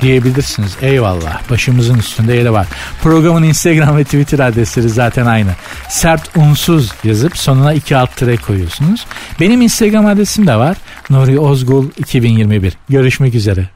diyebilirsiniz. 0.00 0.76
Eyvallah 0.82 1.50
başımızın 1.50 1.98
üstünde 1.98 2.34
yeri 2.34 2.52
var. 2.52 2.66
Programın 3.02 3.42
Instagram 3.42 3.96
ve 3.96 4.04
Twitter 4.04 4.38
adresleri 4.38 4.88
zaten 4.88 5.26
aynı. 5.26 5.50
Sert 5.88 6.36
unsuz 6.36 6.92
yazıp 7.04 7.38
sonuna 7.38 7.72
iki 7.72 7.96
alt 7.96 8.16
tire 8.16 8.36
koyuyorsunuz. 8.36 9.06
Benim 9.40 9.62
Instagram 9.62 10.06
adresim 10.06 10.46
de 10.46 10.56
var. 10.56 10.76
Nuri 11.10 11.38
Ozgul 11.38 11.86
2021. 11.98 12.72
Görüşmek 12.88 13.34
üzere. 13.34 13.68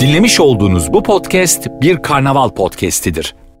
Dinlemiş 0.00 0.40
olduğunuz 0.40 0.92
bu 0.92 1.02
podcast 1.02 1.68
bir 1.80 2.02
karnaval 2.02 2.48
podcastidir. 2.48 3.34